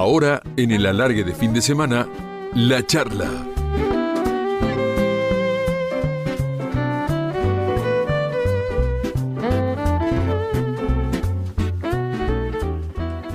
Ahora, 0.00 0.40
en 0.56 0.70
el 0.70 0.86
alargue 0.86 1.24
de 1.24 1.34
fin 1.34 1.52
de 1.52 1.60
semana, 1.60 2.08
la 2.54 2.86
charla. 2.86 3.28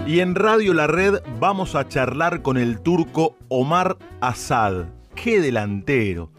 Y 0.07 0.21
en 0.21 0.33
Radio 0.33 0.73
La 0.73 0.87
Red 0.87 1.21
vamos 1.39 1.75
a 1.75 1.87
charlar 1.87 2.41
con 2.41 2.57
el 2.57 2.79
turco 2.79 3.37
Omar 3.47 3.99
Asad. 4.19 4.87
¡Qué 5.13 5.39
delantero! 5.39 6.31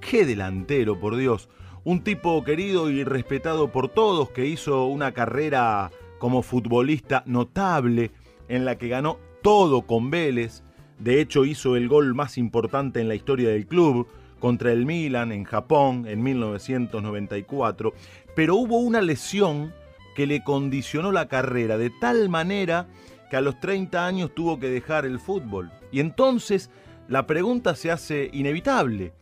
¡Qué 0.00 0.24
delantero, 0.24 1.00
por 1.00 1.16
Dios! 1.16 1.48
Un 1.82 2.04
tipo 2.04 2.44
querido 2.44 2.90
y 2.90 3.02
respetado 3.02 3.72
por 3.72 3.88
todos 3.88 4.30
que 4.30 4.46
hizo 4.46 4.86
una 4.86 5.10
carrera 5.10 5.90
como 6.20 6.44
futbolista 6.44 7.24
notable 7.26 8.12
en 8.46 8.64
la 8.64 8.78
que 8.78 8.86
ganó 8.86 9.18
todo 9.44 9.82
con 9.82 10.10
Vélez. 10.10 10.62
De 10.98 11.20
hecho, 11.20 11.44
hizo 11.44 11.76
el 11.76 11.86
gol 11.86 12.14
más 12.14 12.38
importante 12.38 13.02
en 13.02 13.08
la 13.08 13.14
historia 13.14 13.50
del 13.50 13.66
club 13.66 14.08
contra 14.40 14.72
el 14.72 14.86
Milan 14.86 15.32
en 15.32 15.44
Japón 15.44 16.06
en 16.08 16.22
1994. 16.22 17.92
Pero 18.34 18.56
hubo 18.56 18.78
una 18.78 19.02
lesión 19.02 19.74
que 20.16 20.26
le 20.26 20.42
condicionó 20.42 21.12
la 21.12 21.28
carrera 21.28 21.76
de 21.76 21.90
tal 21.90 22.30
manera 22.30 22.88
que 23.28 23.36
a 23.36 23.42
los 23.42 23.60
30 23.60 24.06
años 24.06 24.34
tuvo 24.34 24.58
que 24.58 24.70
dejar 24.70 25.04
el 25.04 25.20
fútbol. 25.20 25.70
Y 25.92 26.00
entonces 26.00 26.70
la 27.06 27.26
pregunta 27.26 27.74
se 27.74 27.90
hace 27.90 28.30
inevitable. 28.32 29.12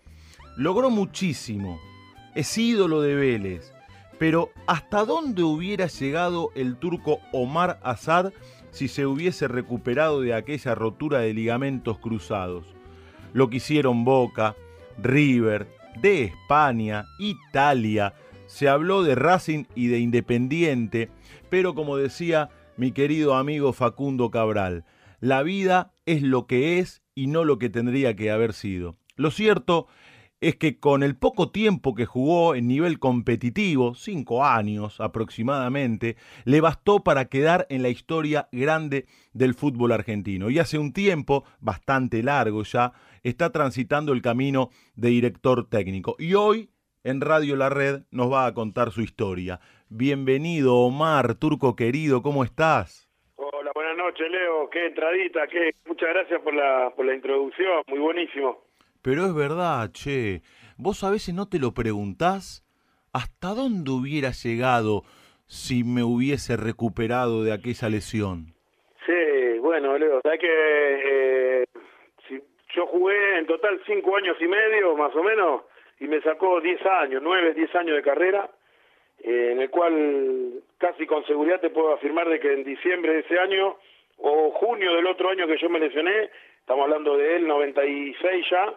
Logró 0.57 0.89
muchísimo, 0.89 1.81
es 2.37 2.57
ídolo 2.57 3.01
de 3.01 3.17
Vélez, 3.17 3.73
pero 4.21 4.51
¿hasta 4.69 5.05
dónde 5.05 5.43
hubiera 5.43 5.89
llegado 5.89 6.51
el 6.55 6.77
turco 6.77 7.19
Omar 7.33 7.81
Asad 7.83 8.33
si 8.73 8.89
se 8.89 9.07
hubiese 9.07 9.47
recuperado 9.47 10.21
de 10.21 10.35
aquella 10.35 10.75
rotura 10.75 11.21
de 11.21 11.33
ligamentos 11.33 11.99
cruzados. 11.99 12.67
Lo 13.33 13.49
que 13.49 13.59
hicieron 13.59 14.05
Boca, 14.05 14.57
River, 15.01 15.69
de 16.01 16.25
España, 16.25 17.05
Italia, 17.19 18.15
se 18.47 18.69
habló 18.69 19.03
de 19.03 19.15
Racing 19.15 19.65
y 19.75 19.87
de 19.87 20.01
Independiente, 20.01 21.11
pero 21.49 21.75
como 21.75 21.97
decía 21.97 22.51
mi 22.77 22.93
querido 22.93 23.35
amigo 23.35 23.73
Facundo 23.73 24.31
Cabral, 24.31 24.85
la 25.21 25.43
vida 25.43 25.93
es 26.07 26.23
lo 26.23 26.47
que 26.47 26.79
es 26.79 27.03
y 27.15 27.29
no 27.29 27.45
lo 27.45 27.59
que 27.59 27.71
tendría 27.71 28.17
que 28.17 28.31
haber 28.31 28.55
sido. 28.55 28.97
Lo 29.17 29.31
cierto 29.31 29.87
es 29.87 30.02
que 30.51 30.81
con 30.81 31.05
el 31.05 31.17
poco 31.17 31.51
tiempo 31.51 31.95
que 31.95 32.05
jugó 32.05 32.57
en 32.57 32.67
nivel 32.67 32.99
competitivo, 32.99 33.95
cinco 33.95 34.45
años 34.45 35.01
aproximadamente, 35.01 36.17
le 36.45 36.61
bastó 36.61 37.05
para 37.05 37.27
quedar 37.27 37.67
en 37.71 37.83
la 37.83 37.89
historia 37.89 38.49
grande 38.51 39.07
del 39.33 39.55
fútbol 39.55 39.93
argentino. 39.93 40.51
Y 40.51 40.59
hace 40.59 40.79
un 40.79 40.93
tiempo, 40.93 41.45
bastante 41.61 42.23
largo 42.25 42.65
ya, 42.65 42.93
está 43.23 43.51
transitando 43.53 44.13
el 44.13 44.21
camino 44.21 44.71
de 44.97 45.11
director 45.11 45.69
técnico. 45.69 46.17
Y 46.19 46.35
hoy, 46.35 46.71
en 47.05 47.21
Radio 47.21 47.55
La 47.55 47.69
Red, 47.69 48.03
nos 48.11 48.33
va 48.33 48.47
a 48.47 48.55
contar 48.55 48.91
su 48.91 49.01
historia. 49.01 49.61
Bienvenido, 49.89 50.75
Omar, 50.77 51.37
turco 51.37 51.77
querido, 51.77 52.21
¿cómo 52.23 52.43
estás? 52.43 53.09
Hola, 53.37 53.71
buenas 53.75 53.97
noches, 53.97 54.29
Leo. 54.29 54.69
Qué 54.71 54.87
entradita, 54.87 55.47
qué... 55.47 55.71
muchas 55.87 56.09
gracias 56.09 56.41
por 56.43 56.53
la, 56.53 56.93
por 56.97 57.07
la 57.07 57.15
introducción, 57.15 57.83
muy 57.87 58.01
buenísimo. 58.01 58.72
Pero 59.03 59.27
es 59.27 59.35
verdad, 59.35 59.91
che. 59.93 60.43
Vos 60.79 61.03
a 61.05 61.11
veces 61.11 61.35
no 61.35 61.49
te 61.49 61.59
lo 61.59 61.73
preguntás 61.73 62.65
hasta 63.13 63.49
dónde 63.49 63.91
hubiera 63.91 64.31
llegado 64.31 65.03
si 65.47 65.85
me 65.85 66.03
hubiese 66.03 66.57
recuperado 66.57 67.45
de 67.45 67.53
aquella 67.53 67.89
lesión. 67.89 68.55
Sí, 69.05 69.59
bueno, 69.59 69.99
Leo, 69.99 70.21
sabes 70.23 70.41
que 70.41 70.47
eh, 70.49 71.65
si 72.27 72.41
yo 72.75 72.87
jugué 72.87 73.39
en 73.39 73.47
total 73.47 73.81
cinco 73.87 74.17
años 74.17 74.37
y 74.41 74.49
medio, 74.49 74.97
más 74.97 75.15
o 75.15 75.23
menos, 75.23 75.63
y 76.01 76.07
me 76.07 76.21
sacó 76.23 76.61
diez 76.61 76.81
años, 76.87 77.21
nueve, 77.23 77.53
diez 77.55 77.75
años 77.75 77.97
de 77.97 78.03
carrera, 78.03 78.49
eh, 79.23 79.51
en 79.53 79.61
el 79.61 79.69
cual 79.69 80.63
casi 80.79 81.07
con 81.07 81.25
seguridad 81.27 81.61
te 81.61 81.71
puedo 81.71 81.93
afirmar 81.93 82.29
de 82.29 82.41
que 82.41 82.53
en 82.53 82.65
diciembre 82.65 83.13
de 83.13 83.21
ese 83.21 83.39
año 83.39 83.77
o 84.19 84.51
junio 84.53 84.95
del 84.95 85.07
otro 85.07 85.29
año 85.29 85.47
que 85.47 85.59
yo 85.59 85.69
me 85.69 85.81
lesioné, 85.81 86.31
estamos 86.61 86.85
hablando 86.85 87.17
de 87.17 87.37
él, 87.37 87.47
96 87.47 88.47
ya, 88.51 88.75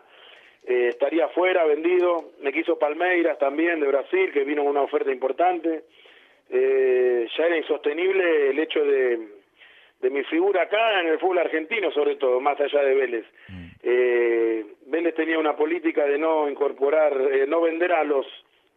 eh, 0.64 0.88
estaría 0.90 1.28
fuera, 1.30 1.66
vendido. 1.66 2.32
Me 2.42 2.52
quiso 2.54 2.80
Palmeiras 2.80 3.38
también 3.38 3.80
de 3.80 3.88
Brasil, 3.88 4.32
que 4.32 4.44
vino 4.44 4.64
con 4.64 4.72
una 4.72 4.82
oferta 4.82 5.12
importante. 5.12 5.84
Eh, 6.50 7.28
ya 7.38 7.46
era 7.46 7.58
insostenible 7.58 8.50
el 8.52 8.60
hecho 8.60 8.84
de, 8.84 9.20
de 10.02 10.10
mi 10.10 10.24
figura 10.26 10.64
acá 10.64 11.02
en 11.02 11.08
el 11.08 11.20
fútbol 11.20 11.40
argentino, 11.40 11.92
sobre 11.92 12.16
todo, 12.16 12.40
más 12.40 12.60
allá 12.60 12.82
de 12.84 12.94
Vélez. 12.94 13.26
Mm. 13.48 13.66
Eh, 13.84 14.66
Vélez 14.88 15.16
tenía 15.16 15.40
una 15.40 15.56
política 15.56 16.06
de 16.06 16.18
no 16.18 16.50
incorporar, 16.50 17.14
eh, 17.32 17.46
no 17.48 17.62
vender 17.62 17.92
a 17.92 18.04
los 18.04 18.26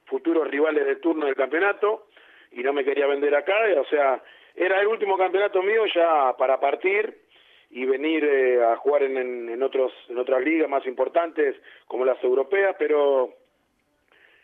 futuros 0.07 0.49
rivales 0.49 0.87
de 0.87 0.97
turno 0.97 1.27
del 1.27 1.35
campeonato 1.35 2.07
y 2.53 2.63
no 2.63 2.73
me 2.73 2.85
quería 2.85 3.07
vender 3.07 3.35
acá, 3.35 3.57
o 3.79 3.85
sea, 3.87 4.23
era 4.57 4.81
el 4.81 4.87
último 4.87 5.19
campeonato 5.19 5.63
mío 5.63 5.85
ya 5.95 6.35
para 6.39 6.59
partir 6.59 7.15
y 7.71 7.85
venir 7.85 8.25
eh, 8.25 8.65
a 8.65 8.77
jugar 8.77 9.03
en, 9.03 9.49
en, 9.49 9.63
otros 9.63 9.93
en 10.09 10.19
otras 10.19 10.43
ligas 10.43 10.69
más 10.69 10.87
importantes 10.87 11.57
como 11.87 12.05
las 12.05 12.23
europeas 12.25 12.75
pero 12.79 13.35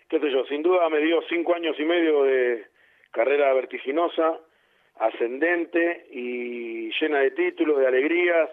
qué 0.09 0.21
sé 0.21 0.31
yo 0.31 0.45
sin 0.47 0.63
duda 0.63 0.89
me 0.91 1.01
dio 1.01 1.23
cinco 1.29 1.55
años 1.55 1.79
y 1.79 1.85
medio 1.85 2.25
de 2.25 2.67
carrera 3.11 3.53
vertiginosa 3.55 4.39
ascendente 4.99 6.07
y 6.11 6.91
llena 7.01 7.21
de 7.21 7.31
títulos 7.31 7.79
de 7.79 7.87
alegrías 7.87 8.51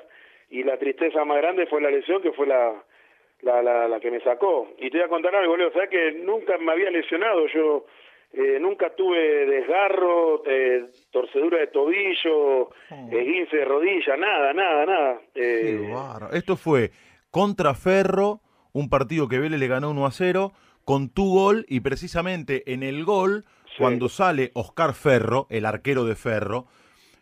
y 0.50 0.64
la 0.64 0.78
tristeza 0.78 1.24
más 1.26 1.38
grande 1.38 1.68
fue 1.68 1.82
la 1.82 1.92
lesión 1.92 2.22
que 2.22 2.32
fue 2.32 2.48
la 2.48 2.84
la, 3.42 3.62
la, 3.62 3.88
la 3.88 4.00
que 4.00 4.12
me 4.12 4.20
sacó. 4.20 4.70
Y 4.78 4.90
te 4.90 4.98
voy 4.98 5.06
a 5.06 5.10
contar 5.10 5.36
algo 5.36 5.58
Leo 5.58 5.72
sabes 5.72 5.90
que 5.90 6.12
nunca 6.12 6.58
me 6.58 6.72
había 6.72 6.92
lesionado 6.92 7.48
yo 7.48 7.86
eh, 8.34 8.60
nunca 8.62 8.96
tuve 8.96 9.46
desgarro, 9.46 10.42
eh, 10.46 10.86
torcedura 11.12 11.58
de 11.58 11.68
tobillo, 11.68 12.62
oh. 12.62 12.72
esguince 13.12 13.58
de 13.58 13.66
rodilla, 13.66 14.16
nada, 14.16 14.54
nada, 14.54 14.86
nada. 14.86 15.22
Eh, 15.36 15.94
Esto 16.32 16.56
fue 16.56 16.92
contra 17.30 17.74
Ferro, 17.74 18.40
un 18.72 18.90
partido 18.90 19.28
que 19.28 19.38
Vélez 19.38 19.60
le 19.60 19.68
ganó 19.68 19.92
1 19.92 20.06
a 20.06 20.12
0, 20.12 20.54
con 20.86 21.10
tu 21.10 21.34
gol 21.34 21.66
y 21.68 21.82
precisamente 21.82 22.72
en 22.72 22.84
el 22.84 23.04
gol, 23.04 23.44
cuando 23.78 24.08
sale 24.08 24.52
Oscar 24.54 24.94
Ferro, 24.94 25.48
el 25.50 25.66
arquero 25.66 26.06
de 26.06 26.16
Ferro, 26.16 26.68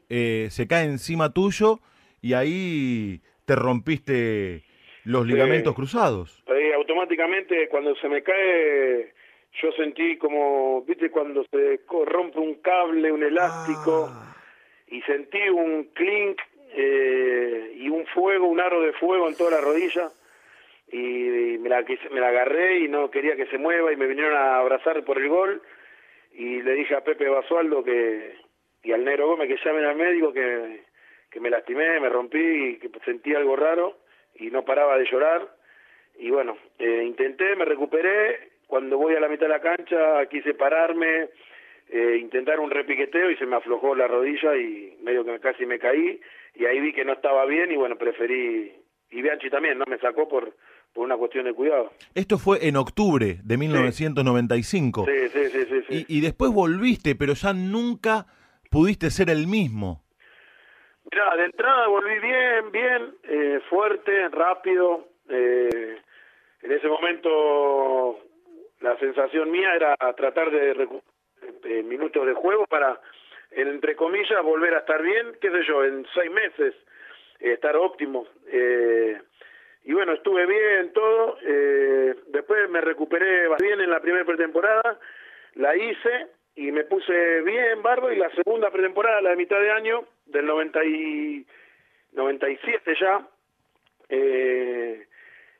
se 0.10 0.68
cae 0.68 0.86
encima 0.86 1.34
tuyo 1.34 1.80
y 2.22 2.34
ahí 2.34 3.22
te 3.46 3.56
rompiste 3.56 4.64
los 5.06 5.26
ligamentos 5.26 5.74
cruzados. 5.74 6.44
automáticamente 6.76 7.68
cuando 7.70 7.96
se 7.96 8.08
me 8.10 8.24
cae 8.24 9.14
yo 9.54 9.72
sentí 9.74 10.18
como, 10.18 10.84
viste, 10.84 11.10
cuando 11.10 11.44
se 11.52 11.82
rompe 12.06 12.40
un 12.40 12.56
cable, 12.56 13.12
un 13.12 13.24
elástico, 13.24 14.08
ah. 14.10 14.36
y 14.88 15.02
sentí 15.02 15.50
un 15.50 15.86
clink 15.94 16.40
eh, 16.72 17.74
y 17.76 17.90
un 17.90 18.06
fuego, 18.08 18.48
un 18.48 18.60
aro 18.60 18.82
de 18.82 18.94
fuego 18.94 19.28
en 19.28 19.36
toda 19.36 19.52
la 19.52 19.62
rodilla, 19.62 20.10
y, 20.92 21.58
me, 21.60 21.70
la, 21.70 21.84
me 22.12 22.20
la 22.20 22.30
agarré 22.30 22.80
y 22.80 22.88
no 22.88 23.12
quería 23.12 23.36
que 23.36 23.48
se 23.48 23.58
mueva, 23.58 23.92
y 23.92 23.98
me 23.98 24.08
vinieron 24.08 24.36
a 24.36 24.60
abrazar 24.60 25.04
por 25.04 25.18
el 25.18 25.28
gol, 25.28 25.62
y 26.34 26.62
le 26.62 26.74
dije 26.74 26.96
a 26.96 27.04
Pepe 27.04 27.28
Basualdo 27.28 27.84
que, 27.84 28.36
y 28.84 28.92
al 28.92 29.04
Negro 29.04 29.28
Gómez 29.28 29.48
que 29.48 29.64
llamen 29.64 29.86
al 29.86 29.96
médico 29.96 30.32
que, 30.32 30.84
que 31.32 31.40
me 31.40 31.50
lastimé, 31.50 32.00
me 32.00 32.10
rompí, 32.10 32.40
y 32.40 32.78
que 32.78 32.90
sentí 33.04 33.34
algo 33.34 33.56
raro, 33.56 33.98
y 34.36 34.52
no 34.52 34.64
paraba 34.64 34.98
de 34.98 35.10
llorar, 35.10 35.50
y 36.18 36.30
bueno, 36.30 36.58
eh, 36.78 37.04
intenté, 37.06 37.56
me 37.56 37.66
recuperé, 37.66 38.59
cuando 38.70 39.00
voy 39.00 39.16
a 39.16 39.20
la 39.20 39.28
mitad 39.28 39.48
de 39.48 39.54
la 39.54 39.62
cancha 39.62 40.28
quise 40.30 40.54
pararme, 40.54 41.30
eh, 41.90 42.18
intentar 42.22 42.60
un 42.60 42.70
repiqueteo 42.70 43.32
y 43.32 43.36
se 43.36 43.48
me 43.48 43.56
aflojó 43.56 43.96
la 43.96 44.08
rodilla 44.08 44.56
y 44.56 44.96
medio 45.02 45.26
que 45.26 45.40
casi 45.40 45.66
me 45.66 45.80
caí 45.80 46.22
y 46.54 46.66
ahí 46.66 46.80
vi 46.80 46.94
que 46.94 47.04
no 47.04 47.14
estaba 47.14 47.48
bien 47.48 47.72
y 47.72 47.78
bueno, 47.78 47.96
preferí, 47.96 48.72
y 49.10 49.22
Bianchi 49.24 49.50
también, 49.50 49.80
¿no? 49.80 49.86
Me 49.90 49.98
sacó 49.98 50.30
por, 50.30 50.54
por 50.94 51.04
una 51.04 51.18
cuestión 51.18 51.46
de 51.46 51.54
cuidado. 51.54 51.92
Esto 52.14 52.38
fue 52.38 52.68
en 52.68 52.76
octubre 52.76 53.40
de 53.44 53.58
1995. 53.58 55.06
Sí, 55.08 55.30
sí, 55.30 55.46
sí, 55.50 55.66
sí. 55.66 56.06
Y, 56.08 56.20
y, 56.20 56.22
después 56.22 56.52
volviste, 56.52 57.16
pero 57.16 57.34
ya 57.34 57.54
nunca 57.54 58.28
pudiste 58.70 59.10
ser 59.10 59.32
el 59.32 59.48
mismo. 59.48 60.04
Mira, 61.12 61.36
de 61.38 61.46
entrada 61.46 61.88
volví 61.88 62.20
bien, 62.20 62.72
bien, 62.72 63.16
eh, 63.24 63.60
fuerte, 63.68 64.30
rápido. 64.30 65.08
Eh, 65.28 65.98
en 66.62 66.72
ese 66.72 66.88
momento 66.88 68.29
la 68.82 68.98
sensación 68.98 69.52
mía 69.52 69.76
era 69.76 69.96
tratar 70.16 70.52
de 70.52 70.74
recuperar 70.74 71.10
minutos 71.84 72.26
de 72.26 72.34
juego 72.34 72.66
para, 72.68 73.00
entre 73.52 73.96
comillas, 73.96 74.42
volver 74.44 74.74
a 74.76 74.80
estar 74.80 75.02
bien, 75.02 75.36
qué 75.42 75.52
sé 75.52 75.64
yo, 75.68 75.84
en 75.84 76.06
seis 76.14 76.32
meses, 76.32 76.76
eh, 77.40 77.54
estar 77.54 77.76
óptimo. 77.76 78.28
Eh, 78.48 79.20
y 79.86 79.94
bueno, 79.94 80.14
estuve 80.14 80.46
bien, 80.46 80.92
todo. 80.94 81.38
Eh, 81.42 82.16
después 82.28 82.70
me 82.70 82.82
recuperé 82.82 83.48
bien 83.60 83.82
en 83.82 83.90
la 83.90 84.00
primera 84.00 84.26
pretemporada, 84.26 85.00
la 85.56 85.76
hice 85.76 86.28
y 86.56 86.72
me 86.72 86.84
puse 86.84 87.42
bien, 87.42 87.82
barbo, 87.82 88.12
y 88.12 88.18
la 88.18 88.30
segunda 88.32 88.70
pretemporada, 88.70 89.22
la 89.22 89.32
de 89.32 89.36
mitad 89.38 89.60
de 89.60 89.72
año, 89.72 90.06
del 90.26 90.46
96 90.46 91.46
97 92.12 92.96
ya, 93.00 93.28
eh, 94.10 95.08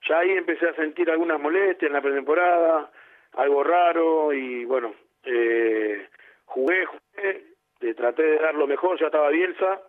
ya 0.08 0.20
ahí 0.20 0.32
empecé 0.32 0.68
a 0.68 0.76
sentir 0.76 1.10
algunas 1.10 1.40
molestias 1.40 1.90
en 1.90 1.94
la 1.94 2.02
pretemporada, 2.02 2.92
algo 3.34 3.64
raro 3.64 4.34
y 4.34 4.66
bueno, 4.66 4.94
eh, 5.24 6.08
jugué, 6.46 6.86
jugué, 6.86 7.94
traté 7.96 8.24
de 8.24 8.38
dar 8.38 8.56
lo 8.56 8.68
mejor, 8.68 9.00
ya 9.00 9.08
estaba 9.08 9.30
Bielsa 9.30 9.82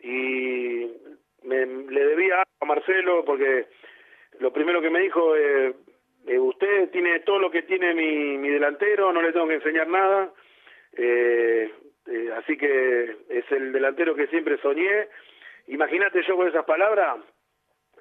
y 0.00 0.90
me, 1.42 1.66
le 1.66 2.04
debía 2.04 2.42
a 2.60 2.64
Marcelo 2.64 3.24
porque 3.24 3.66
lo 4.40 4.52
primero 4.52 4.80
que 4.80 4.90
me 4.90 5.00
dijo, 5.00 5.36
eh, 5.36 5.74
eh, 6.26 6.38
usted 6.38 6.90
tiene 6.90 7.20
todo 7.20 7.38
lo 7.38 7.50
que 7.50 7.62
tiene 7.62 7.94
mi, 7.94 8.38
mi 8.38 8.48
delantero, 8.50 9.12
no 9.12 9.22
le 9.22 9.32
tengo 9.32 9.48
que 9.48 9.54
enseñar 9.54 9.88
nada, 9.88 10.32
eh, 10.96 11.72
eh, 12.06 12.30
así 12.36 12.56
que 12.56 13.16
es 13.28 13.50
el 13.50 13.72
delantero 13.72 14.14
que 14.14 14.26
siempre 14.28 14.58
soñé. 14.58 15.08
Imagínate 15.68 16.22
yo 16.26 16.36
con 16.36 16.48
esas 16.48 16.64
palabras, 16.64 17.18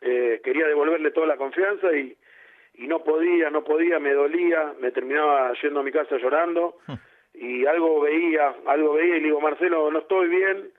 eh, 0.02 0.40
quería 0.44 0.68
devolverle 0.68 1.12
toda 1.12 1.28
la 1.28 1.38
confianza 1.38 1.92
y, 1.96 2.16
y 2.78 2.88
no 2.88 3.04
podía, 3.04 3.50
no 3.50 3.64
podía, 3.64 4.00
me 4.00 4.14
dolía, 4.14 4.74
me 4.80 4.92
terminaba 4.92 5.52
yendo 5.62 5.80
a 5.80 5.84
mi 5.84 5.92
casa 5.92 6.18
llorando 6.18 6.78
hmm. 6.88 6.94
y 7.34 7.66
algo 7.66 8.02
veía, 8.02 8.56
algo 8.68 8.94
veía 8.94 9.18
y 9.18 9.20
le 9.20 9.28
digo, 9.28 9.42
Marcelo, 9.42 9.90
no 9.92 10.00
estoy 10.00 10.30
bien, 10.30 10.72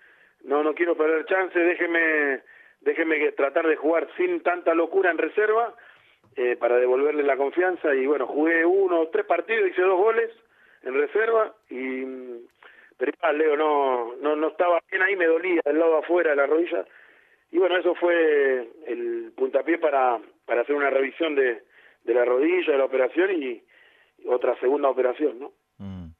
no, 0.44 0.62
no 0.62 0.74
quiero 0.74 0.96
perder 0.96 1.26
chance, 1.26 1.58
déjeme, 1.58 2.40
déjeme 2.80 3.32
tratar 3.32 3.66
de 3.66 3.76
jugar 3.76 4.08
sin 4.16 4.40
tanta 4.42 4.74
locura 4.74 5.10
en 5.10 5.18
reserva 5.18 5.74
eh, 6.36 6.56
para 6.56 6.76
devolverle 6.76 7.24
la 7.24 7.36
confianza 7.36 7.92
y 7.94 8.06
bueno, 8.06 8.26
jugué 8.26 8.64
uno, 8.64 9.08
tres 9.08 9.26
partidos, 9.26 9.68
hice 9.68 9.82
dos 9.82 9.98
goles 9.98 10.30
en 10.84 10.94
reserva 10.94 11.52
y 11.68 12.04
pero 12.96 13.12
igual 13.16 13.38
Leo 13.38 13.56
no, 13.56 14.14
no, 14.16 14.34
no 14.34 14.48
estaba 14.48 14.80
bien 14.90 15.02
ahí, 15.02 15.14
me 15.14 15.26
dolía 15.26 15.62
del 15.64 15.78
lado 15.78 15.98
afuera 15.98 16.30
de 16.30 16.36
la 16.36 16.46
rodilla 16.46 16.84
y 17.50 17.58
bueno, 17.58 17.76
eso 17.76 17.94
fue 17.94 18.68
el 18.86 19.32
puntapié 19.36 19.78
para, 19.78 20.18
para 20.46 20.62
hacer 20.62 20.74
una 20.74 20.90
revisión 20.90 21.34
de, 21.34 21.62
de 22.08 22.14
la 22.14 22.24
rodilla, 22.24 22.72
de 22.72 22.78
la 22.78 22.84
operación 22.86 23.30
y, 23.42 23.62
otra 24.28 24.58
segunda 24.58 24.88
operación, 24.88 25.38
¿no? 25.38 25.52
Mm. 25.76 26.12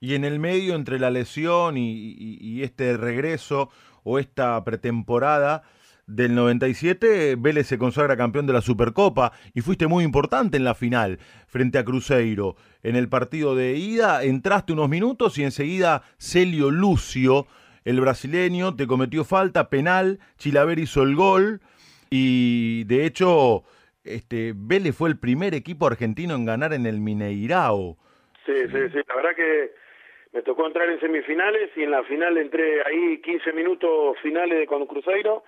Y 0.00 0.14
en 0.14 0.24
el 0.24 0.38
medio, 0.38 0.74
entre 0.74 0.98
la 0.98 1.10
lesión 1.10 1.78
y, 1.78 2.62
este 2.62 2.96
regreso 2.98 3.70
o 4.02 4.18
esta 4.18 4.62
pretemporada 4.62 5.62
del 6.06 6.34
97, 6.34 7.36
Vélez 7.38 7.66
se 7.66 7.78
consagra 7.78 8.18
campeón 8.18 8.46
de 8.46 8.52
la 8.52 8.60
Supercopa 8.60 9.32
y 9.54 9.62
fuiste 9.62 9.86
muy 9.86 10.04
importante 10.04 10.58
en 10.58 10.64
la 10.64 10.74
final 10.74 11.18
frente 11.46 11.78
a 11.78 11.84
Cruzeiro. 11.84 12.56
En 12.82 12.96
el 12.96 13.08
partido 13.08 13.54
de 13.54 13.76
ida 13.76 14.22
entraste 14.22 14.74
unos 14.74 14.90
minutos 14.90 15.38
y 15.38 15.44
enseguida 15.44 16.02
Celio 16.18 16.70
Lucio, 16.70 17.46
el 17.86 18.00
brasileño, 18.00 18.76
te 18.76 18.86
cometió 18.86 19.24
falta, 19.24 19.70
penal, 19.70 20.18
Chilaver 20.36 20.78
hizo 20.78 21.02
el 21.02 21.16
gol 21.16 21.62
y 22.10 22.84
de 22.84 23.06
hecho 23.06 23.64
este, 24.04 24.52
Vélez 24.54 24.96
fue 24.96 25.08
el 25.08 25.18
primer 25.18 25.54
equipo 25.54 25.86
argentino 25.86 26.34
en 26.34 26.44
ganar 26.44 26.72
en 26.72 26.86
el 26.86 27.00
Mineirao. 27.00 27.96
Sí, 28.46 28.52
sí, 28.52 28.88
sí, 28.92 28.98
la 29.08 29.16
verdad 29.16 29.34
que 29.34 29.72
me 30.32 30.42
tocó 30.42 30.66
entrar 30.66 30.88
en 30.90 31.00
semifinales 31.00 31.70
y 31.76 31.82
en 31.82 31.90
la 31.90 32.02
final 32.04 32.36
entré 32.36 32.82
ahí 32.84 33.18
15 33.22 33.52
minutos 33.52 34.18
finales 34.20 34.68
con 34.68 34.86
Cruzeiro 34.86 35.44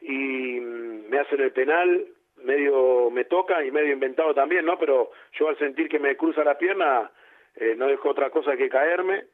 y 0.00 0.60
mm, 0.60 1.10
me 1.10 1.18
hacen 1.18 1.40
el 1.40 1.52
penal, 1.52 2.06
medio 2.44 3.10
me 3.10 3.24
toca 3.24 3.62
y 3.64 3.70
medio 3.70 3.92
inventado 3.92 4.32
también, 4.34 4.64
¿no? 4.64 4.78
Pero 4.78 5.10
yo 5.38 5.48
al 5.48 5.58
sentir 5.58 5.88
que 5.88 5.98
me 5.98 6.16
cruza 6.16 6.42
la 6.44 6.56
pierna 6.56 7.10
eh, 7.56 7.74
no 7.76 7.86
dejo 7.88 8.08
otra 8.08 8.30
cosa 8.30 8.56
que 8.56 8.68
caerme 8.68 9.24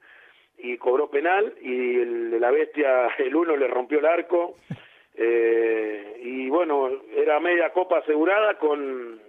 y 0.59 0.79
cobró 0.79 1.11
penal 1.11 1.55
y 1.61 2.01
el, 2.01 2.41
la 2.41 2.51
bestia, 2.51 3.09
el 3.19 3.37
uno 3.37 3.57
le 3.57 3.69
rompió 3.69 3.99
el 3.99 4.07
arco 4.07 4.57
eh, 5.17 6.21
y 6.23 6.49
bueno, 6.51 6.91
era 7.15 7.41
media 7.41 7.73
copa 7.73 7.99
asegurada 7.99 8.59
con, 8.59 9.21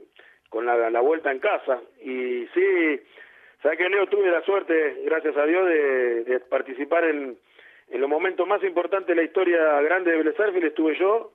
con 0.50 0.66
la, 0.66 1.00
vuelta 1.02 1.32
en 1.32 1.40
casa 1.40 1.82
y 2.02 2.46
sí, 2.54 3.02
¿Sabes 3.62 3.80
que 3.80 3.90
Leo? 3.90 4.06
Tuve 4.08 4.30
la 4.30 4.44
suerte, 4.44 5.02
gracias 5.06 5.36
a 5.36 5.46
Dios, 5.46 5.66
de, 5.68 6.40
participar 6.48 7.06
en, 7.06 7.38
en, 7.90 8.02
los 8.02 8.10
momentos 8.10 8.48
más 8.48 8.64
importantes 8.64 9.08
de 9.08 9.16
la 9.16 9.24
historia 9.24 9.82
grande 9.82 10.12
de 10.12 10.18
Vélez 10.18 10.36
Estuve 10.64 10.96
yo, 11.00 11.32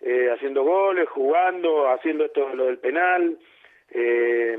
eh, 0.00 0.30
haciendo 0.34 0.64
goles, 0.64 1.08
jugando, 1.08 1.88
haciendo 1.90 2.24
esto 2.24 2.54
lo 2.54 2.66
del 2.66 2.78
penal. 2.78 3.38
Eh, 3.90 4.58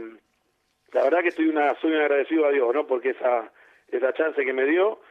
la 0.94 1.04
verdad 1.04 1.22
que 1.22 1.30
estoy 1.30 1.50
una, 1.50 1.76
soy 1.82 1.94
agradecido 1.94 2.46
a 2.46 2.52
Dios, 2.52 2.74
¿no? 2.74 2.88
Porque 2.88 3.10
esa, 3.10 3.52
esa 3.92 4.14
chance 4.14 4.46
que 4.46 4.54
me 4.54 4.66
dio. 4.66 5.02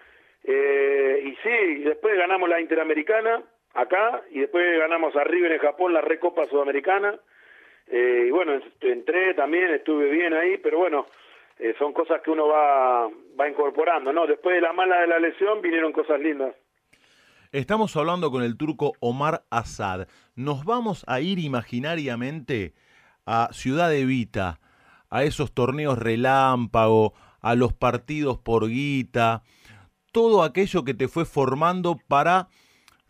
Eh, 0.45 1.23
y 1.27 1.37
sí, 1.37 1.85
después 1.85 2.17
ganamos 2.17 2.49
la 2.49 2.61
Interamericana 2.61 3.43
acá 3.75 4.23
y 4.31 4.41
después 4.41 4.79
ganamos 4.79 5.15
a 5.17 5.25
River 5.25 5.53
en 5.53 5.59
Japón 5.59 5.93
la 5.93 6.01
Recopa 6.01 6.47
Sudamericana. 6.47 7.19
y 7.91 8.31
bueno, 8.31 8.61
entré 8.81 9.35
también, 9.35 9.75
estuve 9.75 10.09
bien 10.11 10.33
ahí, 10.33 10.57
pero 10.59 10.79
bueno, 10.79 11.07
eh, 11.59 11.75
son 11.79 11.93
cosas 11.93 12.21
que 12.23 12.31
uno 12.31 12.49
va, 12.49 13.09
va 13.39 13.49
incorporando, 13.49 14.13
¿no? 14.13 14.27
Después 14.27 14.57
de 14.57 14.61
la 14.61 14.73
mala 14.73 15.01
de 15.01 15.07
la 15.07 15.19
lesión 15.19 15.63
vinieron 15.63 15.93
cosas 15.93 16.19
lindas. 16.21 16.55
Estamos 17.53 17.97
hablando 17.97 18.33
con 18.33 18.43
el 18.43 18.57
turco 18.57 18.95
Omar 18.99 19.45
Asad. 19.51 20.09
Nos 20.35 20.65
vamos 20.65 21.05
a 21.07 21.21
ir 21.21 21.39
imaginariamente 21.39 22.75
a 23.27 23.51
Ciudad 23.53 23.89
de 23.91 24.05
Vita, 24.05 24.59
a 25.09 25.23
esos 25.23 25.53
torneos 25.55 25.99
relámpago, 25.99 27.15
a 27.41 27.55
los 27.55 27.73
partidos 27.73 28.39
por 28.39 28.69
guita, 28.69 29.43
todo 30.11 30.43
aquello 30.43 30.83
que 30.83 30.95
te 30.95 31.07
fue 31.07 31.25
formando 31.25 31.97
para 32.09 32.49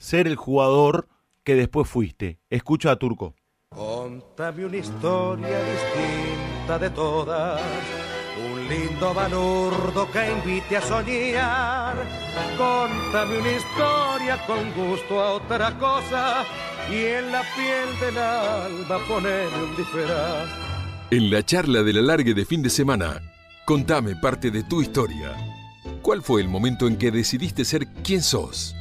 ser 0.04 0.28
el 0.28 0.36
jugador 0.36 1.08
que 1.44 1.54
después 1.54 1.88
fuiste. 1.88 2.38
Escucha 2.50 2.90
a 2.92 2.96
Turco. 2.96 3.34
Contame 3.70 4.66
una 4.66 4.76
historia 4.76 5.58
distinta 5.64 6.78
de 6.78 6.90
todas 6.90 7.60
un 8.36 8.68
lindo 8.68 9.14
balurdo 9.14 10.10
que 10.10 10.30
invite 10.30 10.76
a 10.76 10.82
soñar. 10.82 11.96
Contame 12.58 13.38
una 13.38 13.52
historia 13.52 14.46
con 14.46 14.72
gusto 14.72 15.20
a 15.20 15.32
otra 15.32 15.78
cosa 15.78 16.44
y 16.90 16.96
en 16.96 17.32
la 17.32 17.42
piel 17.54 18.00
del 18.00 18.18
alba 18.18 18.98
ponerme 19.08 19.62
un 19.62 19.76
disfraz. 19.76 20.48
En 21.10 21.30
la 21.30 21.42
charla 21.42 21.82
de 21.82 21.92
la 21.92 22.02
largue 22.02 22.34
de 22.34 22.44
fin 22.44 22.62
de 22.62 22.70
semana, 22.70 23.22
contame 23.64 24.16
parte 24.16 24.50
de 24.50 24.64
tu 24.64 24.82
historia. 24.82 25.32
¿Cuál 26.02 26.22
fue 26.22 26.42
el 26.42 26.48
momento 26.48 26.86
en 26.88 26.96
que 26.98 27.10
decidiste 27.10 27.64
ser 27.64 27.86
quien 28.02 28.22
sos? 28.22 28.74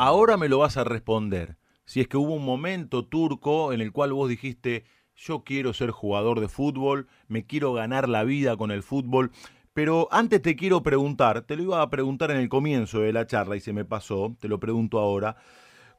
Ahora 0.00 0.36
me 0.36 0.48
lo 0.48 0.58
vas 0.58 0.76
a 0.76 0.84
responder. 0.84 1.56
Si 1.84 2.00
es 2.00 2.06
que 2.06 2.16
hubo 2.16 2.32
un 2.34 2.44
momento 2.44 3.04
turco 3.04 3.72
en 3.72 3.80
el 3.80 3.90
cual 3.90 4.12
vos 4.12 4.28
dijiste, 4.28 4.84
yo 5.16 5.42
quiero 5.42 5.72
ser 5.72 5.90
jugador 5.90 6.38
de 6.38 6.46
fútbol, 6.46 7.08
me 7.26 7.46
quiero 7.46 7.72
ganar 7.72 8.08
la 8.08 8.22
vida 8.22 8.56
con 8.56 8.70
el 8.70 8.84
fútbol. 8.84 9.32
Pero 9.74 10.06
antes 10.12 10.40
te 10.40 10.54
quiero 10.54 10.84
preguntar, 10.84 11.42
te 11.42 11.56
lo 11.56 11.64
iba 11.64 11.82
a 11.82 11.90
preguntar 11.90 12.30
en 12.30 12.36
el 12.36 12.48
comienzo 12.48 13.00
de 13.00 13.12
la 13.12 13.26
charla 13.26 13.56
y 13.56 13.60
se 13.60 13.72
me 13.72 13.84
pasó, 13.84 14.36
te 14.38 14.46
lo 14.46 14.60
pregunto 14.60 15.00
ahora. 15.00 15.36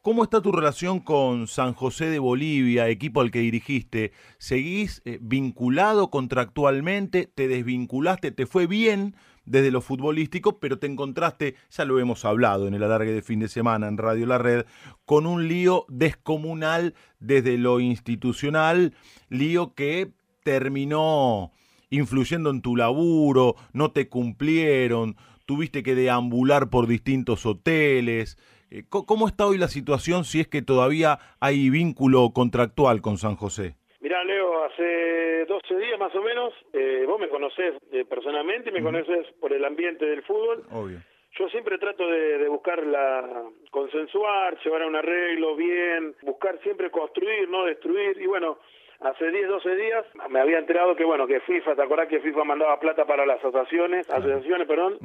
¿Cómo 0.01 0.23
está 0.23 0.41
tu 0.41 0.53
relación 0.53 1.01
con 1.01 1.47
San 1.47 1.73
José 1.73 2.05
de 2.05 2.19
Bolivia, 2.19 2.87
equipo 2.87 3.19
al 3.19 3.31
que 3.31 3.39
dirigiste? 3.39 4.13
¿Seguís 4.37 5.01
eh, 5.03 5.19
vinculado 5.21 6.09
contractualmente? 6.09 7.25
¿Te 7.25 7.49
desvinculaste? 7.49 8.31
¿Te 8.31 8.45
fue 8.45 8.65
bien? 8.65 9.17
Desde 9.49 9.71
lo 9.71 9.81
futbolístico, 9.81 10.59
pero 10.59 10.77
te 10.77 10.85
encontraste, 10.87 11.55
ya 11.71 11.83
lo 11.83 11.99
hemos 11.99 12.23
hablado 12.23 12.67
en 12.67 12.75
el 12.75 12.83
alargue 12.83 13.11
de 13.11 13.23
fin 13.23 13.39
de 13.39 13.47
semana 13.47 13.87
en 13.87 13.97
Radio 13.97 14.27
La 14.27 14.37
Red, 14.37 14.65
con 15.05 15.25
un 15.25 15.47
lío 15.47 15.85
descomunal 15.89 16.93
desde 17.19 17.57
lo 17.57 17.79
institucional, 17.79 18.93
lío 19.27 19.73
que 19.73 20.13
terminó 20.43 21.51
influyendo 21.89 22.51
en 22.51 22.61
tu 22.61 22.75
laburo, 22.75 23.55
no 23.73 23.91
te 23.91 24.07
cumplieron, 24.07 25.17
tuviste 25.47 25.81
que 25.81 25.95
deambular 25.95 26.69
por 26.69 26.85
distintos 26.85 27.47
hoteles. 27.47 28.37
Eh, 28.69 28.83
¿Cómo 28.87 29.27
está 29.27 29.47
hoy 29.47 29.57
la 29.57 29.67
situación 29.67 30.25
si 30.25 30.41
es 30.41 30.47
que 30.47 30.61
todavía 30.61 31.17
hay 31.39 31.71
vínculo 31.71 32.33
contractual 32.33 33.01
con 33.01 33.17
San 33.17 33.35
José? 33.35 33.75
Mira, 34.01 34.23
Leo, 34.23 34.63
hace 34.63 35.45
12 35.45 35.77
días 35.77 35.99
más 35.99 36.15
o 36.15 36.21
menos, 36.21 36.53
eh, 36.71 37.03
vos 37.05 37.19
me 37.19 37.27
conocés 37.27 37.75
eh, 37.91 38.05
personalmente, 38.05 38.71
me 38.71 38.81
conoces 38.81 39.27
por 39.41 39.51
el 39.51 39.65
ambiente 39.65 40.05
del 40.05 40.23
fútbol. 40.23 40.63
Obvio. 40.71 40.99
Yo 41.37 41.49
siempre 41.49 41.77
trato 41.77 42.07
de, 42.07 42.47
buscar 42.47 42.85
la 42.85 43.43
consensuar, 43.71 44.57
llevar 44.63 44.83
a 44.83 44.87
un 44.87 44.95
arreglo 44.95 45.55
bien, 45.55 46.15
buscar 46.21 46.59
siempre 46.63 46.89
construir, 46.89 47.49
no 47.49 47.65
destruir. 47.65 48.19
Y 48.19 48.25
bueno, 48.25 48.57
hace 49.01 49.29
10, 49.29 49.47
12 49.47 49.75
días 49.75 50.05
me 50.29 50.39
había 50.39 50.59
enterado 50.59 50.95
que 50.95 51.03
bueno, 51.03 51.27
que 51.27 51.41
FIFA, 51.41 51.75
¿te 51.75 51.83
acordás 51.83 52.07
que 52.07 52.21
FIFA 52.21 52.45
mandaba 52.45 52.79
plata 52.79 53.05
para 53.05 53.25
las 53.25 53.39
asociaciones, 53.39 54.09
asociaciones, 54.09 54.67
perdón? 54.67 54.97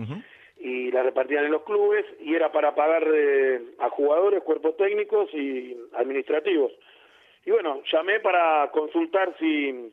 y 0.60 0.90
la 0.92 1.02
repartían 1.02 1.44
en 1.44 1.50
los 1.50 1.62
clubes 1.62 2.06
y 2.20 2.34
era 2.34 2.52
para 2.52 2.74
pagar 2.74 3.04
eh, 3.12 3.60
a 3.80 3.90
jugadores, 3.90 4.42
cuerpos 4.44 4.76
técnicos 4.76 5.28
y 5.34 5.76
administrativos. 5.94 6.72
Y 7.46 7.50
bueno, 7.50 7.82
llamé 7.92 8.20
para 8.20 8.70
consultar 8.70 9.34
si, 9.38 9.92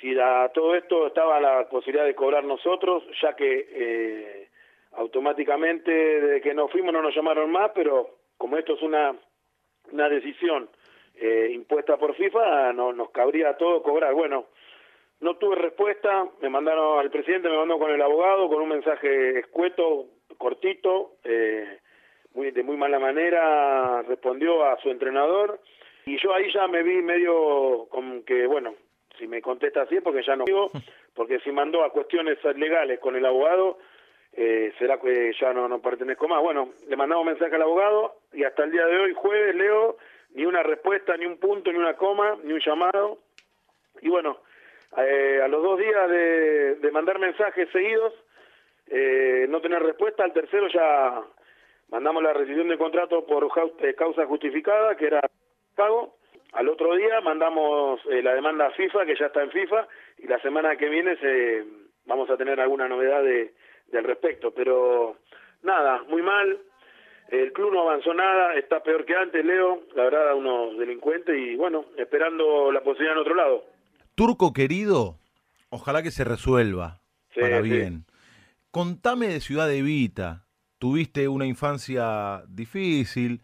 si 0.00 0.18
a 0.18 0.50
todo 0.54 0.74
esto 0.74 1.06
estaba 1.06 1.40
la 1.40 1.68
posibilidad 1.68 2.04
de 2.04 2.14
cobrar 2.14 2.44
nosotros, 2.44 3.04
ya 3.20 3.34
que 3.34 3.68
eh, 3.70 4.48
automáticamente 4.92 5.90
desde 5.90 6.40
que 6.40 6.54
nos 6.54 6.70
fuimos 6.70 6.92
no 6.92 7.02
nos 7.02 7.14
llamaron 7.14 7.50
más, 7.50 7.72
pero 7.74 8.08
como 8.36 8.56
esto 8.56 8.74
es 8.74 8.82
una, 8.82 9.14
una 9.90 10.08
decisión 10.08 10.68
eh, 11.14 11.50
impuesta 11.52 11.96
por 11.98 12.14
FIFA, 12.14 12.72
no, 12.72 12.92
nos 12.92 13.10
cabría 13.10 13.50
a 13.50 13.56
todos 13.56 13.82
cobrar. 13.82 14.14
Bueno, 14.14 14.46
no 15.20 15.36
tuve 15.36 15.56
respuesta, 15.56 16.26
me 16.40 16.48
mandaron, 16.48 16.98
al 16.98 17.10
presidente 17.10 17.48
me 17.48 17.56
mandó 17.56 17.78
con 17.78 17.90
el 17.90 18.02
abogado, 18.02 18.48
con 18.48 18.62
un 18.62 18.68
mensaje 18.70 19.38
escueto, 19.38 20.06
cortito, 20.38 21.12
eh, 21.22 21.78
muy, 22.34 22.50
de 22.50 22.62
muy 22.62 22.76
mala 22.76 22.98
manera, 22.98 24.02
respondió 24.02 24.64
a 24.64 24.78
su 24.78 24.90
entrenador, 24.90 25.60
y 26.06 26.18
yo 26.18 26.34
ahí 26.34 26.52
ya 26.52 26.66
me 26.68 26.82
vi 26.82 27.02
medio 27.02 27.86
con 27.90 28.22
que, 28.24 28.46
bueno, 28.46 28.74
si 29.18 29.26
me 29.26 29.40
contesta 29.40 29.82
así 29.82 29.96
es 29.96 30.02
porque 30.02 30.22
ya 30.22 30.36
no 30.36 30.44
digo, 30.44 30.70
porque 31.14 31.40
si 31.40 31.52
mandó 31.52 31.84
a 31.84 31.90
cuestiones 31.90 32.38
legales 32.56 32.98
con 33.00 33.16
el 33.16 33.24
abogado, 33.24 33.78
eh, 34.32 34.72
será 34.78 34.98
que 34.98 35.32
ya 35.38 35.52
no, 35.52 35.68
no 35.68 35.80
pertenezco 35.80 36.26
más. 36.28 36.42
Bueno, 36.42 36.70
le 36.88 36.96
mandamos 36.96 37.26
mensaje 37.26 37.54
al 37.54 37.62
abogado 37.62 38.16
y 38.32 38.44
hasta 38.44 38.64
el 38.64 38.72
día 38.72 38.86
de 38.86 38.98
hoy, 38.98 39.14
jueves, 39.14 39.54
leo, 39.54 39.96
ni 40.34 40.46
una 40.46 40.62
respuesta, 40.62 41.16
ni 41.16 41.26
un 41.26 41.38
punto, 41.38 41.70
ni 41.70 41.78
una 41.78 41.94
coma, 41.94 42.36
ni 42.42 42.52
un 42.52 42.60
llamado. 42.60 43.18
Y 44.00 44.08
bueno, 44.08 44.38
eh, 44.96 45.40
a 45.42 45.48
los 45.48 45.62
dos 45.62 45.78
días 45.78 46.10
de, 46.10 46.90
mandar 46.92 47.18
mensajes 47.18 47.68
seguidos, 47.70 48.12
eh, 48.88 49.46
no 49.48 49.60
tener 49.60 49.82
respuesta, 49.82 50.24
al 50.24 50.32
tercero 50.32 50.68
ya 50.68 51.22
mandamos 51.88 52.22
la 52.22 52.32
rescisión 52.32 52.68
de 52.68 52.78
contrato 52.78 53.24
por 53.26 53.48
eh, 53.80 53.94
causa 53.94 54.26
justificada, 54.26 54.96
que 54.96 55.06
era 55.06 55.20
pago. 55.74 56.16
Al 56.52 56.68
otro 56.68 56.94
día 56.96 57.20
mandamos 57.22 58.00
la 58.04 58.34
demanda 58.34 58.66
a 58.66 58.70
FIFA, 58.72 59.06
que 59.06 59.16
ya 59.16 59.26
está 59.26 59.42
en 59.42 59.50
FIFA, 59.50 59.88
y 60.18 60.26
la 60.26 60.38
semana 60.40 60.76
que 60.76 60.88
viene 60.88 61.16
se, 61.16 61.64
vamos 62.04 62.28
a 62.30 62.36
tener 62.36 62.60
alguna 62.60 62.88
novedad 62.88 63.22
de, 63.22 63.54
del 63.88 64.04
respecto. 64.04 64.52
Pero 64.52 65.16
nada, 65.62 66.02
muy 66.08 66.22
mal. 66.22 66.58
El 67.28 67.52
club 67.52 67.72
no 67.72 67.82
avanzó 67.82 68.12
nada, 68.12 68.54
está 68.56 68.82
peor 68.82 69.06
que 69.06 69.16
antes, 69.16 69.42
Leo, 69.42 69.84
la 69.94 70.04
verdad, 70.04 70.34
unos 70.34 70.76
delincuentes, 70.76 71.34
y 71.34 71.56
bueno, 71.56 71.86
esperando 71.96 72.70
la 72.70 72.82
posibilidad 72.82 73.14
en 73.14 73.20
otro 73.20 73.34
lado. 73.34 73.64
Turco 74.14 74.52
querido, 74.52 75.16
ojalá 75.70 76.02
que 76.02 76.10
se 76.10 76.24
resuelva 76.24 77.00
para 77.34 77.62
bien. 77.62 78.04
Contame 78.70 79.28
de 79.28 79.40
Ciudad 79.40 79.68
de 79.68 79.80
Vita. 79.80 80.44
Tuviste 80.78 81.28
una 81.28 81.46
infancia 81.46 82.42
difícil, 82.48 83.40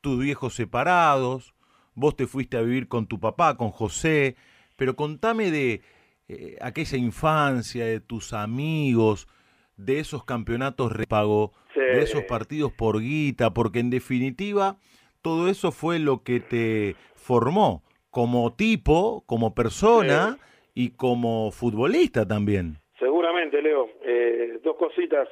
tus 0.00 0.20
viejos 0.20 0.54
separados, 0.54 1.53
vos 1.94 2.16
te 2.16 2.26
fuiste 2.26 2.56
a 2.56 2.62
vivir 2.62 2.88
con 2.88 3.06
tu 3.06 3.18
papá, 3.20 3.56
con 3.56 3.70
José, 3.70 4.36
pero 4.76 4.96
contame 4.96 5.50
de 5.50 5.82
eh, 6.28 6.56
aquella 6.60 6.98
infancia, 6.98 7.84
de 7.84 8.00
tus 8.00 8.32
amigos, 8.32 9.28
de 9.76 9.98
esos 9.98 10.24
campeonatos 10.24 10.92
repago, 10.92 11.52
de 11.74 12.00
esos 12.00 12.22
partidos 12.24 12.72
por 12.72 13.00
guita, 13.00 13.52
porque 13.52 13.80
en 13.80 13.90
definitiva 13.90 14.76
todo 15.22 15.48
eso 15.48 15.72
fue 15.72 15.98
lo 15.98 16.22
que 16.22 16.40
te 16.40 16.96
formó 17.14 17.82
como 18.10 18.54
tipo, 18.54 19.24
como 19.26 19.54
persona 19.54 20.38
y 20.74 20.90
como 20.90 21.50
futbolista 21.50 22.26
también. 22.26 22.78
Seguramente, 22.98 23.60
Leo. 23.60 23.88
Eh, 24.04 24.60
dos 24.62 24.76
cositas. 24.76 25.28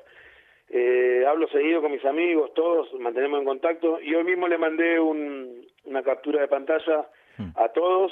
Eh, 0.74 1.24
hablo 1.28 1.46
seguido 1.48 1.82
con 1.82 1.92
mis 1.92 2.04
amigos, 2.04 2.52
todos, 2.54 2.92
mantenemos 2.98 3.40
en 3.40 3.44
contacto 3.44 4.00
y 4.00 4.14
hoy 4.14 4.24
mismo 4.24 4.48
le 4.48 4.56
mandé 4.56 4.98
una 4.98 6.02
captura 6.02 6.40
de 6.40 6.48
pantalla 6.48 7.06
hmm. 7.36 7.50
a 7.56 7.68
todos 7.68 8.10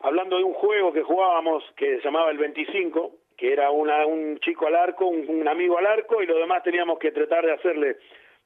hablando 0.00 0.36
de 0.36 0.44
un 0.44 0.54
juego 0.54 0.92
que 0.92 1.02
jugábamos 1.02 1.62
que 1.76 1.98
se 1.98 2.02
llamaba 2.02 2.30
el 2.30 2.38
25, 2.38 3.12
que 3.36 3.52
era 3.52 3.70
una, 3.70 4.06
un 4.06 4.38
chico 4.40 4.66
al 4.66 4.76
arco, 4.76 5.06
un, 5.06 5.46
amigo 5.48 5.78
al 5.78 5.86
arco 5.86 6.22
y 6.22 6.26
los 6.26 6.38
demás 6.38 6.62
teníamos 6.62 6.98
que 6.98 7.12
tratar 7.12 7.44
de 7.44 7.52
hacerle 7.52 7.96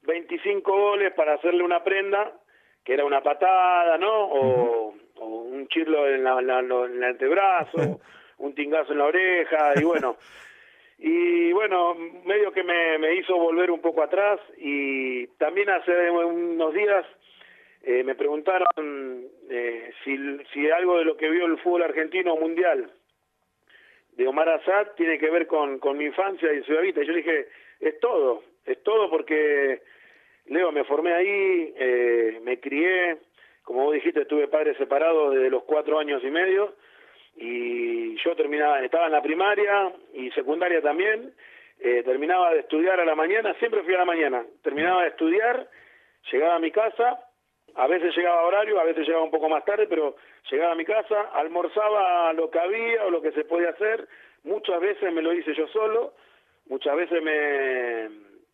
25 0.02 0.70
goles 0.70 1.12
para 1.14 1.34
hacerle 1.34 1.62
una 1.62 1.82
prenda, 1.82 2.32
que 2.84 2.94
era 2.94 3.04
una 3.04 3.22
patada, 3.22 3.96
¿no? 3.98 4.24
O, 4.26 4.94
un 5.20 5.68
chirlo 5.68 6.06
en, 6.08 6.24
la, 6.24 6.38
en, 6.38 6.70
el 6.70 7.04
antebrazo, 7.04 8.00
un 8.38 8.54
tingazo 8.54 8.92
en 8.92 8.98
la 8.98 9.06
oreja, 9.06 9.72
y 9.76 9.84
bueno. 9.84 10.16
Y 10.98 11.52
bueno, 11.52 11.94
medio 12.24 12.52
que 12.52 12.62
me, 12.62 12.98
me 12.98 13.14
hizo 13.14 13.36
volver 13.36 13.70
un 13.70 13.80
poco 13.80 14.02
atrás 14.02 14.40
y 14.58 15.26
también 15.38 15.68
hace 15.70 16.10
unos 16.10 16.72
días 16.72 17.04
eh, 17.82 18.02
me 18.04 18.14
preguntaron 18.14 18.66
eh, 19.50 19.92
si, 20.04 20.16
si 20.52 20.70
algo 20.70 20.98
de 20.98 21.04
lo 21.04 21.16
que 21.16 21.28
vio 21.28 21.46
el 21.46 21.58
fútbol 21.58 21.82
argentino 21.82 22.36
mundial 22.36 22.90
de 24.16 24.26
Omar 24.26 24.48
Azad 24.48 24.92
tiene 24.96 25.18
que 25.18 25.30
ver 25.30 25.46
con, 25.46 25.78
con 25.78 25.98
mi 25.98 26.04
infancia 26.04 26.52
y 26.52 26.62
Ciudad 26.62 26.82
Vita. 26.82 27.02
Y 27.02 27.06
yo 27.06 27.12
dije, 27.12 27.48
es 27.80 27.98
todo, 28.00 28.42
es 28.64 28.82
todo 28.82 29.10
porque, 29.10 29.82
Leo, 30.46 30.72
me 30.72 30.84
formé 30.84 31.12
ahí, 31.12 31.74
eh, 31.76 32.40
me 32.42 32.60
crié, 32.60 33.18
como 33.62 33.84
vos 33.84 33.94
dijiste, 33.94 34.24
tuve 34.26 34.48
padres 34.48 34.76
separados 34.76 35.34
desde 35.34 35.50
los 35.50 35.64
cuatro 35.64 35.98
años 35.98 36.22
y 36.24 36.30
medio 36.30 36.74
y 37.36 38.16
yo 38.16 38.36
terminaba, 38.36 38.82
estaba 38.82 39.06
en 39.06 39.12
la 39.12 39.22
primaria 39.22 39.92
y 40.12 40.30
secundaria 40.30 40.80
también, 40.80 41.34
eh, 41.80 42.02
terminaba 42.04 42.52
de 42.52 42.60
estudiar 42.60 43.00
a 43.00 43.04
la 43.04 43.14
mañana, 43.14 43.54
siempre 43.54 43.82
fui 43.82 43.94
a 43.94 43.98
la 43.98 44.04
mañana, 44.04 44.44
terminaba 44.62 45.02
de 45.02 45.08
estudiar, 45.08 45.68
llegaba 46.30 46.56
a 46.56 46.60
mi 46.60 46.70
casa, 46.70 47.18
a 47.74 47.86
veces 47.88 48.16
llegaba 48.16 48.40
a 48.40 48.44
horario, 48.44 48.78
a 48.78 48.84
veces 48.84 49.06
llegaba 49.06 49.24
un 49.24 49.30
poco 49.30 49.48
más 49.48 49.64
tarde, 49.64 49.86
pero 49.88 50.16
llegaba 50.50 50.72
a 50.72 50.76
mi 50.76 50.84
casa, 50.84 51.30
almorzaba 51.34 52.32
lo 52.32 52.50
que 52.50 52.60
había 52.60 53.04
o 53.06 53.10
lo 53.10 53.20
que 53.20 53.32
se 53.32 53.44
podía 53.44 53.70
hacer, 53.70 54.06
muchas 54.44 54.80
veces 54.80 55.12
me 55.12 55.22
lo 55.22 55.32
hice 55.32 55.54
yo 55.54 55.66
solo, 55.68 56.14
muchas 56.66 56.96
veces 56.96 57.22
me, 57.22 58.08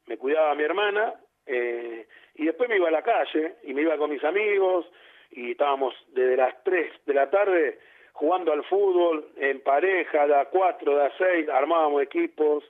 me 0.07 0.17
cuidaba 0.17 0.55
mi 0.55 0.65
hermana, 0.65 1.15
eh, 1.47 2.07
y 2.37 2.47
después 2.47 2.69
me 2.69 2.77
iba 2.77 2.89
a 2.89 2.93
la 2.93 3.03
calle 3.03 3.57
y 3.65 3.75
me 3.75 3.83
iba 3.83 3.97
con 3.99 4.11
mis 4.11 4.23
amigos 4.25 4.87
y 5.31 5.53
estábamos 5.53 5.95
desde 6.09 6.37
las 6.37 6.63
3 6.65 6.93
de 7.07 7.15
la 7.15 7.29
tarde 7.29 7.79
jugando 8.21 8.53
al 8.53 8.63
fútbol 8.65 9.31
en 9.39 9.63
pareja, 9.63 10.27
de 10.27 10.35
a 10.35 10.45
4, 10.45 10.95
de 10.95 11.07
a 11.07 11.11
6, 11.17 11.49
armábamos 11.49 12.03
equipos, 12.03 12.63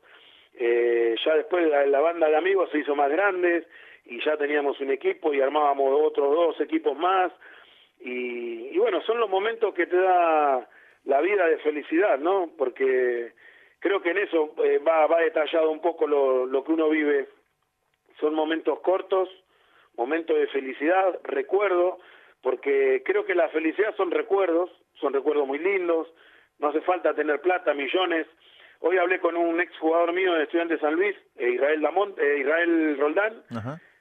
eh, 0.54 1.16
ya 1.24 1.34
después 1.34 1.68
la, 1.68 1.98
banda 1.98 2.28
de 2.28 2.36
amigos 2.36 2.70
se 2.70 2.78
hizo 2.78 2.94
más 2.94 3.10
grande 3.10 3.66
y 4.04 4.24
ya 4.24 4.36
teníamos 4.36 4.78
un 4.80 4.92
equipo 4.92 5.34
y 5.34 5.40
armábamos 5.40 5.92
otros 6.04 6.32
dos 6.32 6.60
equipos 6.60 6.96
más 6.96 7.32
y, 7.98 8.68
y 8.68 8.78
bueno, 8.78 9.02
son 9.02 9.18
los 9.18 9.28
momentos 9.28 9.74
que 9.74 9.86
te 9.86 9.96
da 9.96 10.68
la 11.04 11.20
vida 11.20 11.44
de 11.48 11.58
felicidad, 11.58 12.20
¿no? 12.20 12.50
Porque 12.56 13.32
creo 13.80 14.00
que 14.00 14.10
en 14.10 14.18
eso 14.18 14.54
eh, 14.62 14.78
va, 14.78 15.08
va 15.08 15.20
detallado 15.20 15.72
un 15.72 15.80
poco 15.80 16.06
lo, 16.06 16.46
lo 16.46 16.62
que 16.62 16.72
uno 16.72 16.88
vive. 16.88 17.26
Son 18.20 18.34
momentos 18.34 18.78
cortos, 18.80 19.28
momentos 19.96 20.38
de 20.38 20.46
felicidad, 20.46 21.18
recuerdo, 21.24 21.98
porque 22.40 23.02
creo 23.04 23.24
que 23.24 23.34
la 23.34 23.48
felicidad 23.48 23.96
son 23.96 24.12
recuerdos, 24.12 24.70
son 25.00 25.12
recuerdos 25.12 25.46
muy 25.46 25.58
lindos, 25.58 26.08
no 26.58 26.68
hace 26.68 26.80
falta 26.82 27.14
tener 27.14 27.40
plata, 27.40 27.74
millones. 27.74 28.26
Hoy 28.80 28.96
hablé 28.98 29.20
con 29.20 29.36
un 29.36 29.60
ex 29.60 29.76
jugador 29.78 30.12
mío 30.12 30.34
de 30.34 30.44
Estudiante 30.44 30.74
de 30.74 30.80
San 30.80 30.94
Luis, 30.94 31.16
eh, 31.36 31.50
Israel 31.50 31.80
Damont, 31.80 32.18
eh, 32.18 32.38
Israel 32.38 32.98
Roldán, 32.98 33.42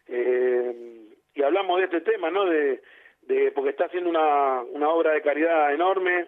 eh, 0.07 1.05
y 1.33 1.43
hablamos 1.43 1.79
de 1.79 1.85
este 1.85 2.01
tema, 2.01 2.29
¿no? 2.29 2.45
De, 2.45 2.81
de 3.23 3.51
porque 3.51 3.71
está 3.71 3.85
haciendo 3.85 4.09
una, 4.09 4.61
una 4.61 4.89
obra 4.89 5.11
de 5.11 5.21
caridad 5.21 5.73
enorme, 5.73 6.27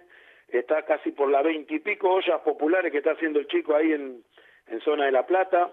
está 0.50 0.84
casi 0.84 1.12
por 1.12 1.30
las 1.30 1.44
veinte 1.44 1.76
y 1.76 1.80
pico 1.80 2.12
ollas 2.12 2.42
populares 2.42 2.92
que 2.92 2.98
está 2.98 3.12
haciendo 3.12 3.40
el 3.40 3.48
chico 3.48 3.76
ahí 3.76 3.94
en, 3.94 4.24
en 4.68 4.82
zona 4.82 5.06
de 5.06 5.12
La 5.12 5.26
Plata, 5.26 5.72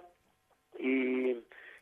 y 0.78 1.36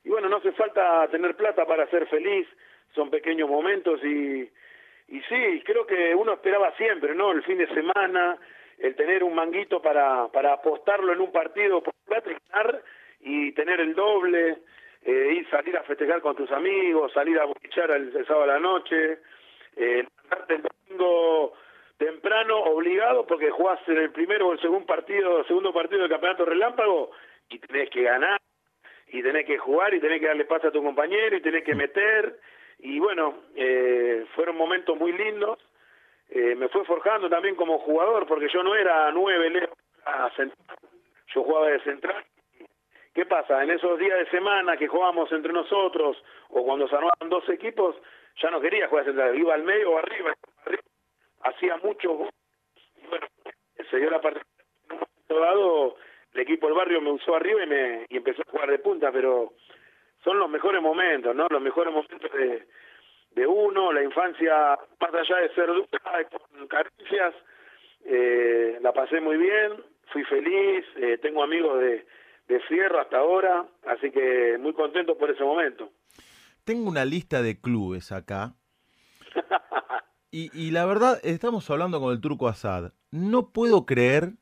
y 0.06 0.08
bueno, 0.08 0.28
no 0.28 0.36
hace 0.36 0.52
falta 0.52 1.08
tener 1.08 1.34
plata 1.34 1.66
para 1.66 1.90
ser 1.90 2.06
feliz, 2.06 2.46
son 2.94 3.10
pequeños 3.10 3.48
momentos 3.48 4.00
y, 4.04 4.48
y 5.08 5.20
sí, 5.22 5.62
creo 5.64 5.86
que 5.86 6.14
uno 6.14 6.32
esperaba 6.32 6.72
siempre, 6.76 7.14
¿no? 7.14 7.32
El 7.32 7.42
fin 7.44 7.58
de 7.58 7.68
semana, 7.68 8.38
el 8.78 8.94
tener 8.96 9.22
un 9.22 9.34
manguito 9.34 9.80
para, 9.80 10.28
para 10.28 10.54
apostarlo 10.54 11.12
en 11.12 11.20
un 11.20 11.30
partido 11.30 11.82
por 11.82 11.94
plata 12.04 12.30
y 13.20 13.52
tener 13.52 13.80
el 13.80 13.94
doble, 13.94 14.58
eh, 15.04 15.34
ir 15.36 15.48
salir 15.50 15.76
a 15.76 15.84
festejar 15.84 16.20
con 16.20 16.34
tus 16.34 16.50
amigos, 16.50 17.12
salir 17.12 17.38
a 17.38 17.44
bochar 17.44 17.90
el, 17.92 18.12
sábado 18.26 18.44
a 18.44 18.54
la 18.54 18.58
noche, 18.58 19.18
eh, 19.76 20.04
el 20.48 20.62
domingo 20.62 21.52
temprano 21.96 22.58
obligado 22.58 23.26
porque 23.26 23.50
jugás 23.50 23.80
en 23.88 23.98
el 23.98 24.10
primero 24.10 24.48
o 24.48 24.52
el 24.52 24.60
segundo 24.60 24.86
partido, 24.86 25.44
segundo 25.44 25.72
partido 25.72 26.02
del 26.02 26.10
campeonato 26.10 26.44
relámpago 26.44 27.10
y 27.48 27.58
tenés 27.58 27.88
que 27.90 28.02
ganar 28.02 28.40
y 29.08 29.22
tenés 29.22 29.46
que 29.46 29.56
jugar 29.56 29.94
y 29.94 30.00
tenés 30.00 30.20
que 30.20 30.26
darle 30.26 30.44
paz 30.44 30.64
a 30.64 30.72
tu 30.72 30.82
compañero 30.82 31.36
y 31.36 31.40
tenés 31.40 31.64
que 31.64 31.74
meter 31.74 32.38
y 32.78 32.98
bueno, 32.98 33.34
eh, 33.54 34.26
fueron 34.34 34.56
momentos 34.56 34.96
muy 34.98 35.12
lindos. 35.12 35.58
Eh, 36.28 36.54
me 36.56 36.68
fue 36.68 36.84
forjando 36.84 37.28
también 37.28 37.54
como 37.54 37.78
jugador 37.78 38.26
porque 38.26 38.48
yo 38.52 38.62
no 38.62 38.74
era 38.74 39.10
nueve, 39.12 39.68
yo 41.34 41.42
jugaba 41.42 41.68
de 41.68 41.80
central. 41.80 42.24
¿Qué 43.14 43.24
pasa? 43.24 43.62
En 43.62 43.70
esos 43.70 43.98
días 43.98 44.18
de 44.18 44.30
semana 44.30 44.76
que 44.76 44.88
jugábamos 44.88 45.30
entre 45.32 45.52
nosotros 45.52 46.22
o 46.50 46.64
cuando 46.64 46.86
se 46.88 46.96
armaban 46.96 47.30
dos 47.30 47.48
equipos, 47.48 47.96
ya 48.42 48.50
no 48.50 48.60
quería 48.60 48.88
jugar 48.88 49.06
central, 49.06 49.38
iba 49.38 49.54
al 49.54 49.62
medio 49.62 49.92
o 49.92 49.98
arriba, 49.98 50.34
arriba 50.64 50.82
hacía 51.44 51.76
mucho 51.78 52.28
bueno, 53.08 53.26
se 53.90 53.96
dio 53.98 54.10
la 54.10 54.20
partida. 54.20 54.44
En 54.88 54.92
un 54.92 54.98
momento 55.00 55.40
dado, 55.40 55.96
el 56.34 56.40
equipo 56.40 56.66
del 56.66 56.76
barrio 56.76 57.00
me 57.00 57.12
usó 57.12 57.36
arriba 57.36 57.62
y, 57.62 57.66
me, 57.66 58.06
y 58.08 58.16
empezó 58.16 58.42
a 58.42 58.50
jugar 58.50 58.70
de 58.70 58.78
punta, 58.78 59.10
pero 59.12 59.52
son 60.26 60.40
los 60.40 60.50
mejores 60.50 60.82
momentos, 60.82 61.36
¿no? 61.36 61.46
Los 61.48 61.62
mejores 61.62 61.94
momentos 61.94 62.32
de, 62.32 62.66
de 63.36 63.46
uno, 63.46 63.92
la 63.92 64.02
infancia, 64.02 64.76
más 65.00 65.14
allá 65.14 65.36
de 65.36 65.54
ser 65.54 65.68
dura, 65.68 66.28
con 66.28 66.66
carencias, 66.66 67.32
eh, 68.04 68.76
la 68.82 68.92
pasé 68.92 69.20
muy 69.20 69.36
bien, 69.36 69.74
fui 70.12 70.24
feliz, 70.24 70.84
eh, 70.96 71.18
tengo 71.22 71.44
amigos 71.44 71.78
de, 71.78 72.04
de 72.48 72.60
Fierro 72.62 73.00
hasta 73.00 73.18
ahora, 73.18 73.66
así 73.86 74.10
que 74.10 74.58
muy 74.58 74.72
contento 74.72 75.16
por 75.16 75.30
ese 75.30 75.44
momento. 75.44 75.92
Tengo 76.64 76.88
una 76.88 77.04
lista 77.04 77.40
de 77.40 77.60
clubes 77.60 78.10
acá. 78.10 78.56
y, 80.32 80.50
y 80.60 80.72
la 80.72 80.86
verdad, 80.86 81.20
estamos 81.22 81.70
hablando 81.70 82.00
con 82.00 82.12
el 82.12 82.20
turco 82.20 82.48
Asad. 82.48 82.94
No 83.12 83.52
puedo 83.52 83.86
creer 83.86 84.32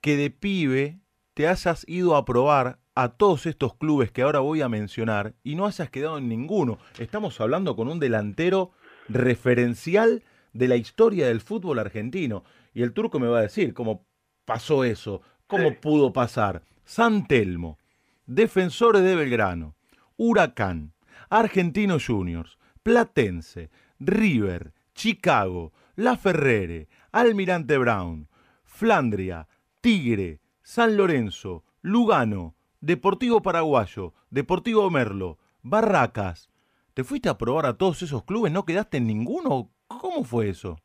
que 0.00 0.16
de 0.16 0.30
pibe 0.30 0.98
te 1.34 1.46
hayas 1.46 1.88
ido 1.88 2.16
a 2.16 2.24
probar 2.24 2.81
a 2.94 3.08
todos 3.10 3.46
estos 3.46 3.74
clubes 3.76 4.10
que 4.10 4.22
ahora 4.22 4.40
voy 4.40 4.60
a 4.60 4.68
mencionar 4.68 5.34
y 5.42 5.54
no 5.54 5.66
hayas 5.66 5.90
quedado 5.90 6.18
en 6.18 6.28
ninguno. 6.28 6.78
Estamos 6.98 7.40
hablando 7.40 7.74
con 7.76 7.88
un 7.88 7.98
delantero 7.98 8.72
referencial 9.08 10.22
de 10.52 10.68
la 10.68 10.76
historia 10.76 11.26
del 11.28 11.40
fútbol 11.40 11.78
argentino. 11.78 12.44
Y 12.74 12.82
el 12.82 12.92
turco 12.92 13.18
me 13.18 13.28
va 13.28 13.38
a 13.38 13.42
decir 13.42 13.72
cómo 13.74 14.04
pasó 14.44 14.84
eso, 14.84 15.22
cómo 15.46 15.68
Sí. 15.70 15.76
pudo 15.80 16.12
pasar. 16.12 16.62
San 16.84 17.26
Telmo, 17.26 17.78
Defensores 18.26 19.02
de 19.02 19.16
Belgrano, 19.16 19.74
Huracán, 20.16 20.92
Argentino 21.30 21.98
Juniors, 22.04 22.58
Platense, 22.82 23.70
River, 23.98 24.72
Chicago, 24.94 25.72
La 25.96 26.16
Ferrere, 26.16 26.88
Almirante 27.10 27.76
Brown, 27.78 28.28
Flandria, 28.64 29.48
Tigre, 29.80 30.40
San 30.62 30.96
Lorenzo, 30.96 31.64
Lugano, 31.82 32.54
Deportivo 32.82 33.42
Paraguayo, 33.42 34.12
Deportivo 34.32 34.90
Merlo, 34.90 35.38
Barracas. 35.62 36.50
¿Te 36.94 37.04
fuiste 37.04 37.28
a 37.28 37.38
probar 37.38 37.64
a 37.66 37.78
todos 37.78 38.02
esos 38.02 38.24
clubes? 38.24 38.50
¿No 38.50 38.64
quedaste 38.64 38.96
en 38.96 39.06
ninguno? 39.06 39.68
¿Cómo 39.86 40.24
fue 40.24 40.48
eso? 40.48 40.78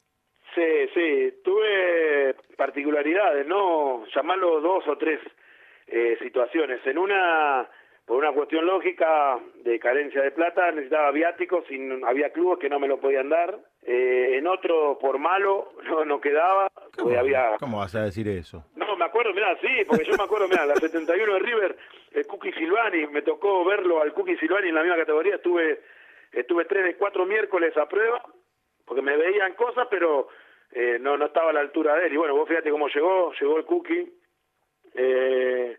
Sí, 0.54 0.62
sí, 0.94 1.34
tuve 1.44 2.36
particularidades, 2.56 3.48
¿no? 3.48 4.06
Llamarlo 4.16 4.62
dos 4.62 4.88
o 4.88 4.96
tres 5.00 5.20
eh, 5.88 6.16
situaciones. 6.22 6.86
En 6.86 7.00
una, 7.00 7.68
por 8.06 8.18
una 8.18 8.32
cuestión 8.32 8.68
lógica 8.68 9.40
de 9.64 9.80
carencia 9.80 10.22
de 10.22 10.30
plata, 10.30 10.70
necesitaba 10.72 11.10
viáticos 11.10 11.66
y 11.72 11.80
había 12.06 12.32
clubes 12.32 12.60
que 12.60 12.70
no 12.70 12.80
me 12.80 12.88
lo 12.88 13.00
podían 13.00 13.30
dar. 13.30 13.58
Eh, 13.90 14.38
en 14.38 14.46
otro, 14.48 14.98
por 15.00 15.18
malo, 15.18 15.72
no, 15.86 16.04
no 16.04 16.20
quedaba. 16.20 16.70
porque 16.98 17.18
había... 17.18 17.56
¿Cómo 17.58 17.78
vas 17.80 17.96
a 17.96 18.04
decir 18.04 18.28
eso? 18.28 18.66
No, 18.76 18.98
me 18.98 19.06
acuerdo, 19.06 19.34
mirá, 19.34 19.58
sí, 19.62 19.86
porque 19.88 20.04
yo 20.04 20.18
me 20.18 20.26
acuerdo, 20.26 20.50
mirá, 20.50 20.66
la 20.66 20.76
71 20.76 21.34
de 21.34 21.40
River, 21.40 21.78
el 22.12 22.28
Cookie 22.28 22.52
Silvani, 22.52 23.08
me 23.08 23.22
tocó 23.22 23.64
verlo 23.64 24.02
al 24.02 24.14
Cookie 24.14 24.36
Silvani 24.38 24.68
en 24.68 24.76
la 24.76 24.82
misma 24.82 24.98
categoría, 24.98 25.36
estuve 25.36 25.80
estuve 26.34 26.66
tres 26.66 26.84
de 26.84 26.98
cuatro 26.98 27.26
miércoles 27.26 27.76
a 27.78 27.88
prueba, 27.88 28.22
porque 28.86 29.02
me 29.02 29.16
veían 29.16 29.54
cosas, 29.54 29.88
pero 29.90 30.28
eh, 30.72 30.98
no 31.00 31.18
no 31.18 31.28
estaba 31.28 31.52
a 31.52 31.54
la 31.54 31.62
altura 31.62 31.96
de 31.96 32.08
él. 32.08 32.14
Y 32.14 32.18
bueno, 32.18 32.36
vos 32.36 32.48
fíjate 32.50 32.70
cómo 32.70 32.90
llegó, 32.90 33.32
llegó 33.40 33.58
el 33.58 33.66
Cookie. 33.66 34.14
Eh, 34.96 35.78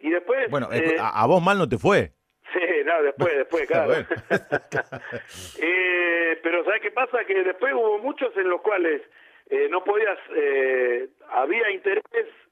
y 0.00 0.10
después... 0.10 0.50
Bueno, 0.50 0.68
eh, 0.72 0.96
a, 0.98 1.22
a 1.22 1.26
vos 1.26 1.42
mal 1.42 1.58
no 1.58 1.68
te 1.68 1.76
fue. 1.76 2.12
Sí, 2.52 2.60
no, 2.84 3.02
después, 3.02 3.36
después, 3.36 3.66
claro. 3.68 3.92
Eh, 5.60 6.38
pero 6.42 6.64
¿sabes 6.64 6.80
qué 6.82 6.90
pasa? 6.90 7.24
Que 7.24 7.42
después 7.42 7.72
hubo 7.74 7.98
muchos 7.98 8.36
en 8.36 8.48
los 8.48 8.60
cuales 8.62 9.02
eh, 9.50 9.68
no 9.70 9.82
podías, 9.84 10.18
eh, 10.34 11.08
había 11.30 11.70
interés, 11.70 12.02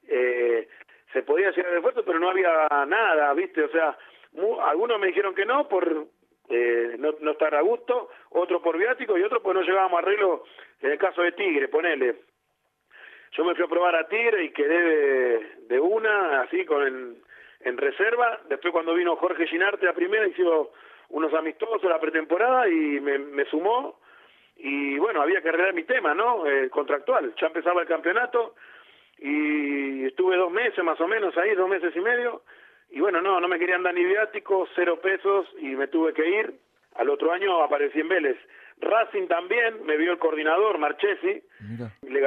eh, 0.09 0.69
se 1.13 1.23
podía 1.23 1.51
llegar 1.51 1.71
de 1.73 1.77
esfuerzo, 1.79 2.05
pero 2.05 2.19
no 2.19 2.31
había 2.31 2.67
nada, 2.87 3.33
¿viste? 3.35 3.63
O 3.63 3.69
sea, 3.71 3.97
mu- 4.33 4.61
algunos 4.61 4.99
me 4.99 5.09
dijeron 5.09 5.35
que 5.35 5.45
no 5.47 5.69
por 5.69 6.07
eh, 6.49 6.97
no, 6.99 7.15
no 7.21 7.31
estar 7.33 7.55
a 7.55 7.61
gusto, 7.61 8.09
otros 8.31 8.63
por 8.63 8.77
viático 8.79 9.17
y 9.19 9.23
otros 9.23 9.43
pues 9.43 9.55
no 9.55 9.63
llegábamos 9.63 9.99
a 9.99 10.03
arreglo, 10.03 10.45
en 10.81 10.93
el 10.93 10.99
caso 10.99 11.23
de 11.23 11.33
Tigre, 11.33 11.69
ponele. 11.69 12.17
Yo 13.33 13.45
me 13.45 13.55
fui 13.55 13.65
a 13.65 13.69
probar 13.69 13.95
a 13.97 14.09
Tigre 14.09 14.45
y 14.45 14.51
quedé 14.53 14.81
de, 14.83 15.47
de 15.69 15.81
una, 15.81 16.43
así 16.43 16.65
con 16.65 16.83
el, 16.83 17.17
en 17.61 17.77
reserva. 17.77 18.41
Después 18.49 18.73
cuando 18.73 18.95
vino 18.95 19.17
Jorge 19.17 19.47
Ginarte 19.47 19.89
a 19.89 19.95
primera, 19.95 20.27
hicimos 20.27 20.69
unos 21.09 21.33
amistosos 21.35 21.85
la 21.85 22.01
pretemporada 22.01 22.69
y 22.69 23.01
me, 23.01 23.19
me 23.19 23.45
sumó. 23.47 24.01
Y 24.57 24.99
bueno, 24.99 25.21
había 25.21 25.43
que 25.43 25.49
arreglar 25.49 25.75
mi 25.75 25.85
tema, 25.85 26.15
¿no? 26.15 26.47
Eh, 26.47 26.71
contractual. 26.71 27.35
Ya 27.41 27.49
empezaba 27.49 27.83
el 27.83 27.89
campeonato 27.89 28.55
y 29.19 30.05
estuve 30.05 30.37
dos 30.37 30.51
meses 30.51 30.83
más 30.85 31.01
o 31.01 31.07
menos 31.07 31.37
ahí, 31.37 31.55
dos 31.55 31.69
meses 31.69 31.95
y 31.95 32.01
medio. 32.01 32.43
Y 32.91 33.01
bueno, 33.01 33.21
no, 33.21 33.41
no 33.41 33.49
me 33.49 33.59
querían 33.59 33.83
dar 33.83 33.95
ni 33.95 34.05
viáticos, 34.05 34.69
cero 34.75 35.01
pesos 35.01 35.47
y 35.59 35.75
me 35.77 35.89
tuve 35.89 36.13
que 36.15 36.29
ir. 36.29 36.55
Al 36.95 37.11
otro 37.11 37.33
año 37.33 37.63
aparecí 37.63 38.01
en 38.01 38.09
Vélez. 38.09 38.39
Racing 38.81 39.27
también, 39.27 39.85
me 39.85 39.97
vio 39.97 40.13
el 40.13 40.19
coordinador, 40.19 40.79
Marchesi, 40.79 41.43
Mira. 41.61 41.93
le 42.03 42.21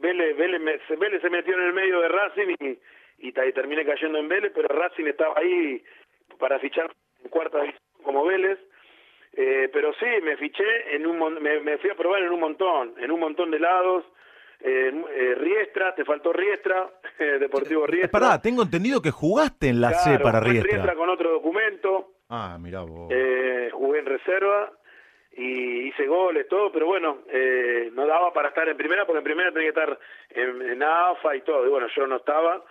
Vélez, 0.00 0.36
Vélez, 0.36 0.82
Vélez 0.98 1.22
se 1.22 1.30
metió 1.30 1.54
en 1.54 1.62
el 1.62 1.72
medio 1.72 2.00
de 2.00 2.08
Racing 2.08 2.54
y, 2.60 2.78
y, 3.28 3.52
terminé 3.52 3.84
cayendo 3.84 4.18
en 4.18 4.28
Vélez, 4.28 4.52
pero 4.54 4.68
Racing 4.68 5.06
estaba 5.06 5.34
ahí 5.36 5.82
para 6.38 6.58
fichar 6.58 6.90
en 7.22 7.30
cuarta 7.30 7.60
división 7.60 7.82
como 8.02 8.24
Vélez. 8.24 8.58
Eh, 9.36 9.68
pero 9.72 9.92
sí, 9.94 10.06
me 10.22 10.36
fiché, 10.36 10.94
en 10.94 11.06
un 11.06 11.18
me, 11.42 11.60
me 11.60 11.78
fui 11.78 11.90
a 11.90 11.96
probar 11.96 12.22
en 12.22 12.30
un 12.30 12.40
montón, 12.40 12.94
en 12.98 13.10
un 13.10 13.20
montón 13.20 13.50
de 13.50 13.58
lados. 13.58 14.04
Eh, 14.60 14.92
eh, 15.10 15.34
Riestra, 15.34 15.94
te 15.94 16.04
faltó 16.04 16.32
Riestra, 16.32 16.88
eh, 17.18 17.38
Deportivo 17.38 17.86
Riestra. 17.86 18.18
Pará, 18.18 18.40
tengo 18.40 18.62
entendido 18.62 19.02
que 19.02 19.10
jugaste 19.10 19.68
en 19.68 19.80
la 19.80 19.92
C 19.92 20.18
para 20.20 20.38
en 20.38 20.44
Riestra. 20.44 20.94
con 20.94 21.08
otro 21.10 21.32
documento. 21.32 22.12
Ah, 22.28 22.56
mirá 22.60 22.80
vos. 22.82 23.10
Eh, 23.10 23.70
jugué 23.72 23.98
en 23.98 24.06
reserva 24.06 24.72
y 25.36 25.88
hice 25.88 26.06
goles, 26.06 26.46
todo, 26.48 26.70
pero 26.70 26.86
bueno, 26.86 27.18
eh, 27.28 27.90
no 27.92 28.06
daba 28.06 28.32
para 28.32 28.48
estar 28.48 28.68
en 28.68 28.76
primera 28.76 29.04
porque 29.04 29.18
en 29.18 29.24
primera 29.24 29.52
tenía 29.52 29.72
que 29.72 29.80
estar 29.80 29.98
en, 30.30 30.62
en 30.62 30.82
AFA 30.82 31.36
y 31.36 31.40
todo, 31.42 31.66
y 31.66 31.70
bueno, 31.70 31.86
yo 31.94 32.06
no 32.06 32.16
estaba. 32.16 32.64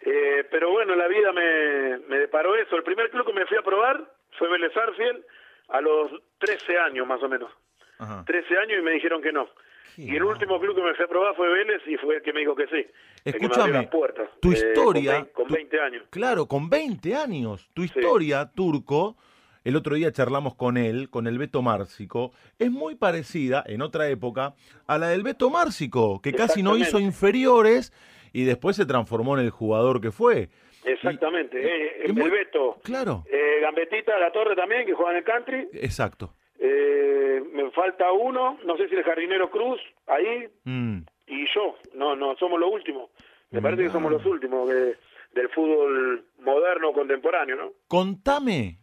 Eh, 0.00 0.44
pero 0.50 0.70
bueno, 0.70 0.94
la 0.96 1.06
vida 1.08 1.32
me, 1.32 1.98
me 2.08 2.18
deparó 2.18 2.54
eso. 2.56 2.76
El 2.76 2.82
primer 2.82 3.10
club 3.10 3.26
que 3.26 3.32
me 3.32 3.46
fui 3.46 3.56
a 3.58 3.62
probar 3.62 4.10
fue 4.38 4.48
Vélez 4.50 4.74
Arfiel 4.76 5.24
a 5.68 5.80
los 5.80 6.10
13 6.38 6.78
años 6.78 7.06
más 7.06 7.22
o 7.22 7.28
menos. 7.28 7.50
Ajá. 7.98 8.24
13 8.26 8.56
años 8.58 8.78
y 8.80 8.82
me 8.82 8.92
dijeron 8.92 9.20
que 9.20 9.32
no. 9.32 9.46
Qué 9.94 10.02
Y 10.02 10.16
el 10.16 10.20
mal. 10.24 10.32
último 10.34 10.58
club 10.58 10.74
que 10.74 10.82
me 10.82 10.94
fui 10.94 11.04
a 11.04 11.08
probar 11.08 11.36
fue 11.36 11.48
Vélez 11.52 11.82
y 11.86 11.96
fue 11.98 12.16
el 12.16 12.22
que 12.22 12.32
me 12.32 12.40
dijo 12.40 12.54
que 12.56 12.66
sí. 12.68 12.86
Escúchame, 13.24 13.72
las 13.72 13.86
puertas. 13.88 14.28
tu 14.40 14.52
Eh, 14.52 14.54
historia- 14.54 15.12
Con 15.12 15.22
20, 15.24 15.32
con 15.32 15.46
tu- 15.48 15.54
20 15.54 15.80
años. 15.80 16.02
Claro, 16.10 16.46
con 16.46 16.70
20 16.70 17.14
años. 17.14 17.68
Tu 17.74 17.82
historia, 17.82 18.50
Turco, 18.54 19.16
el 19.64 19.76
otro 19.76 19.96
día 19.96 20.10
charlamos 20.12 20.54
con 20.54 20.78
él, 20.78 21.10
con 21.10 21.26
el 21.26 21.36
Beto 21.36 21.60
Márcico, 21.60 22.32
es 22.58 22.70
muy 22.70 22.94
parecida, 22.94 23.62
en 23.66 23.82
otra 23.82 24.08
época, 24.08 24.54
a 24.86 24.96
la 24.96 25.08
del 25.08 25.22
Beto 25.22 25.50
Márcico, 25.50 26.22
que 26.22 26.32
casi 26.32 26.62
no 26.62 26.78
hizo 26.78 26.98
inferiores 26.98 27.92
y 28.32 28.44
después 28.44 28.76
se 28.76 28.86
transformó 28.86 29.38
en 29.38 29.44
el 29.44 29.50
jugador 29.50 30.00
que 30.00 30.10
fue. 30.12 30.48
Exactamente. 30.84 31.60
Y- 31.60 31.66
Eh, 31.66 32.02
el 32.06 32.14
muy- 32.14 32.30
Beto. 32.30 32.78
Claro, 32.82 33.24
Eh, 33.30 33.58
Gambetita 33.60 34.18
La 34.18 34.32
Torre 34.32 34.56
también, 34.56 34.86
que 34.86 34.94
juega 34.94 35.12
en 35.12 35.18
el 35.18 35.24
country. 35.24 35.68
exacto. 35.74 36.34
Eh, 36.58 37.42
me 37.52 37.70
falta 37.70 38.10
uno, 38.12 38.58
no 38.64 38.76
sé 38.76 38.88
si 38.88 38.94
el 38.94 39.02
jardinero 39.02 39.50
Cruz, 39.50 39.80
ahí, 40.06 40.48
Mm. 40.64 40.98
y 41.26 41.46
yo. 41.54 41.76
No, 41.94 42.16
no, 42.16 42.36
somos 42.36 42.58
los 42.60 42.70
últimos. 42.72 43.10
Me 43.50 43.60
parece 43.60 43.82
que 43.84 43.90
somos 43.90 44.12
los 44.12 44.24
últimos 44.26 44.68
de- 44.68 44.96
del 45.34 45.48
fútbol 45.50 46.24
moderno, 46.40 46.92
contemporáneo, 46.92 47.56
¿no? 47.56 47.72
Contame, 47.88 48.78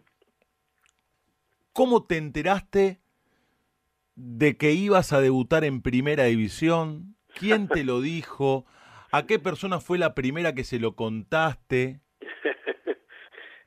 ¿cómo 1.73 2.05
te 2.05 2.17
enteraste 2.17 2.99
de 4.15 4.57
que 4.57 4.71
ibas 4.71 5.13
a 5.13 5.21
debutar 5.21 5.63
en 5.63 5.81
primera 5.81 6.25
división? 6.25 7.15
¿Quién 7.39 7.67
te 7.67 7.83
lo 7.83 8.01
dijo? 8.01 8.65
¿A 9.11 9.25
qué 9.25 9.39
persona 9.39 9.79
fue 9.79 9.97
la 9.97 10.13
primera 10.13 10.53
que 10.53 10.63
se 10.63 10.79
lo 10.79 10.95
contaste? 10.95 12.01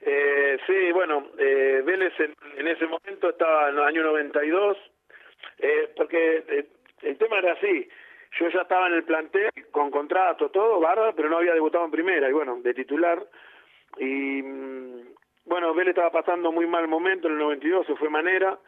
Eh, 0.02 0.58
sí, 0.66 0.92
bueno, 0.92 1.26
eh, 1.38 1.82
Vélez 1.84 2.14
en, 2.18 2.66
ese 2.66 2.86
momento 2.86 3.28
estaba 3.28 3.68
en 3.68 3.76
el 3.76 3.84
año 3.84 4.02
92, 4.02 4.76
eh, 5.58 5.92
porque 5.94 6.42
eh, 6.48 6.66
el 7.02 7.18
tema 7.18 7.38
era 7.38 7.52
así, 7.52 7.86
yo 8.40 8.48
ya 8.48 8.62
estaba 8.62 8.88
en 8.88 8.94
el 8.94 9.04
plantel 9.04 9.50
con 9.70 9.90
contrato, 9.90 10.50
todo, 10.50 10.80
bárbaro, 10.80 11.14
pero 11.14 11.28
no 11.28 11.36
había 11.36 11.52
debutado 11.52 11.84
en 11.84 11.90
primera, 11.90 12.28
y 12.28 12.32
bueno, 12.32 12.58
de 12.62 12.74
titular, 12.74 13.24
y 13.98 14.42
mm, 14.42 15.14
bueno, 15.44 15.74
Vélez 15.74 15.90
estaba 15.90 16.10
pasando 16.10 16.50
muy 16.50 16.66
mal 16.66 16.88
momento 16.88 17.28
en 17.28 17.34
el 17.34 17.40
92, 17.40 17.86
se 17.86 17.96
fue 17.96 18.08
Manera, 18.08 18.58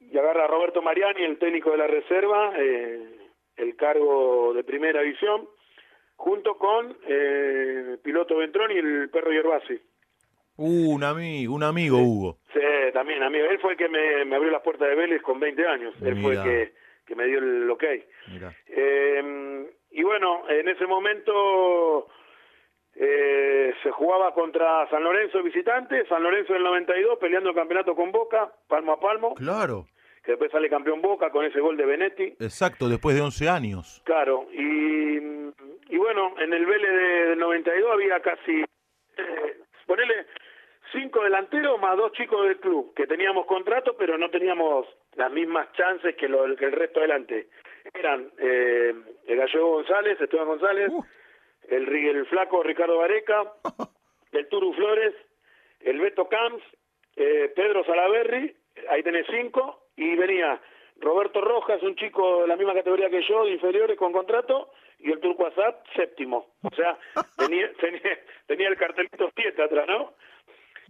y 0.00 0.18
agarra 0.18 0.44
a 0.44 0.48
Roberto 0.48 0.82
Mariani, 0.82 1.22
el 1.22 1.38
técnico 1.38 1.70
de 1.70 1.78
la 1.78 1.86
reserva, 1.86 2.52
eh, 2.56 3.30
el 3.56 3.76
cargo 3.76 4.52
de 4.54 4.64
primera 4.64 5.02
división, 5.02 5.48
junto 6.18 6.58
con 6.58 6.96
eh, 7.06 7.96
Piloto 8.02 8.36
Ventrón 8.36 8.72
y 8.72 8.78
el 8.78 9.08
Perro 9.10 9.32
Yerbasi. 9.32 9.80
Uh, 10.56 10.94
un 10.94 11.04
amigo, 11.04 11.54
un 11.54 11.62
amigo 11.62 11.98
Hugo. 11.98 12.38
Sí, 12.52 12.60
también, 12.92 13.22
amigo. 13.22 13.46
Él 13.46 13.60
fue 13.60 13.72
el 13.72 13.78
que 13.78 13.88
me, 13.88 14.24
me 14.24 14.34
abrió 14.34 14.50
las 14.50 14.62
puertas 14.62 14.88
de 14.88 14.96
Vélez 14.96 15.22
con 15.22 15.38
20 15.38 15.66
años. 15.66 15.94
Él 16.02 16.20
fue 16.20 16.34
el 16.34 16.42
que, 16.42 16.72
que 17.06 17.14
me 17.14 17.24
dio 17.26 17.38
el 17.38 17.70
ok. 17.70 17.84
Mira. 18.32 18.52
Eh, 18.66 19.70
y 19.92 20.02
bueno, 20.02 20.42
en 20.48 20.68
ese 20.68 20.86
momento 20.86 22.08
eh, 22.96 23.72
se 23.84 23.90
jugaba 23.92 24.34
contra 24.34 24.88
San 24.90 25.04
Lorenzo 25.04 25.40
visitante, 25.44 26.04
San 26.08 26.24
Lorenzo 26.24 26.52
del 26.52 26.64
92 26.64 27.18
peleando 27.20 27.50
el 27.50 27.56
campeonato 27.56 27.94
con 27.94 28.10
Boca, 28.10 28.52
palmo 28.66 28.92
a 28.92 29.00
palmo. 29.00 29.34
Claro. 29.36 29.86
Que 30.28 30.32
después 30.32 30.52
sale 30.52 30.68
campeón 30.68 31.00
Boca 31.00 31.30
con 31.30 31.46
ese 31.46 31.58
gol 31.58 31.78
de 31.78 31.86
Benetti. 31.86 32.24
Exacto, 32.38 32.86
después 32.86 33.16
de 33.16 33.22
11 33.22 33.48
años. 33.48 34.02
Claro, 34.04 34.46
y, 34.52 35.16
y 35.16 35.96
bueno, 35.96 36.34
en 36.38 36.52
el 36.52 36.66
Vélez 36.66 36.90
del 37.30 37.38
92 37.38 37.90
había 37.90 38.20
casi, 38.20 38.60
eh, 38.60 39.56
ponele, 39.86 40.26
cinco 40.92 41.24
delanteros 41.24 41.80
más 41.80 41.96
dos 41.96 42.12
chicos 42.12 42.46
del 42.46 42.58
club, 42.60 42.92
que 42.94 43.06
teníamos 43.06 43.46
contrato, 43.46 43.96
pero 43.96 44.18
no 44.18 44.28
teníamos 44.28 44.86
las 45.16 45.32
mismas 45.32 45.72
chances 45.72 46.14
que, 46.14 46.28
lo, 46.28 46.54
que 46.56 46.66
el 46.66 46.72
resto 46.72 46.98
adelante. 46.98 47.48
Eran 47.94 48.30
eh, 48.36 48.92
el 49.28 49.34
Gallego 49.38 49.70
González, 49.76 50.20
Esteban 50.20 50.46
González, 50.46 50.90
Uh. 50.92 51.04
el, 51.70 51.88
el 51.88 52.26
flaco 52.26 52.62
Ricardo 52.62 52.98
Vareca, 52.98 53.50
el 54.32 54.46
Turu 54.48 54.74
Flores, 54.74 55.14
el 55.80 55.98
Beto 55.98 56.28
Camps, 56.28 56.62
eh, 57.16 57.50
Pedro 57.56 57.82
Salaberry, 57.86 58.54
ahí 58.90 59.02
tenés 59.02 59.26
cinco, 59.30 59.87
y 59.98 60.14
venía 60.16 60.60
Roberto 61.00 61.40
Rojas, 61.40 61.82
un 61.82 61.94
chico 61.96 62.42
de 62.42 62.48
la 62.48 62.56
misma 62.56 62.74
categoría 62.74 63.10
que 63.10 63.22
yo, 63.28 63.44
de 63.44 63.52
inferiores 63.52 63.96
con 63.98 64.12
contrato, 64.12 64.70
y 64.98 65.12
el 65.12 65.20
Turco 65.20 65.48
séptimo. 65.94 66.46
O 66.62 66.70
sea, 66.74 66.98
tenía, 67.38 67.70
tenía, 67.80 68.18
tenía 68.46 68.68
el 68.68 68.76
cartelito 68.76 69.30
7 69.36 69.62
atrás, 69.62 69.86
¿no? 69.88 70.14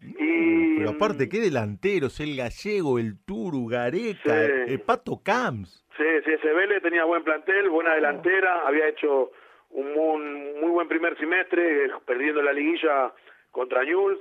Y, 0.00 0.76
Pero 0.78 0.90
aparte, 0.90 1.28
qué 1.28 1.40
delanteros, 1.40 2.20
el 2.20 2.36
gallego, 2.36 2.98
el 2.98 3.18
Turu, 3.24 3.66
Gareca, 3.66 4.46
Sí. 4.46 4.72
el 4.72 4.80
Pato 4.80 5.20
Camps. 5.24 5.84
Sí, 5.96 6.04
sí, 6.24 6.30
ese 6.32 6.52
Vélez 6.52 6.80
tenía 6.82 7.04
buen 7.04 7.24
plantel, 7.24 7.68
buena 7.68 7.94
delantera, 7.94 8.66
había 8.66 8.86
hecho 8.88 9.32
un 9.70 9.92
muy, 9.92 10.20
muy 10.60 10.70
buen 10.70 10.88
primer 10.88 11.18
semestre, 11.18 11.86
eh, 11.86 11.90
perdiendo 12.06 12.40
la 12.42 12.52
liguilla 12.52 13.12
contra 13.50 13.82
Newell's, 13.82 14.20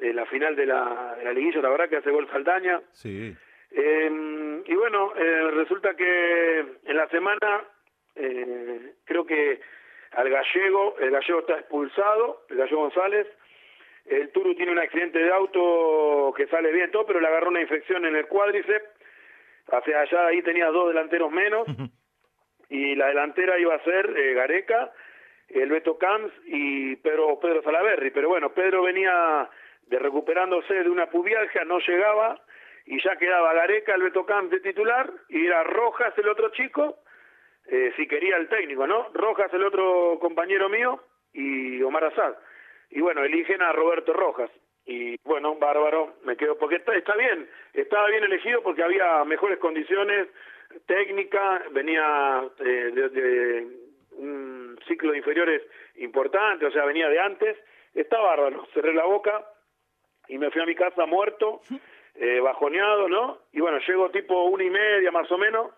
en 0.00 0.16
la 0.16 0.26
final 0.26 0.54
de 0.56 0.66
la, 0.66 1.14
de 1.18 1.24
la 1.24 1.32
liguilla, 1.32 1.60
la 1.62 1.70
verdad 1.70 1.88
que 1.88 1.96
hace 1.96 2.10
gol 2.10 2.28
Saldaña. 2.30 2.80
Sí. 2.90 3.34
Eh, 3.70 4.62
y 4.66 4.74
bueno, 4.74 5.12
eh, 5.16 5.50
resulta 5.52 5.94
que 5.94 6.58
en 6.84 6.96
la 6.96 7.08
semana 7.08 7.64
eh, 8.14 8.94
creo 9.04 9.26
que 9.26 9.60
al 10.12 10.28
gallego, 10.28 10.96
el 10.98 11.10
gallego 11.10 11.40
está 11.40 11.58
expulsado, 11.58 12.44
el 12.48 12.56
gallego 12.56 12.82
González, 12.82 13.26
el 14.06 14.30
Turu 14.32 14.54
tiene 14.54 14.72
un 14.72 14.78
accidente 14.78 15.18
de 15.18 15.30
auto 15.30 16.32
que 16.36 16.46
sale 16.46 16.72
bien 16.72 16.90
todo, 16.90 17.06
pero 17.06 17.20
le 17.20 17.28
agarró 17.28 17.48
una 17.48 17.60
infección 17.60 18.04
en 18.06 18.16
el 18.16 18.26
cuádriceps, 18.26 18.88
hacia 19.70 20.00
allá 20.00 20.26
ahí 20.26 20.42
tenía 20.42 20.68
dos 20.68 20.88
delanteros 20.88 21.30
menos, 21.30 21.66
y 22.70 22.94
la 22.94 23.08
delantera 23.08 23.58
iba 23.58 23.74
a 23.74 23.84
ser 23.84 24.16
eh, 24.16 24.34
Gareca, 24.34 24.92
el 25.48 25.68
Beto 25.70 25.98
Camps 25.98 26.32
y 26.46 26.96
Pedro, 26.96 27.38
Pedro 27.40 27.62
Salaberry, 27.62 28.10
pero 28.10 28.28
bueno, 28.28 28.52
Pedro 28.52 28.82
venía 28.82 29.48
de 29.86 29.98
recuperándose 29.98 30.74
de 30.74 30.90
una 30.90 31.06
pubialgia, 31.10 31.64
no 31.64 31.78
llegaba, 31.78 32.40
y 32.88 33.02
ya 33.02 33.16
quedaba 33.16 33.52
Gareca, 33.52 33.94
el 33.94 34.02
Beto 34.02 34.24
de 34.50 34.60
titular, 34.60 35.12
y 35.28 35.46
era 35.46 35.62
Rojas 35.62 36.16
el 36.16 36.28
otro 36.28 36.48
chico, 36.50 36.96
eh, 37.66 37.92
si 37.96 38.08
quería 38.08 38.38
el 38.38 38.48
técnico, 38.48 38.86
¿no? 38.86 39.10
Rojas 39.12 39.52
el 39.52 39.62
otro 39.62 40.18
compañero 40.18 40.70
mío, 40.70 41.02
y 41.34 41.82
Omar 41.82 42.04
Azad. 42.04 42.34
Y 42.90 43.02
bueno, 43.02 43.22
eligen 43.22 43.60
a 43.60 43.72
Roberto 43.72 44.14
Rojas. 44.14 44.50
Y 44.86 45.18
bueno, 45.22 45.54
bárbaro, 45.56 46.14
me 46.24 46.34
quedo, 46.38 46.56
porque 46.56 46.76
está, 46.76 46.94
está 46.96 47.14
bien, 47.14 47.46
estaba 47.74 48.08
bien 48.08 48.24
elegido 48.24 48.62
porque 48.62 48.82
había 48.82 49.22
mejores 49.24 49.58
condiciones, 49.58 50.28
técnica, 50.86 51.62
venía 51.72 52.42
eh, 52.58 52.90
de 52.94 53.66
un 54.12 54.78
ciclo 54.88 55.12
de 55.12 55.18
inferiores 55.18 55.62
importante, 55.96 56.64
o 56.64 56.70
sea, 56.70 56.86
venía 56.86 57.10
de 57.10 57.20
antes, 57.20 57.58
está 57.94 58.18
bárbaro, 58.18 58.66
cerré 58.72 58.94
la 58.94 59.04
boca 59.04 59.44
y 60.26 60.38
me 60.38 60.50
fui 60.50 60.62
a 60.62 60.66
mi 60.66 60.74
casa 60.74 61.04
muerto, 61.04 61.60
eh, 62.20 62.40
bajoneado, 62.40 63.08
¿no? 63.08 63.38
Y 63.52 63.60
bueno, 63.60 63.78
llego 63.86 64.10
tipo 64.10 64.44
una 64.44 64.64
y 64.64 64.70
media 64.70 65.10
más 65.10 65.30
o 65.30 65.38
menos 65.38 65.70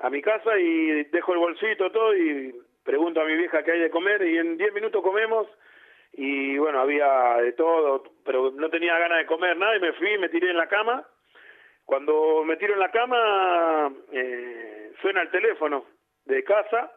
a 0.00 0.10
mi 0.10 0.20
casa 0.22 0.58
y 0.58 1.04
dejo 1.04 1.32
el 1.32 1.38
bolsito 1.38 1.90
todo 1.92 2.16
y 2.16 2.54
pregunto 2.84 3.20
a 3.20 3.24
mi 3.24 3.36
vieja 3.36 3.62
qué 3.62 3.72
hay 3.72 3.80
de 3.80 3.90
comer 3.90 4.22
y 4.22 4.38
en 4.38 4.56
10 4.56 4.72
minutos 4.72 5.02
comemos 5.02 5.46
y 6.12 6.58
bueno, 6.58 6.80
había 6.80 7.36
de 7.36 7.52
todo, 7.52 8.02
pero 8.24 8.50
no 8.50 8.68
tenía 8.68 8.98
ganas 8.98 9.18
de 9.18 9.26
comer 9.26 9.56
nada 9.56 9.76
y 9.76 9.80
me 9.80 9.92
fui, 9.92 10.18
me 10.18 10.28
tiré 10.28 10.50
en 10.50 10.56
la 10.56 10.68
cama. 10.68 11.06
Cuando 11.84 12.44
me 12.44 12.56
tiro 12.56 12.74
en 12.74 12.80
la 12.80 12.90
cama, 12.90 13.92
eh, 14.12 14.92
suena 15.00 15.22
el 15.22 15.30
teléfono 15.30 15.84
de 16.24 16.44
casa, 16.44 16.92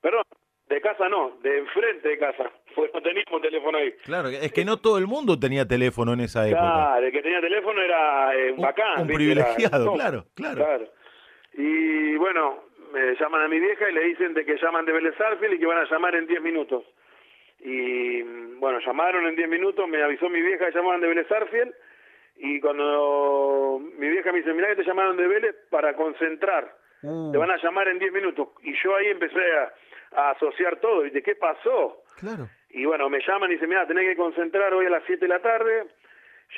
perdón, 0.00 0.24
de 0.68 0.80
casa 0.80 1.08
no, 1.08 1.38
de 1.42 1.58
enfrente 1.58 2.08
de 2.08 2.18
casa, 2.18 2.50
pues 2.74 2.90
no 2.92 3.00
teníamos 3.00 3.40
teléfono 3.42 3.78
ahí. 3.78 3.92
Claro, 4.04 4.28
es 4.28 4.52
que 4.52 4.64
no 4.64 4.78
todo 4.78 4.98
el 4.98 5.06
mundo 5.06 5.38
tenía 5.38 5.66
teléfono 5.66 6.12
en 6.12 6.20
esa 6.20 6.46
época. 6.46 6.60
Claro, 6.62 7.06
el 7.06 7.12
que 7.12 7.22
tenía 7.22 7.40
teléfono 7.40 7.82
era 7.82 8.34
eh, 8.34 8.52
un 8.52 8.62
bacán. 8.62 9.02
un 9.02 9.06
privilegiado, 9.06 9.94
Era- 9.94 9.94
claro, 9.94 10.24
claro. 10.34 10.92
Y 11.54 12.16
bueno, 12.16 12.64
me 12.92 13.14
llaman 13.14 13.42
a 13.42 13.48
mi 13.48 13.58
vieja 13.60 13.88
y 13.88 13.94
le 13.94 14.04
dicen 14.04 14.34
de 14.34 14.44
que 14.44 14.56
llaman 14.56 14.84
de 14.84 14.92
Vélez 14.92 15.14
y 15.52 15.58
que 15.58 15.66
van 15.66 15.78
a 15.78 15.90
llamar 15.90 16.14
en 16.14 16.26
10 16.26 16.42
minutos. 16.42 16.84
Y 17.60 18.22
mm, 18.22 18.60
bueno, 18.60 18.78
llamaron 18.84 19.26
en 19.26 19.36
10 19.36 19.48
minutos, 19.48 19.88
me 19.88 20.02
avisó 20.02 20.28
mi 20.28 20.42
vieja 20.42 20.66
que 20.66 20.72
llamaban 20.72 21.00
de 21.00 21.08
Vélez 21.08 21.26
y 22.38 22.60
cuando 22.60 23.80
mi 23.98 24.08
vieja 24.10 24.30
me 24.30 24.38
dice, 24.38 24.52
mirá 24.52 24.68
que 24.68 24.76
te 24.82 24.84
llamaron 24.84 25.16
de 25.16 25.26
Vélez 25.26 25.56
para 25.70 25.94
concentrar, 25.94 26.74
Uh, 27.02 27.30
te 27.30 27.36
van 27.36 27.50
a 27.50 27.56
llamar 27.62 27.88
en 27.88 27.98
10 27.98 28.10
minutos. 28.10 28.48
Y 28.62 28.72
yo 28.82 28.96
ahí 28.96 29.08
empecé 29.08 29.38
a, 29.38 29.72
a 30.12 30.30
asociar 30.30 30.80
todo, 30.80 31.02
¿viste? 31.02 31.22
¿Qué 31.22 31.34
pasó? 31.36 32.02
claro. 32.18 32.48
Y 32.70 32.84
bueno, 32.84 33.08
me 33.08 33.20
llaman 33.26 33.50
y 33.50 33.54
dicen, 33.54 33.70
mira, 33.70 33.86
tenés 33.86 34.04
que 34.04 34.16
concentrar 34.16 34.74
hoy 34.74 34.84
a 34.84 34.90
las 34.90 35.02
7 35.06 35.24
de 35.24 35.28
la 35.28 35.40
tarde, 35.40 35.86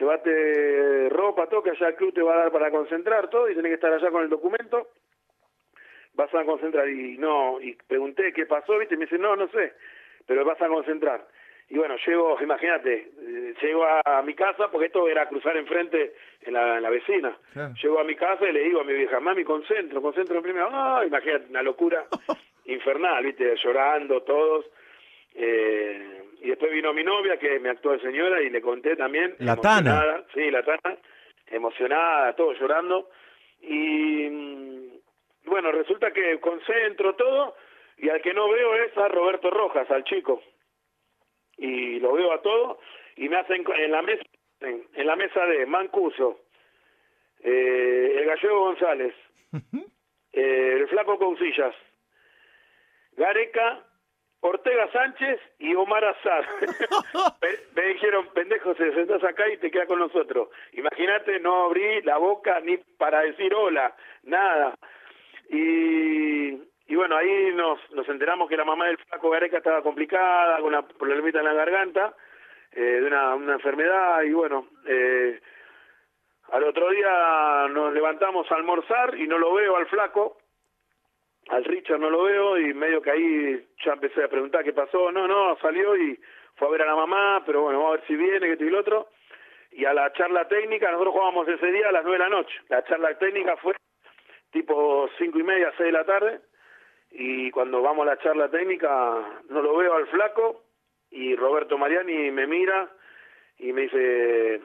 llévate 0.01 1.09
ropa, 1.11 1.47
todo, 1.47 1.63
que 1.63 1.71
allá 1.71 1.89
el 1.89 1.95
club 1.95 2.13
te 2.13 2.23
va 2.23 2.35
a 2.35 2.39
dar 2.39 2.53
para 2.53 2.71
concentrar 2.73 3.31
todo 3.31 3.49
y 3.49 3.55
tenés 3.55 3.71
que 3.71 3.75
estar 3.75 3.93
allá 3.93 4.11
con 4.11 4.23
el 4.23 4.29
documento. 4.29 4.89
Vas 6.15 6.35
a 6.35 6.45
concentrar 6.45 6.89
y 6.89 7.17
no, 7.19 7.61
y 7.61 7.75
pregunté 7.87 8.33
qué 8.33 8.47
pasó, 8.47 8.79
viste, 8.79 8.95
y 8.95 8.99
me 8.99 9.05
dice, 9.05 9.19
no, 9.19 9.37
no 9.37 9.47
sé, 9.49 9.75
pero 10.27 10.45
vas 10.45 10.61
a 10.61 10.67
concentrar. 10.67 11.25
Y 11.71 11.77
bueno, 11.77 11.97
llego, 12.05 12.37
imagínate, 12.41 13.13
eh, 13.21 13.55
llego 13.61 13.85
a, 13.85 14.23
mi 14.23 14.35
casa, 14.35 14.71
porque 14.73 14.87
esto 14.87 15.07
era 15.07 15.29
cruzar 15.29 15.57
enfrente 15.57 16.15
en 16.41 16.55
la, 16.55 16.79
en 16.79 16.83
la 16.83 16.91
vecina. 16.91 17.37
Claro. 17.53 17.75
Llego 17.81 18.01
a 18.01 18.05
mi 18.05 18.17
casa 18.17 18.49
y 18.49 18.53
le 18.53 18.65
digo 18.65 18.81
a 18.81 18.85
mi 18.85 18.95
vieja, 18.95 19.21
mami, 19.21 19.45
concentro, 19.45 20.01
concentro 20.01 20.39
en 20.39 20.43
primero. 20.43 20.69
Ah, 20.73 21.05
imagínate, 21.07 21.47
una 21.51 21.63
locura 21.63 22.07
infernal, 22.69 23.25
viste, 23.25 23.55
llorando 23.63 24.23
todos. 24.23 24.67
Eh, 25.35 26.23
y 26.41 26.49
después 26.49 26.71
vino 26.73 26.93
mi 26.93 27.03
novia, 27.03 27.39
que 27.39 27.59
me 27.59 27.71
actuó 27.71 27.93
de 27.93 28.01
señora, 28.01 28.41
y 28.41 28.51
le 28.51 28.61
conté 28.61 28.97
también. 28.97 29.35
La 29.39 29.57
Tana. 29.57 30.25
Sí, 30.33 30.51
la 30.51 30.63
Tana, 30.63 30.97
emocionada, 31.47 32.35
todo 32.35 32.53
llorando. 32.53 33.11
Y 33.61 34.29
mm, 34.31 34.89
bueno, 35.47 35.73
resulta 35.73 36.13
que 36.13 36.39
concentro 36.41 37.15
todo, 37.15 37.57
y 37.97 38.09
al 38.09 38.23
que 38.23 38.35
no 38.35 38.49
veo 38.49 38.75
es 38.77 38.97
a 38.97 39.09
Roberto 39.09 39.51
Rojas, 39.51 39.91
al 39.91 40.05
chico. 40.05 40.43
Y 41.57 41.99
lo 41.99 42.13
veo 42.13 42.33
a 42.33 42.43
todo, 42.43 42.79
y 43.17 43.29
me 43.29 43.37
hacen 43.37 43.65
en 43.77 43.91
la 43.91 44.03
mesa, 44.03 44.23
en, 44.61 45.07
la 45.07 45.17
mesa 45.17 45.45
de 45.47 45.67
Mancuso, 45.67 46.41
eh, 47.41 48.15
el 48.17 48.27
gallego 48.27 48.61
González, 48.61 49.15
eh, 50.33 50.77
el 50.77 50.89
flaco 50.89 51.19
Cousillas, 51.19 51.75
Gareca, 53.19 53.81
Ortega 54.41 54.91
Sánchez 54.93 55.41
y 55.59 55.75
Omar 55.75 56.05
Azar. 56.05 56.47
me, 57.43 57.49
me 57.75 57.89
dijeron, 57.89 58.29
pendejo, 58.33 58.75
se 58.75 58.95
sentás 58.95 59.23
acá 59.25 59.49
y 59.49 59.57
te 59.59 59.71
quedas 59.71 59.89
con 59.89 59.99
nosotros. 59.99 60.49
Imagínate, 60.73 61.41
no 61.41 61.65
abrí 61.65 62.01
la 62.03 62.19
boca 62.19 62.61
ni 62.61 62.77
para 62.97 63.23
decir 63.23 63.53
hola, 63.53 63.95
nada. 64.23 64.75
Y, 65.51 66.51
y 66.87 66.95
bueno, 66.95 67.17
ahí 67.17 67.53
nos, 67.55 67.79
nos 67.93 68.09
enteramos 68.09 68.49
que 68.49 68.57
la 68.57 68.65
mamá 68.65 68.87
del 68.87 68.99
flaco 68.99 69.31
Gareca 69.31 69.59
estaba 69.59 69.83
complicada, 69.83 70.59
con 70.59 70.69
una 70.69 70.87
problemita 70.87 71.41
en 71.41 71.45
la 71.45 71.55
garganta, 71.55 72.15
eh, 72.73 72.81
de 72.81 73.05
una, 73.05 73.35
una 73.35 73.55
enfermedad, 73.55 74.23
y 74.23 74.33
bueno, 74.33 74.69
eh, 74.87 75.41
al 76.53 76.65
otro 76.65 76.89
día 76.91 77.67
nos 77.71 77.93
levantamos 77.93 78.51
a 78.51 78.55
almorzar 78.55 79.19
y 79.19 79.27
no 79.27 79.39
lo 79.39 79.53
veo 79.55 79.77
al 79.77 79.87
flaco, 79.87 80.38
al 81.49 81.65
Richard 81.65 81.99
no 81.99 82.11
lo 82.11 82.25
veo 82.25 82.59
y 82.59 82.75
medio 82.75 83.01
que 83.01 83.11
ahí 83.11 83.67
ya 83.85 83.93
empecé 83.93 84.25
a 84.25 84.29
preguntar 84.29 84.65
qué 84.65 84.73
pasó. 84.73 85.11
No, 85.13 85.27
no, 85.27 85.57
salió 85.61 85.97
y 85.97 86.19
fue 86.57 86.69
a 86.69 86.71
ver 86.71 86.83
a 86.83 86.87
la 86.87 86.97
mamá, 86.97 87.43
pero 87.47 87.63
bueno, 87.63 87.79
vamos 87.79 87.95
a 87.95 87.97
ver 87.99 88.07
si 88.07 88.17
viene, 88.17 88.41
que 88.41 88.53
esto 88.53 88.65
y 88.65 88.71
lo 88.71 88.81
otro. 88.81 89.09
Y 89.71 89.85
a 89.85 89.93
la 89.93 90.13
charla 90.13 90.49
técnica, 90.49 90.91
nosotros 90.91 91.15
jugábamos 91.15 91.49
ese 91.49 91.71
día 91.73 91.89
a 91.89 91.93
las 91.93 92.05
nueve 92.05 92.19
de 92.19 92.25
la 92.25 92.37
noche. 92.37 92.55
La 92.69 92.85
charla 92.85 93.17
técnica 93.19 93.57
fue 93.57 93.75
tipo 94.51 95.09
cinco 95.19 95.39
y 95.39 95.43
media, 95.43 95.73
seis 95.77 95.87
de 95.89 95.93
la 95.93 96.05
tarde. 96.05 96.41
Y 97.11 97.51
cuando 97.51 97.81
vamos 97.81 98.07
a 98.07 98.11
la 98.11 98.19
charla 98.19 98.51
técnica, 98.51 99.41
no 99.49 99.63
lo 99.63 99.77
veo 99.77 99.95
al 99.95 100.07
flaco 100.09 100.65
y 101.11 101.35
Roberto 101.37 101.79
Mariani 101.79 102.31
me 102.31 102.47
mira 102.47 102.91
y 103.59 103.73
me 103.73 103.83
dice, 103.83 104.61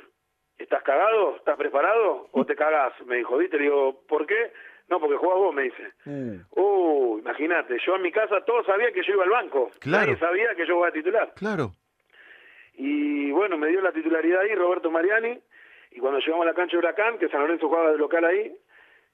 ¿estás 0.58 0.84
cagado? 0.84 1.38
¿Estás 1.38 1.58
preparado? 1.58 2.28
¿O 2.32 2.46
te 2.46 2.56
cagás? 2.56 2.94
Me 3.06 3.18
dijo, 3.18 3.38
¿viste? 3.38 3.58
Le 3.58 3.64
digo, 3.64 4.02
¿por 4.08 4.26
qué? 4.26 4.52
No, 4.90 5.00
porque 5.00 5.16
jugás 5.18 5.38
vos, 5.38 5.54
me 5.56 5.64
dice. 5.64 5.92
Uh, 6.06 6.40
Uh, 6.56 7.20
imagínate, 7.20 7.78
yo 7.86 7.96
en 7.96 8.02
mi 8.02 8.12
casa 8.12 8.44
todos 8.46 8.66
sabían 8.66 8.94
que 8.94 9.04
yo 9.04 9.14
iba 9.14 9.24
al 9.24 9.30
banco. 9.30 9.72
Claro. 9.80 10.06
Nadie 10.08 10.18
sabía 10.20 10.56
que 10.56 10.66
yo 10.68 10.78
iba 10.78 10.88
a 10.88 10.92
titular. 10.92 11.34
claro. 11.36 11.72
Y 12.76 13.32
bueno, 13.32 13.58
me 13.58 13.68
dio 13.68 13.82
la 13.82 13.92
titularidad 13.92 14.42
ahí 14.42 14.56
Roberto 14.56 14.90
Mariani. 14.90 15.40
Y 15.92 16.00
cuando 16.00 16.20
llegamos 16.20 16.42
a 16.46 16.50
la 16.50 16.56
cancha 16.56 16.72
de 16.76 16.80
Huracán, 16.80 17.20
que 17.20 17.30
San 17.30 17.42
Lorenzo 17.42 17.68
jugaba 17.68 17.92
de 17.92 17.98
local 18.00 18.26
ahí, 18.26 18.52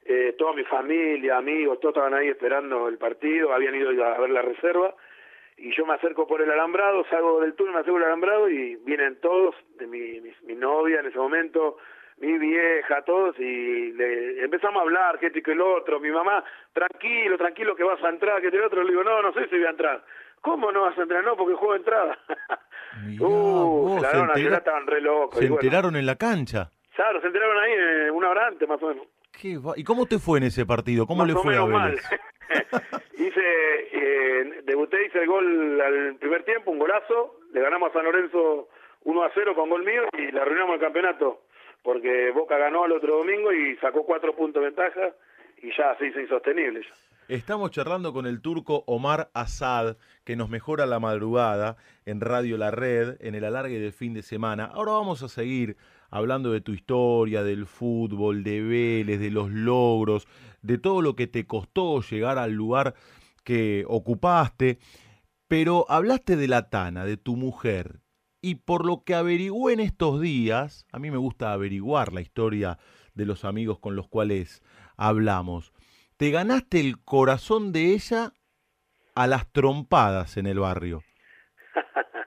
eh, 0.05 0.33
toda 0.37 0.53
mi 0.53 0.63
familia, 0.63 1.37
amigos, 1.37 1.79
todos 1.81 1.93
estaban 1.93 2.13
ahí 2.13 2.29
esperando 2.29 2.87
el 2.87 2.97
partido, 2.97 3.51
habían 3.53 3.75
ido 3.75 3.89
a 4.05 4.17
ver 4.17 4.29
la 4.29 4.41
reserva. 4.41 4.95
Y 5.57 5.75
yo 5.75 5.85
me 5.85 5.93
acerco 5.93 6.25
por 6.25 6.41
el 6.41 6.49
alambrado, 6.49 7.03
salgo 7.09 7.41
del 7.41 7.53
túnel, 7.55 7.73
me 7.73 7.79
acerco 7.81 7.97
al 7.97 8.05
alambrado 8.05 8.49
y 8.49 8.77
vienen 8.77 9.19
todos, 9.19 9.53
de 9.77 9.87
mi, 9.87 10.21
mi, 10.21 10.31
mi 10.43 10.55
novia 10.55 11.01
en 11.01 11.07
ese 11.07 11.17
momento, 11.17 11.77
mi 12.19 12.37
vieja, 12.37 13.01
todos, 13.03 13.37
y 13.39 13.91
le 13.93 14.43
empezamos 14.43 14.79
a 14.79 14.83
hablar, 14.83 15.19
que 15.19 15.27
esto 15.27 15.39
y 15.39 15.43
que 15.43 15.51
el 15.53 15.61
otro. 15.61 15.99
Mi 15.99 16.11
mamá, 16.11 16.43
tranquilo, 16.73 17.37
tranquilo, 17.37 17.75
que 17.75 17.83
vas 17.83 18.03
a 18.03 18.09
entrar, 18.09 18.41
que 18.41 18.47
este 18.47 18.57
y 18.57 18.59
el 18.59 18.65
otro. 18.65 18.83
Le 18.83 18.89
digo, 18.91 19.03
no, 19.03 19.21
no 19.21 19.33
sé 19.33 19.47
si 19.47 19.55
voy 19.57 19.65
a 19.65 19.69
entrar. 19.71 20.03
¿Cómo 20.41 20.71
no 20.71 20.81
vas 20.83 20.97
a 20.97 21.01
entrar? 21.01 21.23
No, 21.23 21.35
porque 21.35 21.53
juego 21.55 21.73
de 21.73 21.79
entrada. 21.79 22.17
Mirá 23.05 23.25
uh, 23.25 23.87
vos, 23.87 24.01
se 24.01 24.07
a 24.07 24.11
entera- 24.21 24.57
estaban 24.57 24.87
re 24.87 25.01
locos. 25.01 25.37
Se 25.39 25.45
y 25.45 25.47
bueno, 25.49 25.61
enteraron 25.61 25.95
en 25.95 26.05
la 26.05 26.15
cancha. 26.15 26.69
Claro, 26.95 27.21
se 27.21 27.27
enteraron 27.27 27.57
ahí 27.57 27.71
eh, 27.77 28.11
una 28.11 28.29
hora 28.29 28.47
antes, 28.47 28.67
más 28.67 28.81
o 28.83 28.87
menos. 28.87 29.07
Qué 29.31 29.57
va- 29.57 29.73
¿Y 29.77 29.83
cómo 29.83 30.05
te 30.05 30.19
fue 30.19 30.39
en 30.39 30.45
ese 30.45 30.65
partido? 30.65 31.05
¿Cómo 31.05 31.19
más 31.19 31.27
le 31.27 31.33
o 31.33 31.41
fue 31.43 31.55
a 31.55 31.61
menos 31.65 31.69
mal. 31.69 31.91
Vélez? 31.91 32.05
hice, 33.13 33.41
eh, 33.91 34.61
debuté, 34.63 35.05
hice 35.05 35.19
el 35.19 35.27
gol 35.27 35.81
al 35.81 36.15
primer 36.15 36.43
tiempo, 36.43 36.71
un 36.71 36.79
golazo. 36.79 37.39
Le 37.53 37.61
ganamos 37.61 37.89
a 37.89 37.93
San 37.93 38.03
Lorenzo 38.05 38.69
1 39.03 39.23
a 39.23 39.31
0 39.33 39.55
con 39.55 39.69
gol 39.69 39.83
mío 39.83 40.03
y 40.17 40.31
le 40.31 40.39
arruinamos 40.41 40.75
el 40.75 40.81
campeonato. 40.81 41.41
Porque 41.83 42.31
Boca 42.31 42.57
ganó 42.57 42.83
al 42.83 42.91
otro 42.91 43.17
domingo 43.17 43.51
y 43.51 43.75
sacó 43.77 44.05
cuatro 44.05 44.35
puntos 44.35 44.61
de 44.61 44.69
ventaja 44.69 45.13
y 45.61 45.69
ya 45.75 45.95
se 45.97 46.07
hizo 46.07 46.19
insostenible. 46.19 46.81
Estamos 47.29 47.69
charlando 47.69 48.11
con 48.11 48.25
el 48.25 48.41
turco 48.41 48.83
Omar 48.87 49.29
Asad, 49.35 49.97
que 50.23 50.35
nos 50.35 50.49
mejora 50.49 50.87
la 50.87 50.99
madrugada 50.99 51.77
en 52.05 52.21
Radio 52.21 52.57
La 52.57 52.71
Red, 52.71 53.17
en 53.19 53.35
el 53.35 53.43
alargue 53.43 53.79
del 53.79 53.93
fin 53.93 54.15
de 54.15 54.23
semana. 54.23 54.65
Ahora 54.65 54.93
vamos 54.93 55.21
a 55.21 55.29
seguir 55.29 55.77
hablando 56.09 56.51
de 56.51 56.61
tu 56.61 56.71
historia, 56.71 57.43
del 57.43 57.67
fútbol, 57.67 58.43
de 58.43 58.61
Vélez, 58.61 59.19
de 59.19 59.29
los 59.29 59.51
logros, 59.51 60.27
de 60.63 60.79
todo 60.79 61.03
lo 61.03 61.15
que 61.15 61.27
te 61.27 61.45
costó 61.45 62.01
llegar 62.01 62.39
al 62.39 62.53
lugar 62.53 62.95
que 63.43 63.85
ocupaste. 63.87 64.79
Pero 65.47 65.85
hablaste 65.87 66.35
de 66.35 66.47
la 66.47 66.69
Tana, 66.69 67.05
de 67.05 67.17
tu 67.17 67.35
mujer. 67.35 67.99
Y 68.41 68.55
por 68.55 68.85
lo 68.85 69.03
que 69.05 69.15
averigué 69.15 69.73
en 69.73 69.79
estos 69.79 70.21
días, 70.21 70.85
a 70.91 70.99
mí 70.99 71.11
me 71.11 71.17
gusta 71.17 71.51
averiguar 71.51 72.13
la 72.13 72.21
historia 72.21 72.77
de 73.13 73.25
los 73.25 73.43
amigos 73.43 73.79
con 73.79 73.95
los 73.95 74.07
cuales 74.07 74.63
hablamos 74.97 75.73
te 76.19 76.31
ganaste 76.31 76.81
el 76.81 77.01
corazón 77.05 77.71
de 77.71 77.93
ella 77.93 78.33
a 79.15 79.25
las 79.25 79.49
trompadas 79.53 80.35
en 80.35 80.47
el 80.47 80.59
barrio. 80.59 81.01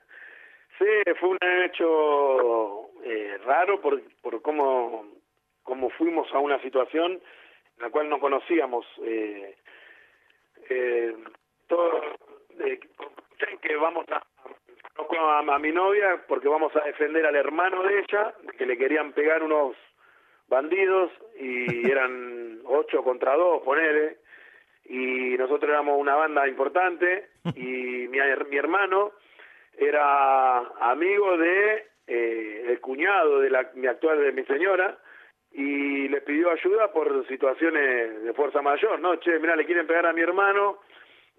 Sí, 0.79 1.13
fue 1.21 1.29
un 1.29 1.39
hecho 1.65 2.91
eh, 3.05 3.39
raro 3.45 3.81
por, 3.81 4.03
cómo, 4.43 5.07
cómo 5.63 5.91
fuimos 5.91 6.27
a 6.33 6.41
una 6.41 6.61
situación 6.61 7.13
en 7.13 7.83
la 7.83 7.91
cual 7.91 8.09
no 8.09 8.19
conocíamos. 8.19 8.85
Eh, 9.05 9.55
eh, 10.71 11.15
todo, 11.69 12.03
eh, 12.65 12.81
que 13.61 13.77
vamos 13.77 14.07
a, 14.09 14.27
conozco 14.95 15.19
a, 15.19 15.39
a 15.41 15.59
mi 15.59 15.73
novia 15.73 16.23
porque 16.27 16.49
vamos 16.49 16.75
a 16.77 16.85
defender 16.85 17.25
al 17.27 17.37
hermano 17.37 17.83
de 17.83 18.01
ella, 18.01 18.35
que 18.57 18.67
le 18.67 18.77
querían 18.77 19.13
pegar 19.13 19.43
unos 19.43 19.77
bandidos 20.49 21.11
y 21.39 21.91
eran 21.91 22.61
ocho 22.65 23.03
contra 23.03 23.35
dos, 23.37 23.63
ponele, 23.63 24.19
y 24.85 25.37
nosotros 25.39 25.71
éramos 25.71 25.99
una 25.99 26.17
banda 26.17 26.47
importante 26.49 27.29
y 27.55 28.09
mi, 28.09 28.19
mi 28.51 28.57
hermano 28.57 29.13
era 29.77 30.59
amigo 30.91 31.37
de 31.39 31.87
eh, 32.07 32.65
el 32.69 32.81
cuñado 32.81 33.41
de 33.41 33.51
la 33.51 33.71
mi 33.75 33.87
actual 33.87 34.21
de 34.21 34.33
mi 34.33 34.45
señora 34.45 34.99
y 35.53 36.09
le 36.09 36.21
pidió 36.23 36.51
ayuda 36.51 36.93
por 36.93 37.27
situaciones 37.29 38.25
de 38.25 38.33
fuerza 38.35 38.61
mayor, 38.63 38.99
¿no? 39.01 39.17
Che, 39.17 39.39
mira, 39.39 39.55
le 39.55 39.67
quieren 39.67 39.87
pegar 39.87 40.07
a 40.07 40.13
mi 40.13 40.21
hermano 40.23 40.79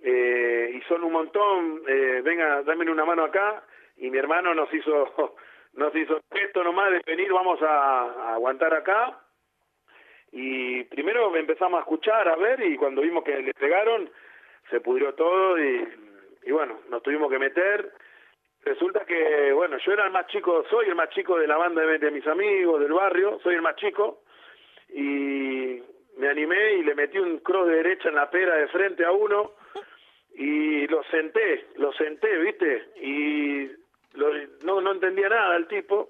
eh, 0.04 0.72
y 0.76 0.82
son 0.82 1.04
un 1.04 1.14
montón, 1.14 1.82
eh, 1.88 2.22
venga, 2.24 2.62
dame 2.64 2.92
una 2.92 3.06
mano 3.06 3.24
acá. 3.24 3.64
Y 3.98 4.10
mi 4.10 4.18
hermano 4.18 4.54
nos 4.54 4.72
hizo 4.74 5.36
nos 5.74 5.96
hizo 5.96 6.20
esto 6.32 6.64
nomás 6.64 6.92
de 6.92 7.02
venir, 7.06 7.32
vamos 7.32 7.60
a, 7.62 8.34
aguantar 8.34 8.74
acá. 8.74 9.18
Y 10.32 10.84
primero 10.86 11.36
empezamos 11.36 11.78
a 11.78 11.82
escuchar, 11.82 12.28
a 12.28 12.36
ver, 12.36 12.62
y 12.62 12.76
cuando 12.76 13.02
vimos 13.02 13.24
que 13.24 13.40
le 13.40 13.54
pegaron, 13.54 14.10
se 14.70 14.82
pudrió 14.82 15.14
todo 15.14 15.58
y, 15.58 15.88
y 16.44 16.52
bueno, 16.52 16.80
nos 16.90 17.02
tuvimos 17.02 17.32
que 17.32 17.40
meter. 17.40 17.94
Resulta 18.66 19.06
que, 19.06 19.52
bueno, 19.54 19.78
yo 19.78 19.92
era 19.92 20.06
el 20.06 20.12
más 20.12 20.28
chico, 20.28 20.66
soy 20.70 20.88
el 20.88 20.96
más 20.96 21.10
chico 21.10 21.38
de 21.38 21.48
la 21.48 21.58
banda 21.58 21.86
de, 21.86 22.00
de 22.00 22.12
mis 22.12 22.26
amigos 22.28 22.80
del 22.80 22.94
barrio, 22.94 23.40
soy 23.44 23.56
el 23.56 23.62
más 23.62 23.76
chico, 23.76 24.24
y 24.90 25.82
me 26.18 26.30
animé 26.30 26.74
y 26.76 26.84
le 26.84 26.96
metí 26.96 27.20
un 27.20 27.40
cross 27.40 27.68
de 27.68 27.76
derecha 27.76 28.10
en 28.10 28.16
la 28.16 28.30
pera 28.30 28.56
de 28.56 28.68
frente 28.70 29.06
a 29.06 29.12
uno, 29.12 29.52
y 30.36 30.88
lo 30.88 31.04
senté, 31.06 31.66
lo 31.76 31.92
senté, 31.94 32.38
¿viste? 32.40 32.86
Y 33.02 33.68
lo- 34.14 34.34
no, 34.64 34.82
no 34.82 34.92
entendía 34.92 35.30
nada 35.30 35.56
el 35.58 35.68
tipo, 35.68 36.10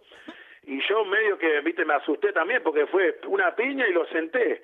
y 0.65 0.79
yo 0.88 1.03
medio 1.05 1.38
que, 1.38 1.59
viste, 1.62 1.83
me 1.86 1.93
asusté 1.95 2.31
también 2.31 2.62
porque 2.63 2.86
fue 2.88 3.19
una 3.27 3.55
piña 3.55 3.88
y 3.88 3.93
lo 3.93 4.05
senté. 4.07 4.62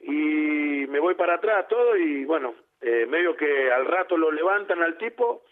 Y 0.00 0.86
me 0.88 0.98
voy 1.00 1.14
para 1.14 1.34
atrás 1.34 1.66
todo 1.68 1.96
y 1.96 2.24
bueno, 2.24 2.54
eh, 2.80 3.06
medio 3.08 3.36
que 3.36 3.70
al 3.72 3.86
rato 3.86 4.16
lo 4.16 4.30
levantan 4.30 4.82
al 4.82 4.96
tipo 4.98 5.42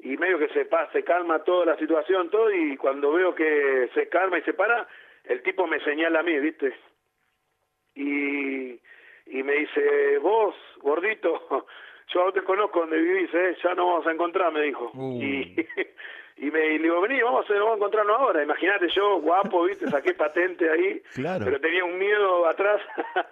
y 0.00 0.16
medio 0.16 0.38
que 0.38 0.48
se, 0.48 0.64
pa- 0.66 0.90
se 0.92 1.02
calma 1.04 1.42
toda 1.44 1.66
la 1.66 1.76
situación, 1.78 2.30
todo, 2.30 2.52
y 2.52 2.76
cuando 2.76 3.12
veo 3.12 3.34
que 3.34 3.88
se 3.94 4.08
calma 4.08 4.38
y 4.38 4.42
se 4.42 4.52
para, 4.52 4.86
el 5.24 5.42
tipo 5.42 5.66
me 5.66 5.80
señala 5.80 6.20
a 6.20 6.22
mí, 6.22 6.38
viste. 6.38 6.74
Y, 7.94 8.80
y 9.26 9.42
me 9.42 9.52
dice, 9.54 10.18
vos, 10.18 10.54
gordito, 10.78 11.66
yo 12.08 12.20
a 12.20 12.24
vos 12.24 12.34
te 12.34 12.42
conozco 12.42 12.80
donde 12.80 12.98
vivís, 12.98 13.32
¿eh? 13.34 13.56
ya 13.62 13.74
no 13.74 13.86
vamos 13.86 14.06
a 14.06 14.12
encontrar, 14.12 14.52
me 14.52 14.62
dijo. 14.62 14.90
Uh. 14.94 15.22
Y, 15.22 15.66
y 16.36 16.50
me 16.50 16.66
y 16.66 16.78
le 16.78 16.84
digo, 16.84 17.00
vení, 17.00 17.20
vamos 17.22 17.48
a, 17.50 17.54
vamos 17.54 17.72
a 17.72 17.76
encontrarnos 17.76 18.18
ahora. 18.18 18.42
Imagínate, 18.42 18.88
yo, 18.88 19.20
guapo, 19.20 19.64
viste, 19.64 19.86
saqué 19.88 20.14
patente 20.14 20.68
ahí, 20.70 21.00
Claro. 21.14 21.44
pero 21.44 21.60
tenía 21.60 21.84
un 21.84 21.98
miedo 21.98 22.46
atrás. 22.46 22.80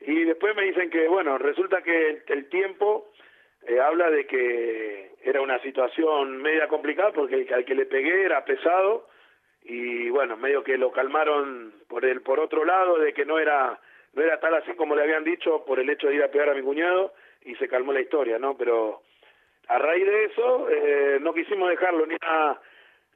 y 0.00 0.24
después 0.24 0.54
me 0.56 0.64
dicen 0.64 0.90
que, 0.90 1.08
bueno, 1.08 1.38
resulta 1.38 1.82
que 1.82 2.22
el 2.26 2.48
tiempo 2.48 3.10
eh, 3.66 3.80
habla 3.80 4.10
de 4.10 4.26
que 4.26 5.10
era 5.22 5.40
una 5.40 5.58
situación 5.60 6.38
media 6.40 6.68
complicada 6.68 7.12
porque 7.12 7.34
el, 7.34 7.52
al 7.54 7.64
que 7.64 7.74
le 7.74 7.86
pegué 7.86 8.24
era 8.24 8.44
pesado 8.44 9.08
y 9.64 10.08
bueno, 10.10 10.36
medio 10.36 10.62
que 10.64 10.78
lo 10.78 10.92
calmaron 10.92 11.74
por 11.88 12.04
el 12.04 12.22
por 12.22 12.40
otro 12.40 12.64
lado 12.64 12.98
de 12.98 13.12
que 13.12 13.26
no 13.26 13.38
era 13.38 13.78
no 14.14 14.22
era 14.22 14.40
tal 14.40 14.54
así 14.54 14.72
como 14.74 14.94
le 14.94 15.02
habían 15.02 15.24
dicho 15.24 15.64
por 15.66 15.80
el 15.80 15.90
hecho 15.90 16.06
de 16.08 16.14
ir 16.14 16.22
a 16.22 16.30
pegar 16.30 16.48
a 16.48 16.54
mi 16.54 16.62
cuñado 16.62 17.12
y 17.48 17.54
se 17.56 17.66
calmó 17.66 17.92
la 17.92 18.00
historia, 18.00 18.38
¿no? 18.38 18.56
Pero 18.56 19.02
a 19.68 19.78
raíz 19.78 20.06
de 20.06 20.24
eso 20.24 20.68
eh, 20.70 21.18
no 21.20 21.32
quisimos 21.32 21.70
dejarlo 21.70 22.06
ni 22.06 22.16
a 22.20 22.60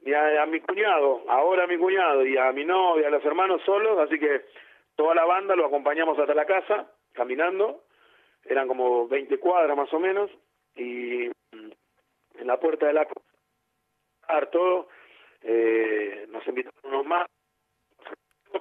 ni 0.05 0.13
a, 0.13 0.45
mi 0.47 0.59
cuñado, 0.59 1.23
ahora 1.29 1.63
a 1.63 1.67
mi 1.67 1.77
cuñado 1.77 2.25
y 2.25 2.35
a 2.35 2.51
mi 2.51 2.65
novia, 2.65 3.07
a 3.07 3.11
los 3.11 3.23
hermanos 3.23 3.61
solos, 3.65 3.97
así 3.99 4.19
que 4.19 4.41
toda 4.97 5.15
la 5.15 5.23
banda 5.23 5.55
lo 5.55 5.65
acompañamos 5.65 6.19
hasta 6.19 6.33
la 6.33 6.45
casa 6.45 6.91
caminando, 7.13 7.83
eran 8.43 8.67
como 8.67 9.07
20 9.07 9.39
cuadras 9.39 9.77
más 9.77 9.93
o 9.93 9.99
menos 9.99 10.29
y 10.75 11.29
mm, 11.53 11.71
en 12.39 12.47
la 12.47 12.59
puerta 12.59 12.87
de 12.87 12.93
la 12.93 13.05
casa 13.05 13.21
todo 14.51 14.89
eh, 15.41 16.25
nos 16.29 16.45
invitaron 16.47 16.79
unos 16.83 17.05
más 17.05 17.27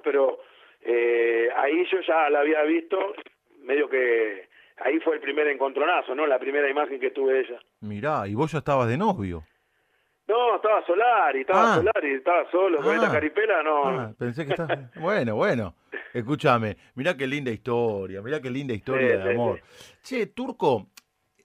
pero 0.05 0.39
eh, 0.81 1.49
ahí 1.57 1.85
yo 1.91 2.01
ya 2.01 2.31
la 2.31 2.41
había 2.41 2.63
visto 2.63 3.15
medio 3.63 3.89
que 3.89 4.49
ahí 4.79 4.99
fue 5.01 5.15
el 5.17 5.21
primer 5.21 5.47
encontronazo 5.49 6.15
no 6.15 6.27
la 6.27 6.39
primera 6.39 6.69
imagen 6.69 6.99
que 7.01 7.11
tuve 7.11 7.35
de 7.35 7.41
ella 7.41 7.59
Mirá, 7.81 8.27
y 8.27 8.35
vos 8.35 8.51
ya 8.53 8.59
estabas 8.59 8.89
de 8.89 8.97
novio. 8.97 9.45
no 10.29 10.57
estaba 10.57 10.85
Solari 10.87 11.41
estaba 11.41 11.73
Ah. 11.73 11.77
Solari 11.77 12.15
estaba 12.15 12.51
solo 12.51 12.79
con 12.79 12.91
Ah. 12.91 12.95
esta 12.97 13.13
caripela 13.13 13.63
no 13.63 13.85
Ah, 13.89 14.13
pensé 14.19 14.45
que 14.47 14.51
estabas... 14.53 14.79
bueno, 14.97 15.37
bueno. 15.37 15.75
Escúchame, 16.15 16.77
mirá 16.95 17.17
qué 17.17 17.27
linda 17.27 17.51
historia, 17.51 18.21
mirá 18.23 18.41
qué 18.41 18.51
linda 18.51 18.75
historia 18.75 19.09
Sí, 19.09 19.17
de 19.17 19.23
sí, 19.23 19.29
amor. 19.31 19.61
Che, 20.03 20.27
Turco, 20.27 20.89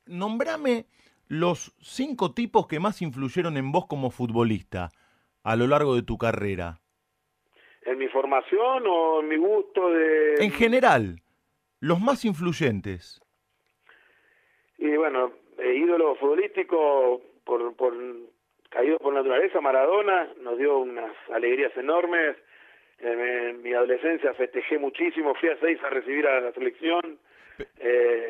nombrame 0.06 0.86
los 1.30 1.74
cinco 1.82 2.34
tipos 2.34 2.68
que 2.68 2.80
más 2.80 3.02
influyeron 3.02 3.58
en 3.58 3.72
vos 3.72 3.86
como 3.88 4.10
futbolista 4.12 4.90
a 5.44 5.56
lo 5.56 5.68
largo 5.68 5.96
de 5.96 6.02
tu 6.04 6.18
carrera. 6.18 6.80
en 7.84 7.98
mi 7.98 8.08
formación 8.10 8.84
o 8.86 9.22
en 9.22 9.28
mi 9.30 9.38
gusto 9.38 9.90
de 9.90 10.36
En 10.44 10.52
general, 10.52 11.22
los 11.80 12.00
más 12.00 12.26
influyentes. 12.26 13.22
Y 14.78 14.96
bueno, 14.96 15.32
eh, 15.58 15.76
ídolo 15.76 16.16
futbolístico 16.16 17.22
por, 17.44 17.76
por 17.76 17.94
caído 18.70 18.98
por 19.00 19.14
naturaleza, 19.14 19.62
Maradona, 19.62 20.30
nos 20.42 20.58
dio 20.58 20.80
unas 20.80 21.12
alegrías 21.34 21.76
enormes. 21.78 22.36
En, 23.00 23.20
en 23.20 23.62
mi 23.62 23.74
adolescencia 23.74 24.34
festejé 24.34 24.80
muchísimo, 24.80 25.36
fui 25.36 25.50
a 25.50 25.60
seis 25.60 25.80
a 25.84 25.90
recibir 25.90 26.26
a 26.28 26.42
la 26.42 26.52
selección. 26.52 27.20
Pe- 27.58 27.68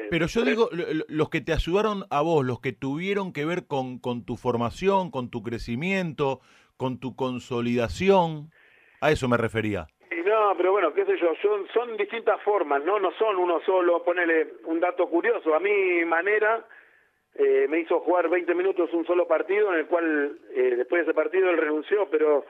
Pero 0.09 0.27
yo 0.27 0.41
digo, 0.43 0.69
los 1.07 1.29
que 1.29 1.41
te 1.41 1.53
ayudaron 1.53 2.03
a 2.09 2.21
vos, 2.21 2.45
los 2.45 2.59
que 2.61 2.73
tuvieron 2.73 3.33
que 3.33 3.45
ver 3.45 3.67
con, 3.67 3.99
con 3.99 4.25
tu 4.25 4.35
formación, 4.37 5.09
con 5.11 5.29
tu 5.29 5.41
crecimiento, 5.43 6.41
con 6.77 6.99
tu 6.99 7.15
consolidación, 7.15 8.51
a 9.01 9.11
eso 9.11 9.27
me 9.27 9.37
refería. 9.37 9.87
No, 10.47 10.55
pero 10.55 10.71
bueno, 10.71 10.93
qué 10.93 11.03
sé 11.03 11.17
yo, 11.17 11.35
son, 11.41 11.67
son 11.73 11.97
distintas 11.97 12.41
formas, 12.41 12.81
¿no? 12.85 12.99
No 12.99 13.11
son 13.11 13.35
uno 13.35 13.59
solo, 13.65 14.01
ponele 14.01 14.53
un 14.63 14.79
dato 14.79 15.09
curioso. 15.09 15.53
A 15.53 15.59
mi 15.59 16.05
manera 16.05 16.65
eh, 17.35 17.65
me 17.67 17.81
hizo 17.81 17.99
jugar 17.99 18.29
20 18.29 18.55
minutos 18.55 18.93
un 18.93 19.05
solo 19.05 19.27
partido, 19.27 19.73
en 19.73 19.79
el 19.79 19.87
cual 19.87 20.37
eh, 20.55 20.75
después 20.77 21.01
de 21.01 21.11
ese 21.11 21.13
partido 21.13 21.49
él 21.49 21.57
renunció, 21.57 22.07
pero 22.09 22.45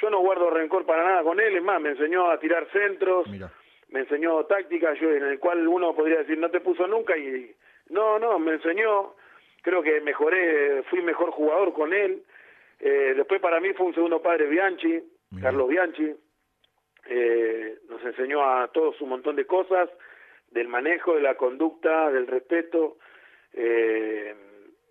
yo 0.00 0.08
no 0.08 0.20
guardo 0.20 0.48
rencor 0.48 0.86
para 0.86 1.04
nada 1.04 1.22
con 1.22 1.40
él, 1.40 1.54
es 1.54 1.62
más, 1.62 1.78
me 1.78 1.90
enseñó 1.90 2.30
a 2.30 2.40
tirar 2.40 2.66
centros, 2.72 3.26
me 3.28 4.00
enseñó 4.00 4.46
tácticas, 4.46 4.98
yo, 4.98 5.10
en 5.10 5.24
el 5.24 5.38
cual 5.38 5.68
uno 5.68 5.94
podría 5.94 6.20
decir 6.20 6.38
no 6.38 6.50
te 6.50 6.60
puso 6.60 6.86
nunca 6.86 7.18
y 7.18 7.54
no, 7.90 8.18
no, 8.18 8.38
me 8.38 8.52
enseñó, 8.52 9.14
creo 9.60 9.82
que 9.82 10.00
mejoré, 10.00 10.84
fui 10.84 11.02
mejor 11.02 11.32
jugador 11.32 11.74
con 11.74 11.92
él. 11.92 12.22
Eh, 12.80 13.12
después 13.14 13.42
para 13.42 13.60
mí 13.60 13.74
fue 13.74 13.88
un 13.88 13.94
segundo 13.94 14.22
padre 14.22 14.46
Bianchi, 14.46 15.02
Carlos 15.42 15.68
Bianchi, 15.68 16.14
eh, 17.06 17.78
nos 17.88 18.04
enseñó 18.04 18.44
a 18.44 18.68
todos 18.68 19.00
un 19.00 19.10
montón 19.10 19.36
de 19.36 19.46
cosas, 19.46 19.88
del 20.50 20.68
manejo, 20.68 21.14
de 21.14 21.22
la 21.22 21.36
conducta, 21.36 22.10
del 22.10 22.26
respeto, 22.26 22.98
eh, 23.52 24.34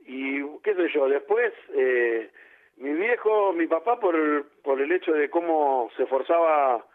y 0.06 0.41
qué 0.60 0.76
sé 0.76 0.89
yo, 0.93 1.08
después 1.08 1.54
eh, 1.74 2.30
mi 2.78 2.93
viejo, 2.93 3.54
mi 3.54 3.67
papá 3.67 4.00
por, 4.00 4.15
por 4.63 4.82
el 4.82 4.91
hecho 4.91 5.13
de 5.13 5.30
cómo 5.30 5.89
se 5.95 6.04
esforzaba 6.04 6.86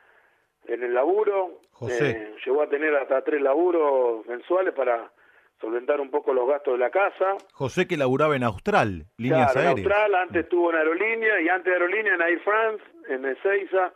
en 0.67 0.83
el 0.83 0.95
laburo, 0.95 1.61
eh, 1.89 2.35
llegó 2.45 2.63
a 2.63 2.69
tener 2.69 2.95
hasta 2.97 3.23
tres 3.23 3.41
laburos 3.41 4.27
mensuales 4.27 4.75
para 4.75 5.13
solventar 5.61 6.01
un 6.01 6.11
poco 6.11 6.35
los 6.35 6.49
gastos 6.49 6.75
de 6.75 6.79
la 6.79 6.91
casa. 6.91 7.37
José 7.53 7.87
que 7.87 7.97
laburaba 7.97 8.37
en 8.37 8.43
Austral, 8.43 9.07
líneas 9.17 9.53
claro, 9.53 9.71
en 9.71 9.79
Austral, 9.79 10.15
antes 10.15 10.43
estuvo 10.45 10.71
en 10.71 10.77
Aerolínea 10.77 11.41
y 11.41 11.49
antes 11.49 11.67
de 11.67 11.73
Aerolínea 11.73 12.15
en 12.15 12.23
Air 12.23 12.41
France, 12.41 12.85
en 13.09 13.25
Ezeiza 13.25 13.93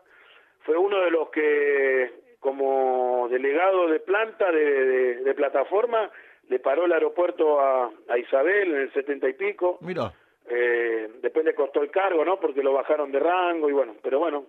fue 0.60 0.76
uno 0.76 1.00
de 1.00 1.10
los 1.10 1.30
que, 1.30 2.10
como 2.38 3.28
delegado 3.30 3.88
de 3.88 4.00
planta, 4.00 4.50
de, 4.50 5.34
plataforma, 5.34 6.10
le 6.48 6.58
paró 6.58 6.84
el 6.84 6.92
aeropuerto 6.92 7.60
a, 7.60 7.90
Isabel 8.18 8.72
en 8.72 8.80
el 8.82 8.92
setenta 8.92 9.28
y 9.28 9.34
pico. 9.34 9.78
Mira. 9.80 10.12
Eh, 10.48 11.08
después 11.22 11.44
le 11.44 11.54
costó 11.54 11.82
el 11.82 11.90
cargo, 11.90 12.24
¿no? 12.24 12.40
Porque 12.40 12.62
lo 12.62 12.72
bajaron 12.72 13.12
de 13.12 13.20
rango 13.20 13.68
y 13.68 13.72
bueno, 13.72 13.94
pero 14.02 14.18
bueno, 14.18 14.46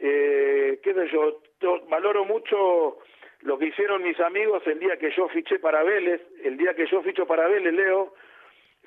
eh, 0.00 0.80
qué 0.82 0.92
sé 0.92 1.08
yo, 1.08 1.40
valoro 1.88 2.24
mucho 2.24 2.98
lo 3.42 3.58
que 3.58 3.66
hicieron 3.66 4.02
mis 4.02 4.18
amigos 4.20 4.62
el 4.66 4.78
día 4.78 4.96
que 4.96 5.10
yo 5.12 5.28
fiché 5.28 5.58
para 5.58 5.82
Vélez, 5.82 6.20
el 6.42 6.56
día 6.56 6.74
que 6.74 6.86
yo 6.86 7.02
ficho 7.02 7.26
para 7.26 7.46
Vélez, 7.48 7.72
Leo, 7.72 8.14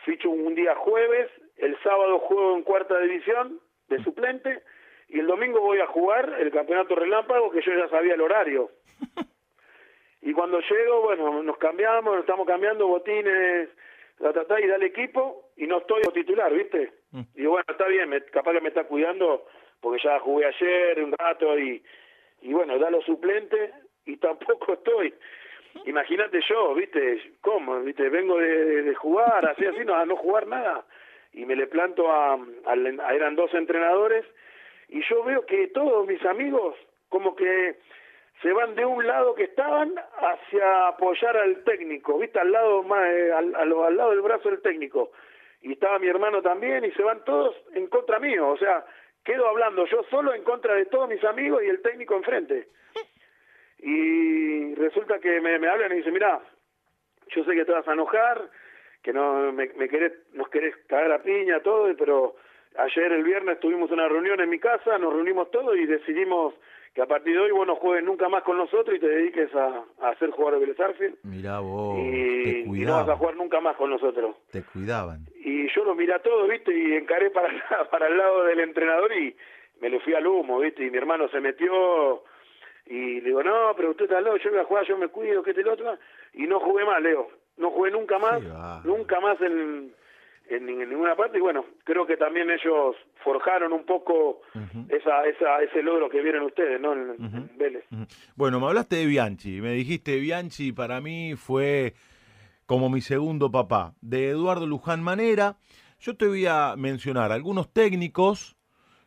ficho 0.04 0.30
un 0.30 0.54
día 0.54 0.76
jueves, 0.76 1.30
el 1.58 1.78
sábado 1.82 2.20
juego 2.20 2.58
en 2.58 2.64
cuarta 2.64 3.00
división 3.00 3.60
de 3.90 4.04
suplente, 4.04 4.64
y 5.14 5.20
el 5.20 5.28
domingo 5.28 5.62
voy 5.62 5.80
a 5.80 5.86
jugar 5.86 6.38
el 6.40 6.52
campeonato 6.52 6.96
relámpago 6.96 7.52
que 7.52 7.62
yo 7.62 7.72
ya 7.72 7.88
sabía 7.88 8.16
el 8.16 8.22
horario. 8.22 8.70
Y 10.26 10.32
cuando 10.32 10.62
llego, 10.62 11.02
bueno, 11.02 11.44
nos 11.44 11.58
cambiamos, 11.58 12.14
nos 12.14 12.22
estamos 12.22 12.48
cambiando 12.48 12.88
botines, 12.88 13.68
la 14.20 14.32
tata 14.32 14.62
y 14.62 14.68
da 14.68 14.78
el 14.78 14.84
equipo 14.84 15.50
y 15.58 15.68
no 15.68 15.80
estoy 15.80 16.02
titular, 16.14 16.54
¿viste? 16.54 16.94
Mm. 17.12 17.24
Y 17.36 17.46
bueno, 17.46 17.66
está 17.68 17.86
bien, 17.90 18.08
me, 18.08 18.22
capaz 18.22 18.54
que 18.54 18.62
me 18.62 18.70
está 18.70 18.86
cuidando 18.86 19.46
porque 19.82 20.02
ya 20.02 20.18
jugué 20.22 20.46
ayer 20.46 21.04
un 21.04 21.12
rato 21.12 21.60
y, 21.60 21.84
y 22.42 22.54
bueno, 22.54 22.80
da 22.80 22.90
los 22.90 23.04
suplentes 23.04 23.72
y 24.06 24.16
tampoco 24.28 24.76
estoy. 24.76 25.14
Imagínate 25.88 26.40
yo, 26.48 26.74
¿viste? 26.74 27.34
¿Cómo? 27.42 27.82
¿Viste? 27.82 28.08
Vengo 28.08 28.38
de, 28.38 28.96
jugar, 28.96 29.46
así, 29.46 29.66
así, 29.66 29.84
no, 29.84 29.94
a 29.94 30.06
no 30.06 30.16
jugar 30.16 30.48
nada. 30.48 30.86
Y 31.34 31.46
me 31.46 31.58
le 31.58 31.68
planto 31.68 32.10
a, 32.10 32.36
a 32.36 33.14
eran 33.14 33.36
dos 33.36 33.54
entrenadores 33.54 34.24
y 34.94 35.02
yo 35.10 35.24
veo 35.24 35.44
que 35.48 35.68
todos 35.70 36.06
mis 36.06 36.24
amigos 36.24 36.76
como 37.10 37.36
que 37.36 37.80
se 38.44 38.54
van 38.54 38.76
de 38.76 38.86
un 38.86 39.06
lado 39.08 39.34
que 39.34 39.46
estaban 39.46 39.92
hacia 40.18 40.88
apoyar 40.90 41.36
al 41.36 41.64
técnico, 41.64 42.20
¿viste? 42.20 42.40
Al 42.40 42.52
lado 42.52 42.84
más, 42.84 43.04
eh, 43.10 43.32
al, 43.34 43.56
al, 43.56 43.98
lado 43.98 44.12
del 44.12 44.22
brazo 44.22 44.50
del 44.50 44.62
técnico. 44.62 45.12
Y 45.62 45.74
estaba 45.74 45.98
mi 45.98 46.08
hermano 46.08 46.44
también 46.44 46.86
y 46.86 46.92
se 46.92 47.02
van 47.02 47.24
todos 47.24 47.56
en 47.74 47.88
contra 47.88 48.20
mío, 48.20 48.50
o 48.50 48.58
sea, 48.58 48.86
quedo 49.24 49.48
hablando 49.48 49.86
yo 49.88 50.04
solo 50.12 50.32
en 50.34 50.44
contra 50.44 50.76
de 50.76 50.86
todos 50.86 51.10
mis 51.10 51.24
amigos 51.24 51.64
y 51.64 51.70
el 51.70 51.82
técnico 51.82 52.16
enfrente. 52.16 52.68
Y 53.80 54.76
resulta 54.76 55.20
que 55.20 55.42
me, 55.42 55.58
me 55.58 55.70
hablan 55.70 55.92
y 55.92 55.98
dicen, 55.98 56.14
mira, 56.14 56.40
yo 57.30 57.44
sé 57.46 57.56
que 57.56 57.66
te 57.66 57.72
vas 57.72 57.88
a 57.88 57.94
enojar, 57.94 58.48
que 59.02 59.12
no 59.12 59.52
me, 59.52 59.70
me 59.76 59.90
querés, 59.90 60.14
nos 60.34 60.50
querés 60.50 60.76
cagar 60.86 61.12
a 61.14 61.24
piña, 61.24 61.62
todo, 61.62 61.92
pero 61.98 62.36
Ayer, 62.78 63.12
el 63.12 63.24
viernes, 63.24 63.60
tuvimos 63.60 63.92
una 63.92 64.08
reunión 64.08 64.40
en 64.40 64.50
mi 64.50 64.60
casa, 64.60 64.98
nos 64.98 65.14
reunimos 65.14 65.52
todos 65.52 65.78
y 65.78 65.86
decidimos 65.86 66.56
que 66.94 67.02
a 67.02 67.06
partir 67.08 67.34
de 67.34 67.40
hoy 67.40 67.52
vos 67.52 67.66
no 67.66 67.76
juegues 67.76 68.04
nunca 68.04 68.30
más 68.30 68.44
con 68.44 68.58
nosotros 68.58 68.96
y 68.96 69.00
te 69.00 69.08
dediques 69.08 69.54
a, 69.56 69.84
a 70.02 70.10
hacer 70.10 70.30
jugador 70.32 70.60
de 70.60 70.66
Vélez 70.68 71.14
Mirá 71.24 71.60
vos, 71.60 71.98
y, 71.98 72.64
no 72.66 72.94
vas 72.94 73.10
a 73.10 73.18
jugar 73.18 73.36
nunca 73.36 73.60
más 73.62 73.76
con 73.76 73.90
nosotros. 73.90 74.36
Te 74.52 74.64
cuidaban. 74.64 75.26
Y 75.36 75.68
yo 75.74 75.84
lo 75.84 75.96
miré 75.96 76.14
a 76.14 76.22
todos, 76.22 76.48
¿viste? 76.50 76.76
Y 76.76 76.94
encaré 76.94 77.32
para, 77.32 77.50
para 77.92 78.08
el 78.08 78.18
lado 78.18 78.44
del 78.44 78.60
entrenador 78.60 79.12
y 79.14 79.36
me 79.82 79.90
le 79.90 80.00
fui 80.02 80.14
al 80.14 80.28
humo, 80.28 80.60
¿viste? 80.60 80.86
Y 80.86 80.92
mi 80.92 80.98
hermano 80.98 81.28
se 81.30 81.40
metió 81.40 82.24
y 82.86 83.22
le 83.22 83.28
digo, 83.28 83.44
no, 83.44 83.74
pero 83.76 83.92
usted 83.92 84.06
está 84.06 84.22
loco, 84.22 84.38
yo 84.38 84.52
voy 84.52 84.60
a 84.60 84.66
jugar, 84.66 84.86
yo 84.86 84.98
me 84.98 85.08
cuido, 85.08 85.42
que 85.42 85.52
este 85.52 85.64
lo 85.64 85.74
otro. 85.74 85.98
Y 86.34 86.48
no 86.48 86.60
jugué 86.60 86.86
más, 86.86 87.02
Leo. 87.02 87.30
No 87.58 87.70
jugué 87.72 87.92
nunca 87.92 88.18
más, 88.18 88.42
nunca 88.84 89.20
más 89.20 89.40
en 89.42 89.94
en, 90.50 90.66
ninguna 90.66 91.16
parte 91.16 91.38
y 91.38 91.42
bueno, 91.42 91.66
creo 91.84 92.06
que 92.06 92.18
también 92.18 92.50
ellos 92.50 92.96
forjaron 93.24 93.74
un 93.74 93.86
poco 93.86 94.42
esa, 94.90 95.26
esa, 95.26 95.62
ese 95.64 95.82
logro 95.82 96.10
que 96.10 96.22
vieron 96.22 96.44
ustedes, 96.44 96.80
¿no? 96.80 96.94
En, 96.94 97.58
Vélez. 97.58 97.86
Bueno, 98.36 98.60
me 98.60 98.68
hablaste 98.68 98.98
de 98.98 99.06
Bianchi, 99.06 99.62
me 99.62 99.72
dijiste 99.72 100.18
Bianchi 100.18 100.72
para 100.72 101.02
mí 101.02 101.36
fue 101.36 101.94
como 102.66 102.90
mi 102.90 103.02
segundo 103.02 103.52
papá, 103.52 103.94
de 104.02 104.30
Eduardo 104.30 104.66
Luján 104.66 105.02
Manera. 105.04 105.58
Yo 106.00 106.16
te 106.18 106.28
voy 106.28 106.46
a 106.46 106.76
mencionar 106.78 107.32
algunos 107.32 107.72
técnicos 107.72 108.58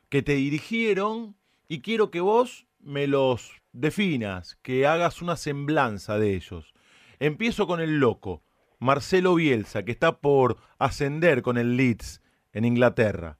que 0.08 0.22
te 0.22 0.34
dirigieron 0.34 1.36
y 1.68 1.80
quiero 1.80 2.10
que 2.10 2.20
vos 2.20 2.66
me 2.80 3.06
los 3.06 3.60
definas, 3.72 4.56
que 4.62 4.86
hagas 4.86 5.20
una 5.20 5.36
semblanza 5.36 6.18
de 6.18 6.34
ellos. 6.34 6.74
Empiezo 7.18 7.66
con 7.66 7.80
el 7.80 7.98
loco. 7.98 8.42
Marcelo 8.78 9.34
Bielsa, 9.34 9.84
que 9.84 9.92
está 9.92 10.20
por 10.20 10.56
ascender 10.78 11.42
con 11.42 11.56
el 11.56 11.76
Leeds 11.76 12.22
en 12.52 12.64
Inglaterra? 12.64 13.36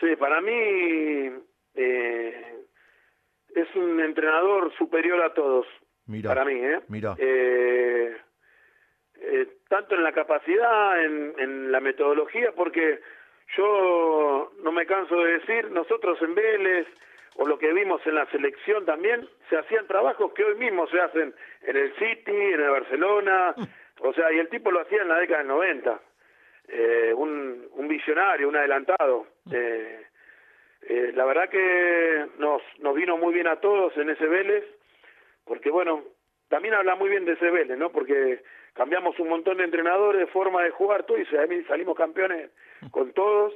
Sí, 0.00 0.16
para 0.16 0.40
mí 0.40 1.30
eh, 1.74 2.64
es 3.54 3.76
un 3.76 4.00
entrenador 4.00 4.72
superior 4.76 5.22
a 5.22 5.34
todos. 5.34 5.66
Mira, 6.06 6.30
para 6.30 6.44
mí, 6.44 6.54
¿eh? 6.54 6.80
Mira. 6.88 7.14
Eh, 7.18 8.16
eh, 9.20 9.48
tanto 9.68 9.94
en 9.94 10.02
la 10.02 10.12
capacidad, 10.12 11.04
en, 11.04 11.34
en 11.38 11.72
la 11.72 11.80
metodología, 11.80 12.52
porque 12.56 13.00
yo 13.56 14.52
no 14.62 14.72
me 14.72 14.86
canso 14.86 15.16
de 15.16 15.38
decir, 15.38 15.70
nosotros 15.70 16.20
en 16.22 16.34
Vélez, 16.34 16.86
o 17.36 17.46
lo 17.46 17.58
que 17.58 17.72
vimos 17.72 18.00
en 18.06 18.14
la 18.14 18.26
selección 18.30 18.84
también, 18.84 19.28
se 19.48 19.56
hacían 19.56 19.86
trabajos 19.86 20.32
que 20.32 20.44
hoy 20.44 20.56
mismo 20.56 20.86
se 20.88 21.00
hacen 21.00 21.34
en 21.62 21.76
el 21.76 21.94
City, 21.94 22.32
en 22.32 22.60
el 22.60 22.70
Barcelona, 22.70 23.54
O 24.00 24.12
sea, 24.12 24.32
y 24.32 24.38
el 24.38 24.48
tipo 24.48 24.70
lo 24.70 24.80
hacía 24.80 25.02
en 25.02 25.08
la 25.08 25.18
década 25.18 25.38
del 25.38 25.48
90. 25.48 26.00
Eh, 26.68 27.12
un, 27.16 27.66
un 27.72 27.88
visionario, 27.88 28.48
un 28.48 28.56
adelantado. 28.56 29.26
Eh, 29.50 30.04
eh, 30.82 31.12
la 31.14 31.24
verdad 31.24 31.48
que 31.48 32.26
nos, 32.38 32.62
nos 32.78 32.94
vino 32.94 33.16
muy 33.16 33.34
bien 33.34 33.46
a 33.46 33.56
todos 33.56 33.96
en 33.96 34.10
ese 34.10 34.26
Vélez, 34.26 34.64
porque 35.44 35.70
bueno, 35.70 36.04
también 36.48 36.74
habla 36.74 36.94
muy 36.94 37.08
bien 37.08 37.24
de 37.24 37.32
ese 37.32 37.50
Vélez, 37.50 37.76
¿no? 37.78 37.90
Porque 37.90 38.42
cambiamos 38.74 39.18
un 39.18 39.28
montón 39.28 39.58
de 39.58 39.64
entrenadores, 39.64 40.20
de 40.20 40.26
forma 40.28 40.62
de 40.62 40.70
jugar, 40.70 41.04
todo, 41.04 41.18
y 41.18 41.26
salimos 41.64 41.96
campeones 41.96 42.50
con 42.90 43.12
todos. 43.12 43.54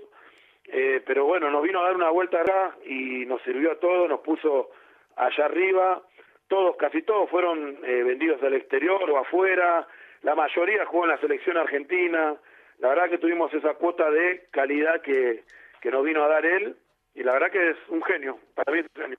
Eh, 0.67 1.03
pero 1.07 1.25
bueno, 1.25 1.51
nos 1.51 1.63
vino 1.63 1.81
a 1.81 1.85
dar 1.85 1.97
una 1.97 2.11
vuelta 2.11 2.41
acá 2.41 2.77
y 2.85 3.27
nos 3.27 3.43
sirvió 3.43 3.73
a 3.73 3.81
todos, 3.81 4.09
nos 4.09 4.21
puso 4.21 4.71
allá 5.17 5.47
arriba. 5.47 6.03
Todos, 6.49 6.77
casi 6.77 7.03
todos 7.03 7.31
fueron 7.31 7.79
eh, 7.83 8.03
vendidos 8.03 8.43
al 8.43 8.55
exterior 8.55 9.11
o 9.11 9.19
afuera, 9.19 9.87
la 10.23 10.35
mayoría 10.35 10.87
jugó 10.87 11.05
en 11.05 11.11
la 11.11 11.21
selección 11.21 11.57
argentina, 11.57 12.37
la 12.79 12.89
verdad 12.89 13.11
que 13.11 13.19
tuvimos 13.19 13.53
esa 13.55 13.75
cuota 13.75 14.11
de 14.11 14.47
calidad 14.51 15.01
que, 15.03 15.45
que 15.81 15.91
nos 15.91 16.05
vino 16.05 16.23
a 16.25 16.29
dar 16.29 16.47
él, 16.47 16.77
y 17.15 17.23
la 17.23 17.33
verdad 17.33 17.51
que 17.51 17.71
es 17.71 17.77
un 17.89 18.03
genio, 18.03 18.39
para 18.55 18.73
mí 18.73 18.79
es 18.81 18.87
un 18.97 19.03
genio. 19.03 19.19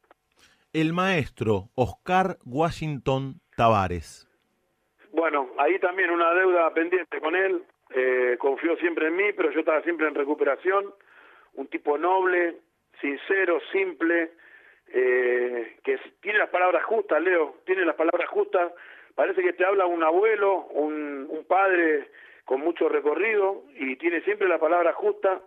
El 0.73 0.93
maestro 0.93 1.69
Oscar 1.75 2.37
Washington 2.45 3.35
Tavares. 3.55 4.27
Bueno, 5.11 5.49
ahí 5.59 5.77
también 5.79 6.09
una 6.09 6.33
deuda 6.33 6.73
pendiente 6.73 7.19
con 7.21 7.35
él, 7.35 7.63
eh, 7.95 8.37
confió 8.39 8.75
siempre 8.77 9.07
en 9.07 9.15
mí, 9.15 9.31
pero 9.33 9.51
yo 9.51 9.59
estaba 9.59 9.81
siempre 9.83 10.07
en 10.07 10.15
recuperación, 10.15 10.93
un 11.53 11.67
tipo 11.67 11.97
noble, 11.97 12.57
sincero, 12.99 13.59
simple, 13.71 14.31
eh, 14.87 15.77
que 15.83 15.99
tiene 16.21 16.39
las 16.39 16.49
palabras 16.49 16.83
justas, 16.85 17.21
Leo, 17.21 17.57
tiene 17.65 17.85
las 17.85 17.95
palabras 17.95 18.27
justas 18.29 18.71
parece 19.15 19.41
que 19.41 19.53
te 19.53 19.65
habla 19.65 19.85
un 19.85 20.03
abuelo, 20.03 20.65
un, 20.67 21.45
padre 21.47 22.09
con 22.45 22.61
mucho 22.61 22.89
recorrido 22.89 23.63
y 23.75 23.95
tiene 23.97 24.21
siempre 24.21 24.47
la 24.47 24.59
palabra 24.59 24.93
justa 24.93 25.41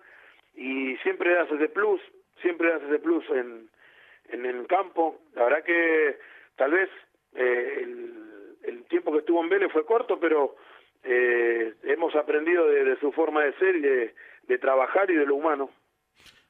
y 0.55 0.97
siempre 0.99 1.35
das 1.35 1.51
ese 1.51 1.69
plus, 1.69 2.01
siempre 2.43 2.71
das 2.71 2.83
ese 2.83 2.99
plus 2.99 3.25
en, 3.31 3.69
en 4.29 4.47
el 4.47 4.67
campo. 4.67 5.19
La 5.35 5.45
verdad 5.45 5.65
que 5.65 6.19
tal 6.57 6.73
vez 6.73 6.89
eh, 7.35 7.81
el, 7.83 8.57
el, 8.63 8.85
tiempo 8.85 9.13
que 9.13 9.19
estuvo 9.19 9.43
en 9.43 9.49
Vélez 9.49 9.73
fue 9.73 9.85
corto, 9.85 10.21
pero 10.21 10.57
eh, 11.03 11.75
hemos 11.85 12.15
aprendido 12.15 12.67
de, 12.67 12.99
su 13.01 13.11
forma 13.13 13.43
de 13.45 13.53
ser 13.55 13.77
y 13.77 13.81
de, 13.81 14.15
de 14.49 14.59
trabajar 14.59 15.11
y 15.11 15.15
de 15.15 15.27
lo 15.27 15.37
humano. 15.37 15.71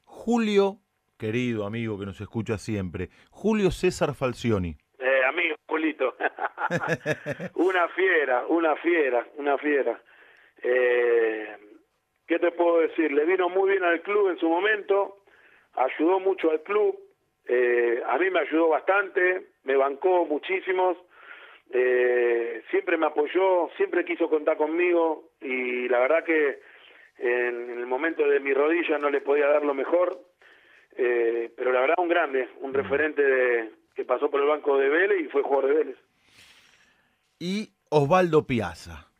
Julio, 0.04 0.78
querido 1.18 1.64
amigo 1.66 1.98
que 1.98 2.06
nos 2.06 2.20
escucha 2.20 2.58
siempre, 2.58 3.10
Julio 3.30 3.70
César 3.70 4.14
Falcioni. 4.14 4.76
Eh, 4.99 5.24
amigo, 5.24 5.57
Julito. 5.66 6.16
una 7.55 7.88
fiera, 7.88 8.47
una 8.49 8.76
fiera, 8.76 9.26
una 9.36 9.59
fiera. 9.59 10.01
Eh, 10.62 11.57
¿Qué 12.26 12.38
te 12.38 12.51
puedo 12.53 12.80
decir? 12.80 13.12
Le 13.12 13.24
vino 13.24 13.49
muy 13.49 13.70
bien 13.70 13.84
al 13.84 14.01
club 14.03 14.30
en 14.30 14.38
su 14.38 14.49
momento, 14.49 15.18
ayudó 15.74 16.18
mucho 16.18 16.51
al 16.51 16.62
club, 16.62 16.99
eh, 17.47 18.03
a 18.05 18.18
mí 18.18 18.30
me 18.30 18.40
ayudó 18.40 18.68
bastante, 18.68 19.47
me 19.62 19.76
bancó 19.76 20.24
muchísimos, 20.26 20.97
eh, 21.70 22.62
siempre 22.70 22.97
me 22.97 23.07
apoyó, 23.07 23.70
siempre 23.76 24.05
quiso 24.05 24.28
contar 24.28 24.57
conmigo 24.57 25.30
y 25.40 25.88
la 25.88 26.01
verdad 26.01 26.24
que 26.24 26.59
en, 27.18 27.78
el 27.78 27.86
momento 27.86 28.26
de 28.26 28.40
mi 28.40 28.53
rodilla 28.53 28.99
no 28.99 29.11
le 29.11 29.20
podía 29.20 29.47
dar 29.47 29.64
lo 29.64 29.74
mejor, 29.74 30.18
eh, 30.97 31.53
pero 31.57 31.72
la 31.72 31.80
verdad 31.80 31.97
un 31.99 32.09
grande, 32.09 32.49
un 32.61 32.74
referente 32.74 33.22
de, 33.22 33.70
que 33.97 34.05
pasó 34.05 34.30
por 34.30 34.40
el 34.40 34.47
banco 34.47 34.78
de 34.78 34.88
Vélez 34.88 35.22
y 35.22 35.28
fue 35.28 35.42
jugador 35.42 35.70
de 35.70 35.74
Vélez. 35.74 35.97
Y 37.40 37.72
Osvaldo 37.88 38.47
Piazza. 38.47 39.11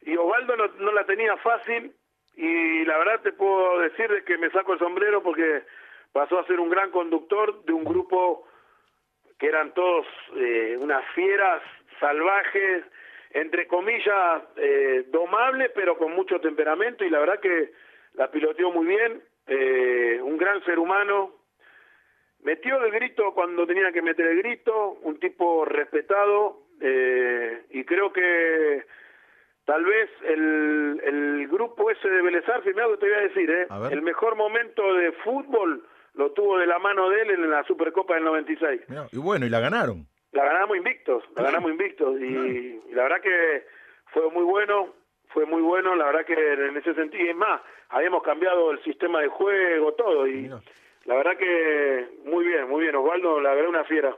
Y 0.00 0.16
Osvaldo 0.16 0.56
no, 0.56 0.66
no 0.78 0.92
la 0.92 1.04
tenía 1.04 1.36
fácil 1.36 1.94
y 2.34 2.84
la 2.86 2.98
verdad 2.98 3.20
te 3.20 3.32
puedo 3.32 3.78
decir 3.80 4.10
de 4.10 4.24
que 4.24 4.38
me 4.38 4.50
saco 4.50 4.72
el 4.72 4.78
sombrero 4.78 5.22
porque 5.22 5.62
pasó 6.12 6.38
a 6.38 6.46
ser 6.46 6.58
un 6.58 6.70
gran 6.70 6.90
conductor 6.90 7.64
de 7.64 7.72
un 7.72 7.84
grupo 7.84 8.48
que 9.38 9.46
eran 9.46 9.74
todos 9.74 10.06
eh, 10.36 10.78
unas 10.80 11.04
fieras 11.14 11.62
salvajes, 12.00 12.84
entre 13.30 13.66
comillas, 13.66 14.42
eh, 14.56 15.04
domables, 15.08 15.70
pero 15.74 15.96
con 15.98 16.12
mucho 16.12 16.40
temperamento, 16.40 17.04
y 17.04 17.10
la 17.10 17.18
verdad 17.18 17.40
que 17.40 17.72
la 18.14 18.30
piloteó 18.30 18.70
muy 18.70 18.86
bien, 18.86 19.22
eh, 19.46 20.20
un 20.22 20.36
gran 20.36 20.62
ser 20.64 20.78
humano, 20.78 21.32
metió 22.42 22.82
el 22.84 22.92
grito 22.92 23.32
cuando 23.32 23.66
tenía 23.66 23.92
que 23.92 24.02
meter 24.02 24.26
el 24.26 24.38
grito, 24.38 24.98
un 25.02 25.18
tipo 25.18 25.64
respetado, 25.64 26.62
eh, 26.80 27.64
y 27.70 27.84
creo 27.84 28.12
que 28.12 28.84
tal 29.64 29.84
vez 29.84 30.10
el, 30.24 31.00
el 31.04 31.48
grupo 31.48 31.90
ese 31.90 32.08
de 32.08 32.22
Belezar, 32.22 32.64
me 32.64 32.72
que 32.72 32.96
te 32.98 33.08
voy 33.08 33.14
a 33.14 33.28
decir, 33.28 33.50
¿eh? 33.50 33.66
el 33.90 34.02
mejor 34.02 34.36
momento 34.36 34.94
de 34.94 35.12
fútbol 35.12 35.84
lo 36.14 36.32
tuvo 36.32 36.58
de 36.58 36.66
la 36.66 36.78
mano 36.78 37.08
de 37.08 37.22
él 37.22 37.30
en 37.30 37.50
la 37.50 37.64
Supercopa 37.64 38.14
del 38.14 38.24
96. 38.24 38.82
y 39.12 39.18
bueno, 39.18 39.46
y 39.46 39.48
la 39.48 39.60
ganaron. 39.60 40.06
La 40.32 40.44
ganamos 40.44 40.76
invictos, 40.76 41.22
la 41.36 41.42
ganamos 41.42 41.70
invictos 41.70 42.18
y, 42.20 42.80
la 42.92 43.04
verdad 43.04 43.20
que 43.20 43.66
fue 44.06 44.30
muy 44.30 44.44
bueno, 44.44 44.94
fue 45.28 45.44
muy 45.46 45.62
bueno, 45.62 45.94
la 45.94 46.06
verdad 46.06 46.24
que 46.24 46.52
en 46.52 46.76
ese 46.76 46.94
sentido, 46.94 47.30
es 47.30 47.36
más, 47.36 47.60
habíamos 47.90 48.22
cambiado 48.22 48.70
el 48.70 48.82
sistema 48.82 49.20
de 49.20 49.28
juego, 49.28 49.92
todo 49.92 50.26
y 50.26 50.50
la 51.04 51.14
verdad 51.14 51.36
que 51.38 52.30
muy 52.30 52.46
bien, 52.46 52.68
muy 52.68 52.82
bien, 52.82 52.94
Osvaldo, 52.96 53.40
la 53.40 53.54
verdad 53.54 53.68
una 53.68 53.84
fiera. 53.84 54.16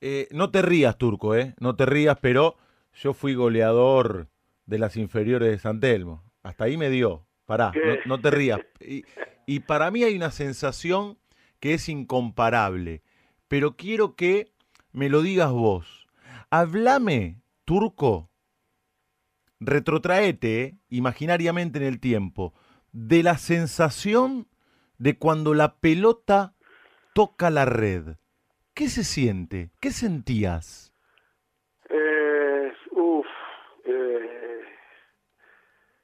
Eh, 0.00 0.28
no 0.30 0.50
te 0.50 0.62
rías, 0.62 0.96
Turco, 0.96 1.34
¿eh? 1.34 1.54
No 1.58 1.76
te 1.76 1.86
rías, 1.86 2.18
pero 2.20 2.56
yo 2.94 3.14
fui 3.14 3.34
goleador 3.34 4.28
de 4.66 4.78
las 4.78 4.96
inferiores 4.96 5.50
de 5.50 5.58
San 5.58 5.80
Telmo. 5.80 6.22
Hasta 6.42 6.64
ahí 6.64 6.76
me 6.76 6.90
dio. 6.90 7.26
Pará, 7.46 7.72
no, 8.04 8.20
te 8.20 8.30
rías. 8.30 8.60
Y, 8.78 9.04
y 9.46 9.60
para 9.60 9.90
mí 9.90 10.04
hay 10.04 10.14
una 10.14 10.30
sensación 10.30 11.16
que 11.60 11.72
es 11.72 11.88
incomparable, 11.88 13.02
pero 13.48 13.74
quiero 13.74 14.16
que 14.16 14.52
me 14.92 15.08
lo 15.08 15.22
digas 15.22 15.50
vos. 15.50 16.06
Háblame, 16.50 17.40
turco, 17.64 18.30
retrotraete 19.60 20.62
eh, 20.62 20.78
imaginariamente 20.88 21.78
en 21.78 21.84
el 21.84 22.00
tiempo, 22.00 22.52
de 22.92 23.22
la 23.22 23.38
sensación 23.38 24.46
de 24.98 25.18
cuando 25.18 25.54
la 25.54 25.76
pelota 25.80 26.54
toca 27.14 27.50
la 27.50 27.64
red. 27.64 28.16
¿Qué 28.74 28.88
se 28.88 29.04
siente? 29.04 29.70
¿Qué 29.80 29.90
sentías? 29.90 30.92
Eh, 31.88 32.72
uf, 32.90 33.26
eh, 33.84 34.60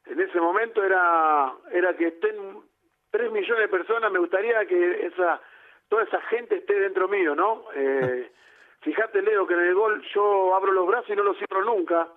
en 0.07 0.21
ese 0.21 0.41
momento 0.41 0.83
era, 0.83 1.53
era 1.71 1.97
que 1.97 2.09
estén 2.09 2.35
tres 3.11 3.31
millones 3.31 3.61
de 3.61 3.69
personas, 3.69 4.11
me 4.11 4.19
gustaría 4.19 4.67
que 4.67 5.07
esa 5.07 5.41
toda 5.89 6.03
esa 6.05 6.21
gente 6.23 6.57
esté 6.57 6.75
dentro 6.79 7.09
mío, 7.09 7.35
¿no? 7.35 7.67
Eh, 7.75 8.31
fíjate, 8.81 9.23
Leo, 9.23 9.47
que 9.47 9.55
en 9.55 9.61
el 9.61 9.75
gol 9.75 10.03
yo 10.13 10.55
abro 10.55 10.73
los 10.73 10.87
brazos 10.87 11.11
y 11.11 11.17
no 11.17 11.23
los 11.23 11.37
cierro 11.39 11.65
nunca. 11.65 12.09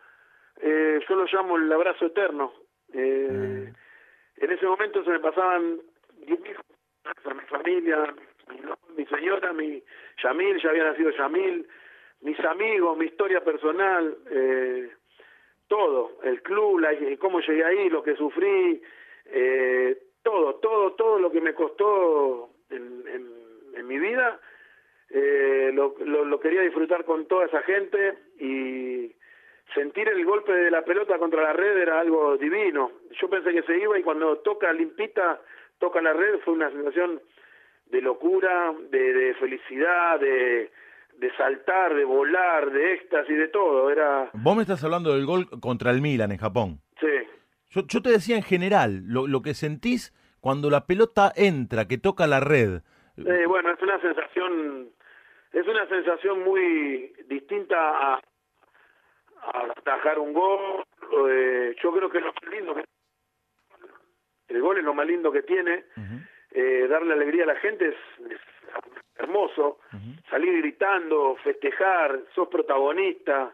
Eh, 0.59 0.99
yo 1.07 1.15
lo 1.15 1.25
llamo 1.31 1.57
el 1.57 1.71
abrazo 1.71 2.07
eterno. 2.07 2.53
Eh, 2.93 3.29
mm. 3.29 4.43
En 4.43 4.51
ese 4.51 4.65
momento 4.65 5.03
se 5.03 5.11
me 5.11 5.19
pasaban 5.19 5.79
diez 6.25 6.39
hijos, 6.49 6.65
mi 7.25 7.41
familia, 7.47 8.15
mi, 8.95 9.05
señora, 9.05 9.53
mi 9.53 9.83
Yamil, 10.23 10.61
ya 10.61 10.69
había 10.69 10.83
nacido 10.85 11.11
Yamil, 11.11 11.67
mis 12.21 12.39
amigos, 12.39 12.97
mi 12.97 13.05
historia 13.05 13.43
personal, 13.43 14.17
eh, 14.29 14.91
todo, 15.67 16.17
el 16.23 16.41
club, 16.41 16.79
la, 16.79 16.91
cómo 17.19 17.39
llegué 17.41 17.63
ahí, 17.63 17.89
lo 17.89 18.01
que 18.03 18.15
sufrí, 18.15 18.81
eh, 19.25 19.97
todo, 20.23 20.55
todo, 20.55 20.93
todo 20.93 21.19
lo 21.19 21.31
que 21.31 21.41
me 21.41 21.53
costó 21.53 22.49
en, 22.69 23.03
en, 23.07 23.87
mi 23.87 23.99
vida, 23.99 24.41
eh, 25.09 25.71
lo, 25.73 25.95
lo, 25.99 26.39
quería 26.41 26.61
disfrutar 26.61 27.05
con 27.05 27.25
toda 27.25 27.45
esa 27.45 27.61
gente 27.61 28.17
y 28.37 29.15
sentir 29.73 30.09
el 30.09 30.25
golpe 30.25 30.51
de 30.51 30.69
la 30.69 30.83
pelota 30.83 31.17
contra 31.17 31.41
la 31.41 31.53
red 31.53 31.77
era 31.77 32.01
algo 32.01 32.35
divino. 32.37 32.91
Yo 33.21 33.29
pensé 33.29 33.53
que 33.53 33.61
se 33.63 33.77
iba 33.77 33.97
y 33.97 34.03
cuando 34.03 34.39
toca 34.39 34.73
limpita, 34.73 35.41
toca 35.79 36.01
la 36.01 36.13
red, 36.13 36.39
fue 36.43 36.53
una 36.53 36.69
sensación 36.71 37.21
de 37.87 38.01
locura, 38.01 38.73
de, 38.89 39.13
de 39.13 39.33
felicidad, 39.35 40.19
de, 40.19 40.71
de 41.17 41.35
saltar, 41.35 41.95
de 41.95 42.03
volar, 42.03 42.71
de 42.71 42.93
éxtasis, 42.93 43.37
de 43.37 43.47
todo. 43.47 43.89
Era... 43.89 44.29
Vos 44.33 44.55
me 44.55 44.61
estás 44.61 44.83
hablando 44.83 45.13
del 45.13 45.25
gol 45.25 45.47
contra 45.61 45.91
el 45.91 46.01
Milan 46.01 46.31
en 46.31 46.37
Japón. 46.37 46.79
Sí. 46.99 47.07
Yo, 47.69 47.81
yo 47.87 48.01
te 48.01 48.09
decía 48.09 48.35
en 48.35 48.43
general, 48.43 49.03
lo, 49.07 49.27
lo, 49.27 49.41
que 49.41 49.53
sentís 49.53 50.13
cuando 50.39 50.69
la 50.69 50.85
pelota 50.85 51.31
entra, 51.35 51.87
que 51.87 51.97
toca 51.97 52.27
la 52.27 52.39
red. 52.39 52.81
Eh, 53.17 53.45
bueno, 53.47 53.71
es 53.71 53.81
una 53.81 53.99
sensación, 53.99 54.89
es 55.51 55.67
una 55.67 55.87
sensación 55.87 56.43
muy 56.43 57.13
distinta 57.27 57.77
a, 57.77 58.13
a 58.15 59.71
atajar 59.77 60.19
un 60.19 60.33
gol. 60.33 60.83
Eh, 61.29 61.75
yo 61.81 61.91
creo 61.93 62.09
que 62.09 62.19
lo 62.19 62.27
más 62.27 62.53
lindo 62.53 62.75
que 62.75 62.83
el 64.47 64.61
gol 64.61 64.77
es 64.77 64.83
lo 64.83 64.93
más 64.93 65.07
lindo 65.07 65.31
que 65.31 65.43
tiene. 65.43 65.85
eh, 66.51 66.87
darle 66.89 67.13
alegría 67.13 67.43
a 67.43 67.47
la 67.47 67.55
gente 67.57 67.89
es, 67.89 67.95
hermoso. 69.17 69.79
Salir 70.29 70.57
gritando, 70.61 71.35
festejar, 71.43 72.19
sos 72.35 72.47
protagonista. 72.47 73.53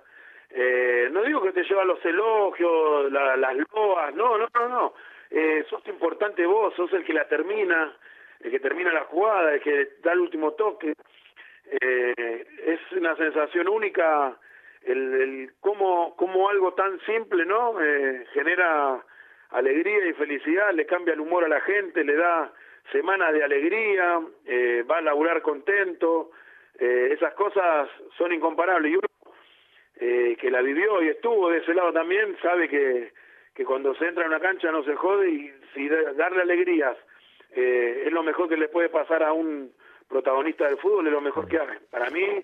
Eh, 0.49 1.09
no 1.11 1.23
digo 1.23 1.41
que 1.41 1.51
te 1.51 1.63
lleva 1.63 1.83
los 1.83 2.03
elogios, 2.05 3.11
las 3.11 3.55
loas, 3.73 4.13
no, 4.13 4.37
no, 4.37 4.47
no, 4.53 4.67
no. 4.67 4.93
Eh, 5.29 5.65
sos 5.69 5.85
importante 5.87 6.45
vos, 6.45 6.75
sos 6.75 6.91
el 6.93 7.03
que 7.03 7.13
la 7.13 7.27
termina, 7.27 7.91
el 8.39 8.51
que 8.51 8.59
termina 8.59 8.91
la 8.93 9.05
jugada, 9.05 9.55
el 9.55 9.61
que 9.61 9.93
da 10.03 10.13
el 10.13 10.19
último 10.19 10.51
toque. 10.51 10.93
Eh, 11.81 12.45
es 12.65 12.79
una 12.91 13.15
sensación 13.15 13.67
única 13.67 14.37
el, 14.83 15.13
el 15.13 15.51
cómo, 15.59 16.15
cómo 16.15 16.49
algo 16.49 16.73
tan 16.73 16.99
simple, 17.01 17.45
¿no? 17.45 17.81
Eh, 17.81 18.25
genera 18.33 19.03
alegría 19.53 20.05
y 20.07 20.13
felicidad, 20.13 20.73
le 20.73 20.85
cambia 20.85 21.13
el 21.13 21.21
humor 21.21 21.45
a 21.45 21.47
la 21.47 21.61
gente, 21.61 22.03
le 22.03 22.15
da 22.15 22.51
semanas 22.91 23.33
de 23.33 23.43
alegría, 23.43 24.19
eh, 24.45 24.83
va 24.89 24.97
a 24.97 25.01
laburar 25.01 25.41
contento, 25.41 26.31
eh, 26.79 27.09
esas 27.11 27.33
cosas 27.35 27.89
son 28.17 28.33
incomparables. 28.33 28.91
Y 28.91 28.95
uno 28.95 29.07
eh, 29.99 30.35
que 30.39 30.51
la 30.51 30.61
vivió 30.61 31.01
y 31.01 31.09
estuvo 31.09 31.49
de 31.49 31.59
ese 31.59 31.73
lado 31.73 31.93
también, 31.93 32.35
sabe 32.41 32.67
que, 32.67 33.13
que 33.53 33.63
cuando 33.63 33.93
se 33.95 34.07
entra 34.07 34.23
en 34.23 34.29
una 34.29 34.39
cancha 34.39 34.71
no 34.71 34.83
se 34.83 34.95
jode 34.95 35.29
y 35.29 35.53
si 35.73 35.87
darle 35.87 36.41
alegrías 36.41 36.97
eh, 37.55 38.03
es 38.07 38.11
lo 38.11 38.23
mejor 38.23 38.49
que 38.49 38.57
le 38.57 38.67
puede 38.67 38.89
pasar 38.89 39.23
a 39.23 39.33
un 39.33 39.71
protagonista 40.09 40.67
del 40.67 40.77
fútbol, 40.77 41.07
es 41.07 41.13
lo 41.13 41.21
mejor 41.21 41.47
que 41.47 41.57
hace. 41.57 41.79
Para 41.91 42.09
mí, 42.09 42.43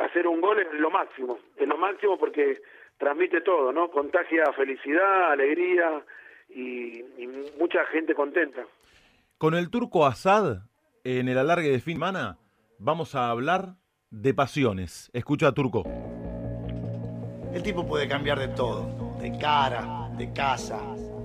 hacer 0.00 0.26
un 0.26 0.40
gol 0.40 0.58
es 0.58 0.72
lo 0.74 0.90
máximo, 0.90 1.38
es 1.56 1.66
lo 1.66 1.76
máximo 1.76 2.18
porque 2.18 2.60
transmite 2.98 3.40
todo, 3.40 3.72
¿no? 3.72 3.90
Contagia 3.90 4.44
felicidad, 4.56 5.32
alegría 5.32 6.04
y, 6.48 7.00
y 7.18 7.28
mucha 7.58 7.84
gente 7.86 8.14
contenta. 8.14 8.64
Con 9.38 9.54
el 9.54 9.70
turco 9.70 10.06
Assad, 10.06 10.62
en 11.04 11.28
el 11.28 11.38
alargue 11.38 11.70
de 11.70 11.80
fin 11.80 11.94
de 11.94 11.98
semana, 11.98 12.38
vamos 12.78 13.14
a 13.14 13.30
hablar 13.30 13.76
de 14.10 14.34
pasiones. 14.34 15.10
Escucha 15.12 15.48
a 15.48 15.52
Turco. 15.52 15.84
El 17.52 17.62
tipo 17.62 17.86
puede 17.86 18.08
cambiar 18.08 18.38
de 18.38 18.48
todo, 18.48 19.16
de 19.20 19.36
cara, 19.38 20.10
de 20.16 20.32
casa, 20.32 20.80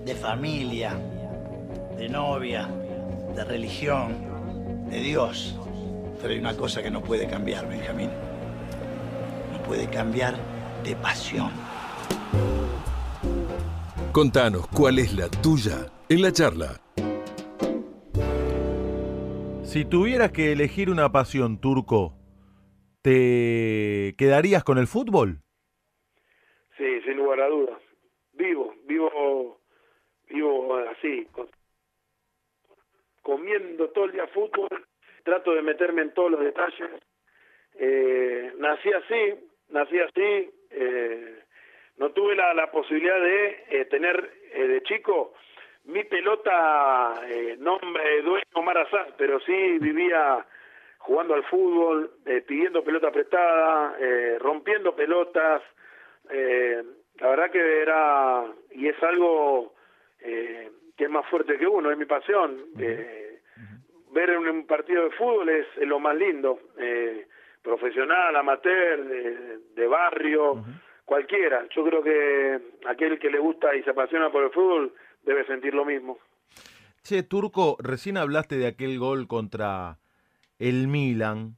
de 0.06 0.16
familia, 0.16 0.94
de 1.98 2.10
novia, 2.10 2.68
de 3.36 3.44
religión, 3.44 4.90
de 4.90 5.00
Dios. 5.00 5.58
Pero 6.22 6.34
hay 6.34 6.40
una 6.40 6.56
cosa 6.56 6.82
que 6.84 6.92
no 6.92 7.02
puede 7.02 7.28
cambiar, 7.28 7.68
Benjamín. 7.68 8.10
No 9.52 9.64
puede 9.64 9.90
cambiar 9.90 10.36
de 10.84 10.96
pasión. 10.96 11.52
Contanos 14.12 14.68
cuál 14.68 15.00
es 15.00 15.14
la 15.14 15.30
tuya 15.30 15.92
en 16.10 16.22
la 16.22 16.32
charla. 16.32 16.82
Si 19.64 19.86
tuvieras 19.86 20.32
que 20.34 20.52
elegir 20.52 20.90
una 20.90 21.12
pasión, 21.12 21.62
Turco, 21.62 22.14
¿te 23.02 24.16
quedarías 24.18 24.64
con 24.66 24.78
el 24.78 24.88
fútbol? 24.88 25.40
Sí, 26.78 27.02
sin 27.06 27.16
lugar 27.16 27.40
a 27.40 27.48
dudas. 27.48 27.82
Vivo, 28.34 28.74
vivo, 28.86 29.60
vivo 30.30 30.76
así, 30.90 31.28
comiendo 33.22 33.90
todo 33.92 34.06
el 34.06 34.12
día 34.12 34.28
fútbol, 34.28 34.68
trato 35.24 35.54
de 35.54 35.62
meterme 35.62 36.02
en 36.02 36.14
todos 36.14 36.32
los 36.32 36.42
detalles. 36.42 36.90
Eh, 37.76 38.54
nací 38.58 38.90
así, 38.92 39.48
nací 39.70 40.00
así, 40.00 40.50
eh, 40.72 41.44
no 41.98 42.12
tuve 42.12 42.36
la, 42.36 42.54
la 42.54 42.72
posibilidad 42.72 43.20
de 43.20 43.66
eh, 43.70 43.86
tener 43.86 44.32
eh, 44.54 44.68
de 44.68 44.82
chico 44.84 45.34
mi 45.86 46.04
pelota, 46.04 47.22
eh, 47.28 47.56
nombre 47.60 48.22
dueño 48.22 48.44
Omar 48.54 48.78
Azar, 48.78 49.14
pero 49.18 49.40
sí 49.40 49.80
vivía 49.80 50.46
jugando 51.00 51.34
al 51.34 51.44
fútbol, 51.46 52.12
eh, 52.26 52.42
pidiendo 52.42 52.84
pelota 52.84 53.12
prestada, 53.12 53.96
eh, 54.00 54.38
rompiendo 54.40 54.96
pelotas. 54.96 55.64
Eh, 56.30 56.84
la 57.20 57.30
verdad 57.30 57.52
que 57.52 57.82
era, 57.82 58.46
y 58.72 58.88
es 58.88 59.04
algo 59.04 59.74
eh, 60.20 60.70
que 60.96 61.06
es 61.06 61.10
más 61.10 61.26
fuerte 61.30 61.58
que 61.58 61.66
uno, 61.68 61.92
es 61.92 61.98
mi 61.98 62.06
pasión. 62.06 62.66
Ver 64.12 64.38
un, 64.38 64.48
un 64.48 64.68
partido 64.68 65.06
de 65.06 65.12
fútbol 65.12 65.50
es, 65.50 65.66
es 65.78 65.88
lo 65.88 66.00
más 66.00 66.16
lindo. 66.16 66.60
Eh, 66.78 67.26
profesional, 67.62 68.36
amateur, 68.36 69.04
de, 69.04 69.58
de 69.76 69.88
barrio, 69.88 70.64
cualquiera. 71.06 71.68
Yo 71.76 71.84
creo 71.84 72.04
que 72.04 72.60
aquel 72.88 73.20
que 73.20 73.30
le 73.30 73.40
gusta 73.40 73.76
y 73.76 73.84
se 73.84 73.92
apasiona 73.92 74.32
por 74.32 74.44
el 74.44 74.52
fútbol 74.52 74.94
debe 75.24 75.46
sentir 75.46 75.74
lo 75.74 75.86
mismo. 75.86 76.18
Che, 77.04 77.24
Turco, 77.24 77.78
recién 77.80 78.18
hablaste 78.18 78.58
de 78.58 78.68
aquel 78.68 79.00
gol 79.00 79.28
contra 79.28 79.98
el 80.60 80.88
Milan. 80.88 81.56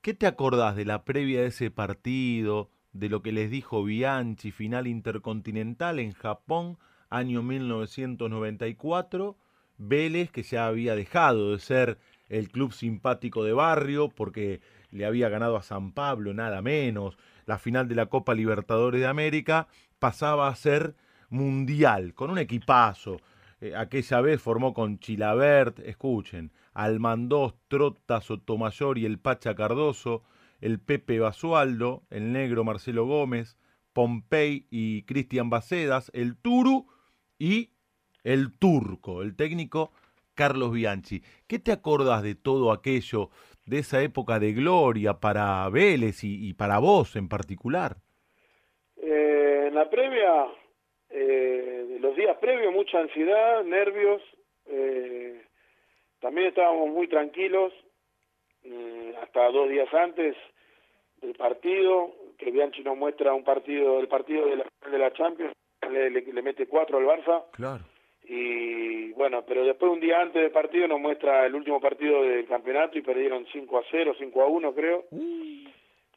¿Qué 0.00 0.14
te 0.14 0.26
acordás 0.26 0.74
de 0.74 0.84
la 0.84 1.04
previa 1.04 1.42
de 1.42 1.46
ese 1.46 1.70
partido, 1.70 2.70
de 2.92 3.08
lo 3.08 3.22
que 3.22 3.30
les 3.30 3.50
dijo 3.50 3.84
Bianchi, 3.84 4.50
final 4.50 4.88
intercontinental 4.88 6.00
en 6.00 6.12
Japón, 6.12 6.78
año 7.08 7.42
1994? 7.42 9.36
Vélez, 9.78 10.30
que 10.30 10.42
ya 10.42 10.66
había 10.66 10.96
dejado 10.96 11.52
de 11.52 11.58
ser 11.60 11.98
el 12.28 12.50
club 12.50 12.72
simpático 12.72 13.44
de 13.44 13.52
barrio, 13.52 14.08
porque 14.08 14.60
le 14.92 15.06
había 15.06 15.28
ganado 15.28 15.56
a 15.56 15.62
San 15.62 15.92
Pablo, 15.92 16.32
nada 16.34 16.62
menos. 16.62 17.18
La 17.46 17.58
final 17.58 17.88
de 17.88 17.96
la 17.96 18.06
Copa 18.06 18.34
Libertadores 18.34 19.00
de 19.00 19.06
América 19.06 19.66
pasaba 19.98 20.48
a 20.48 20.54
ser 20.54 20.94
mundial, 21.28 22.14
con 22.14 22.30
un 22.30 22.38
equipazo. 22.38 23.20
Eh, 23.60 23.74
aquella 23.74 24.20
vez 24.20 24.40
formó 24.40 24.74
con 24.74 24.98
Chilabert, 24.98 25.78
escuchen, 25.80 26.52
Almandós, 26.74 27.54
Trota, 27.68 28.20
Sotomayor 28.20 28.98
y 28.98 29.06
el 29.06 29.18
Pacha 29.18 29.54
Cardoso, 29.54 30.22
el 30.60 30.78
Pepe 30.78 31.18
Basualdo, 31.18 32.04
el 32.10 32.32
negro 32.32 32.64
Marcelo 32.64 33.06
Gómez, 33.06 33.56
Pompey 33.92 34.66
y 34.70 35.02
Cristian 35.02 35.50
Bacedas, 35.50 36.10
el 36.14 36.36
Turu 36.36 36.86
y 37.38 37.70
el 38.24 38.52
Turco, 38.52 39.22
el 39.22 39.34
técnico 39.34 39.92
Carlos 40.34 40.72
Bianchi. 40.72 41.22
¿Qué 41.46 41.58
te 41.58 41.72
acordás 41.72 42.22
de 42.22 42.34
todo 42.34 42.72
aquello, 42.72 43.30
de 43.66 43.78
esa 43.78 44.02
época 44.02 44.38
de 44.38 44.52
gloria 44.52 45.14
para 45.14 45.68
Vélez 45.70 46.24
y, 46.24 46.48
y 46.48 46.54
para 46.54 46.78
vos 46.78 47.16
en 47.16 47.28
particular? 47.28 47.96
Eh, 48.96 49.64
en 49.68 49.74
la 49.74 49.88
previa, 49.90 50.46
eh, 51.10 51.98
los 52.00 52.16
días 52.16 52.36
previos, 52.38 52.72
mucha 52.72 52.98
ansiedad, 53.00 53.62
nervios. 53.64 54.22
eh, 54.66 55.42
también 56.20 56.48
estábamos 56.48 56.88
muy 56.88 57.08
tranquilos, 57.08 57.72
mm, 58.64 59.16
hasta 59.22 59.50
dos 59.50 59.68
días 59.68 59.92
antes 59.92 60.36
del 61.20 61.34
partido, 61.34 62.12
que 62.38 62.50
Bianchi 62.52 62.82
nos 62.84 62.96
muestra 62.96 63.32
un 63.34 63.42
partido, 63.44 63.98
el 64.00 64.08
partido 64.08 64.46
de 64.46 64.56
la, 64.56 64.66
de 64.90 64.98
la 64.98 65.12
Champions, 65.12 65.52
le, 65.90 66.10
le- 66.10 66.32
le 66.32 66.42
mete 66.42 66.66
cuatro 66.66 66.98
al 66.98 67.04
Barça. 67.06 67.44
Claro. 67.52 67.84
Y 68.34 69.12
bueno, 69.12 69.44
pero 69.46 69.62
después 69.62 69.92
un 69.92 70.00
día 70.00 70.18
antes 70.22 70.40
del 70.40 70.50
partido 70.50 70.88
nos 70.88 70.98
muestra 70.98 71.44
el 71.44 71.54
último 71.54 71.78
partido 71.80 72.22
del 72.22 72.46
campeonato 72.46 72.96
y 72.96 73.02
perdieron 73.02 73.44
5 73.52 73.78
a 73.78 73.82
0, 73.90 74.14
5 74.18 74.42
a 74.42 74.46
1 74.46 74.74
creo. 74.74 75.04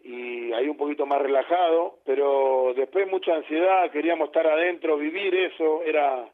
Y 0.04 0.54
ahí 0.54 0.70
un 0.70 0.78
poquito 0.78 1.06
más 1.06 1.22
relajado, 1.22 1.98
pero 2.06 2.74
después 2.74 3.06
mucha 3.10 3.36
ansiedad, 3.36 3.92
queríamos 3.92 4.28
estar 4.30 4.48
adentro, 4.48 4.96
vivir 4.98 5.36
eso, 5.36 5.82
era, 5.84 6.30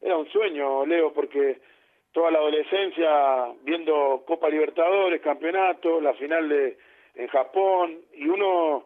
era 0.00 0.16
un 0.16 0.28
sueño, 0.28 0.86
Leo, 0.86 1.12
porque 1.12 1.58
toda 2.12 2.30
la 2.30 2.38
adolescencia 2.38 3.46
viendo 3.62 4.22
Copa 4.26 4.48
Libertadores, 4.48 5.20
campeonato, 5.22 6.00
la 6.00 6.14
final 6.14 6.48
de 6.48 6.76
en 7.16 7.26
Japón, 7.28 7.98
y 8.14 8.28
uno 8.28 8.84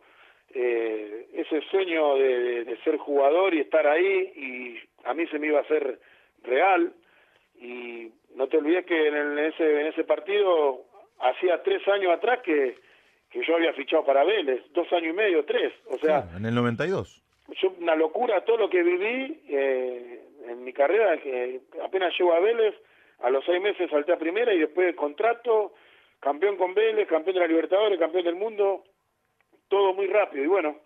eh, 0.55 1.27
ese 1.35 1.61
sueño 1.71 2.15
de, 2.15 2.39
de- 2.41 2.65
de 2.65 2.77
ser 2.79 2.97
jugador 2.97 3.53
y 3.53 3.61
estar 3.61 3.87
ahí, 3.87 4.33
y 4.37 4.79
a 5.07 5.13
mí 5.13 5.27
se 5.27 5.39
me 5.39 5.49
iba 5.49 5.59
a 5.59 5.63
hacer 5.63 5.99
real, 6.45 6.93
y 7.61 8.11
no 8.35 8.47
te 8.49 8.57
olvides 8.59 8.87
que 8.87 9.09
en, 9.09 9.15
el- 9.15 9.39
en 9.39 9.45
ese, 9.47 9.81
en 9.81 9.87
ese 9.89 10.05
partido 10.05 10.83
hacía 11.21 11.63
tres 11.63 11.87
años 11.89 12.13
atrás 12.13 12.41
que, 12.43 12.77
que 13.31 13.43
yo 13.45 13.57
había 13.57 13.73
fichado 13.75 14.05
para 14.05 14.25
Vélez, 14.25 14.63
dos 14.73 14.91
años 14.93 15.13
y 15.13 15.17
medio, 15.17 15.45
tres, 15.45 15.73
o 15.89 15.99
sea, 15.99 16.27
en 16.37 16.47
el 16.47 16.55
92. 16.55 17.23
yo 17.61 17.75
una 17.81 17.95
locura 17.95 18.45
todo 18.45 18.57
lo 18.57 18.71
que 18.71 18.83
viví 18.83 19.43
eh, 19.49 20.21
en 20.49 20.65
mi 20.65 20.73
carrera 20.73 21.19
que 21.19 21.61
apenas 21.83 22.13
llego 22.19 22.33
a 22.33 22.41
Vélez 22.41 22.75
a 23.21 23.29
los 23.31 23.45
seis 23.45 23.61
meses 23.61 23.91
salté 23.91 24.13
a 24.13 24.19
primera 24.19 24.55
y 24.55 24.59
después 24.61 24.95
contrato 24.97 25.75
campeón 26.21 26.57
con 26.57 26.73
Vélez 26.75 27.07
campeón 27.09 27.35
de 27.35 27.41
la 27.41 27.47
Libertadores 27.49 27.99
campeón 27.99 28.25
del 28.25 28.37
mundo 28.37 28.85
todo 29.69 29.93
muy 29.95 30.07
rápido 30.07 30.45
y 30.45 30.47
bueno 30.47 30.79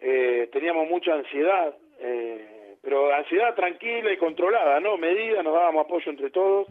eh, 0.00 0.48
teníamos 0.52 0.88
mucha 0.88 1.14
ansiedad 1.14 1.74
eh, 2.00 2.51
pero 2.82 3.14
ansiedad 3.14 3.54
tranquila 3.54 4.12
y 4.12 4.16
controlada 4.18 4.80
no 4.80 4.96
medida 4.98 5.42
nos 5.42 5.54
dábamos 5.54 5.86
apoyo 5.86 6.10
entre 6.10 6.30
todos 6.30 6.66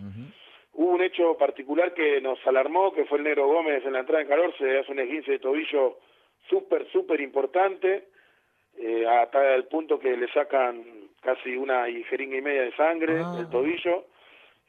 hubo 0.74 0.91
un 0.91 1.01
hecho 1.01 1.36
particular 1.38 1.93
que 1.93 2.22
nos 2.22 2.38
alarmó 2.45 2.91
que 2.93 3.05
fue 3.05 3.18
el 3.18 3.24
negro 3.24 3.47
Gómez 3.47 3.84
en 3.86 3.93
la 3.93 3.99
entrada 3.99 4.22
en 4.22 4.28
calor 4.28 4.53
se 4.57 4.80
hace 4.80 4.91
un 4.91 4.99
esguince 4.99 5.32
de 5.32 5.39
tobillo 5.39 5.97
súper 6.49 6.88
súper 6.91 7.22
importante 7.22 8.09
eh, 8.78 9.05
hasta 9.07 9.55
el 9.55 9.66
punto 9.66 9.99
que 9.99 10.16
le 10.16 10.28
sacan 10.32 10.84
casi 11.22 11.55
una 11.55 11.86
jeringa 12.09 12.38
y 12.38 12.41
media 12.41 12.62
de 12.64 12.76
sangre 12.76 13.20
Ah. 13.24 13.36
del 13.38 13.49
tobillo 13.49 14.05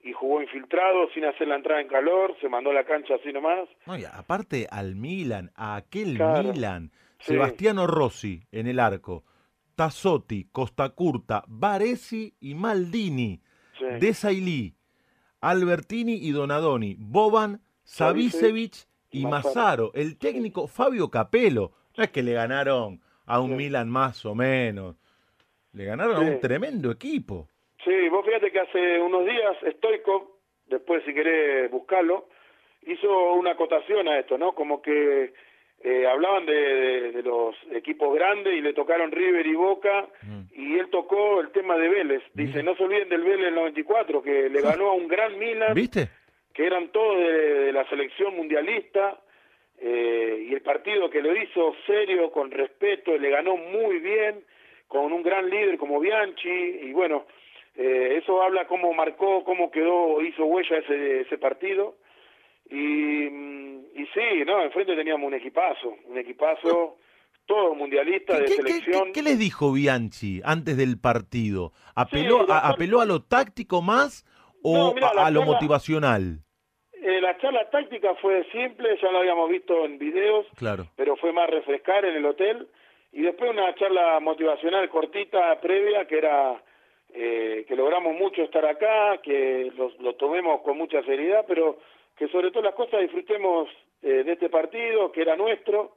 y 0.05 0.13
jugó 0.13 0.43
infiltrado 0.43 1.09
sin 1.15 1.25
hacer 1.25 1.47
la 1.47 1.55
entrada 1.55 1.81
en 1.81 1.87
calor, 1.87 2.35
se 2.41 2.49
mandó 2.49 2.71
a 2.71 2.75
la 2.75 2.83
cancha 2.83 3.15
así 3.15 3.33
nomás. 3.33 3.69
No, 3.87 3.97
y 3.97 4.03
aparte 4.05 4.67
al 4.69 4.97
Milan, 4.97 5.51
a 5.55 5.77
aquel 5.77 6.17
Claro. 6.17 6.53
Milan, 6.53 6.91
Sí. 7.21 7.35
Sebastiano 7.35 7.87
Rossi 7.87 8.41
en 8.51 8.67
el 8.67 8.81
arco, 8.81 9.23
Tassotti, 9.87 10.47
Costa 10.53 10.91
Curta, 10.91 11.43
Baresi 11.49 12.33
y 12.41 12.55
Maldini, 12.55 13.41
Sí. 13.79 13.85
Desailly, 13.99 14.75
Albertini 15.41 16.15
y 16.15 16.31
Donadoni, 16.31 16.95
Boban, 17.01 17.61
Savicevic 17.83 18.75
y 19.11 19.27
Mazzaro. 19.27 19.91
el 19.95 20.19
técnico 20.19 20.69
Fabio 20.69 21.11
Capello. 21.11 21.73
No 21.97 22.05
es 22.05 22.11
que 22.11 22.23
le 22.23 22.33
ganaron 22.35 23.01
a 23.27 23.41
un 23.41 23.51
Sí. 23.51 23.57
Milan 23.57 23.91
más 23.91 24.25
o 24.25 24.37
menos, 24.37 24.95
le 25.73 25.85
ganaron 25.85 26.15
a 26.17 26.21
un 26.21 26.39
tremendo 26.39 26.93
equipo. 26.93 27.49
Sí, 27.85 28.09
vos 28.09 28.25
fíjate 28.25 28.53
que 28.53 28.61
hace 28.61 29.01
unos 29.01 29.25
días 29.27 29.57
Stoikov, 29.79 30.29
después 30.69 31.03
si 31.05 31.13
querés 31.13 31.69
buscarlo, 31.73 32.29
hizo 32.87 33.33
una 33.33 33.51
acotación 33.53 34.07
a 34.07 34.21
esto, 34.21 34.39
¿no? 34.39 34.55
Como 34.55 34.81
que 34.81 35.33
eh, 35.85 36.07
hablaban 36.07 36.47
de, 36.47 36.53
de- 36.55 37.13
de 37.13 37.23
los 37.23 37.57
equipos 37.73 38.15
grandes 38.15 38.55
y 38.55 38.61
le 38.61 38.73
tocaron 38.73 39.11
River 39.11 39.47
y 39.47 39.55
Boca 39.55 40.07
y 40.55 40.79
él 40.79 40.89
tocó 40.91 41.41
el 41.41 41.51
tema 41.51 41.77
de 41.77 41.89
Vélez. 41.89 42.23
Dice, 42.35 42.63
no 42.63 42.77
se 42.77 42.85
olviden 42.85 43.09
del 43.09 43.23
Vélez 43.23 43.47
del 43.47 43.55
94, 43.55 44.23
que 44.23 44.49
le 44.49 44.61
ganó 44.63 44.89
a 44.91 44.95
un 44.95 45.09
gran 45.09 45.39
Milan. 45.39 45.75
¿Viste? 45.75 46.09
que 46.55 46.67
eran 46.67 46.89
todos 46.89 47.17
de, 47.17 47.33
de 47.65 47.73
la 47.73 47.89
selección 47.89 48.37
mundialista, 48.37 49.19
eh, 49.81 50.47
y 50.51 50.53
el 50.55 50.61
partido 50.61 51.09
que 51.09 51.23
lo 51.23 51.35
hizo 51.35 51.75
serio, 51.87 52.31
con 52.31 52.51
respeto, 52.51 53.17
le 53.17 53.31
ganó 53.31 53.57
muy 53.57 53.99
bien, 54.01 54.45
con 54.87 55.13
un 55.15 55.23
gran 55.23 55.49
líder 55.49 55.79
como 55.79 55.99
Bianchi, 55.99 56.51
y 56.51 56.93
bueno, 56.93 57.25
eh, 57.75 58.19
eso 58.23 58.43
habla 58.43 58.67
cómo 58.67 58.93
marcó, 58.93 59.43
cómo 59.45 59.71
quedó, 59.71 60.21
hizo 60.21 60.45
huella 60.45 60.77
ese, 60.77 61.23
ese 61.23 61.39
partido, 61.39 61.97
Y, 62.73 63.29
mm, 63.31 63.85
y 63.95 64.07
sí, 64.15 64.45
no, 64.47 64.63
enfrente 64.63 64.97
teníamos 64.97 65.27
un 65.29 65.35
equipazo, 65.35 65.95
un 66.07 66.19
equipazo, 66.19 66.97
todo 67.47 67.75
mundialista 67.75 68.39
de 68.39 68.45
¿Qué, 68.47 68.57
qué- 68.57 68.63
selección. 68.63 69.05
qué- 69.07 69.13
qué 69.13 69.23
les 69.23 69.39
dijo 69.39 69.73
Bianchi 69.73 70.41
antes 70.45 70.77
del 70.77 70.99
partido? 70.99 71.73
¿Apeló, 71.95 72.51
a, 72.51 72.69
apeló 72.69 73.01
a 73.01 73.05
lo 73.05 73.23
táctico 73.23 73.83
más 73.83 74.25
o 74.63 74.95
No, 74.99 75.07
a, 75.07 75.31
lo 75.31 75.41
charla- 75.41 75.45
motivacional? 75.45 76.39
Eh, 76.93 77.21
la 77.21 77.37
charla 77.39 77.69
táctica 77.69 78.15
fue 78.23 78.45
simple, 78.53 78.97
ya 79.03 79.11
lo 79.11 79.19
habíamos 79.19 79.51
visto 79.51 79.85
en 79.85 79.99
videos, 79.99 80.47
Claro. 80.57 80.87
pero 80.97 81.17
fue 81.17 81.33
más 81.33 81.51
refrescar 81.51 82.05
en 82.05 82.15
el 82.17 82.25
hotel. 82.25 82.69
Y 83.13 83.21
después 83.23 83.51
una 83.51 83.75
charla 83.75 84.21
motivacional 84.21 84.89
cortita 84.89 85.61
previa, 85.61 86.07
que 86.07 86.17
era 86.19 86.63
eh, 87.15 87.67
que 87.69 87.77
logramos 87.77 88.15
mucho 88.17 88.43
estar 88.43 88.65
acá, 88.65 89.21
que 89.23 89.71
lo, 89.77 89.91
lo 89.99 90.15
tomemos 90.15 90.63
con 90.63 90.79
mucha 90.79 91.03
seriedad, 91.03 91.45
pero 91.47 91.79
que 92.23 92.29
sobre 92.29 92.53
todas 92.53 92.67
las 92.67 92.75
cosas 92.75 93.01
disfrutemos 93.01 93.69
eh, 94.01 94.23
de 94.23 94.35
este 94.35 94.49
partido, 94.49 95.11
que 95.11 95.23
era 95.23 95.35
nuestro, 95.35 95.97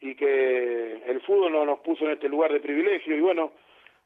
y 0.00 0.14
que 0.14 1.02
el 1.06 1.20
fútbol 1.20 1.52
no 1.52 1.66
nos 1.66 1.80
puso 1.80 2.06
en 2.06 2.12
este 2.12 2.26
lugar 2.26 2.50
de 2.50 2.60
privilegio. 2.60 3.14
Y 3.14 3.20
bueno, 3.20 3.52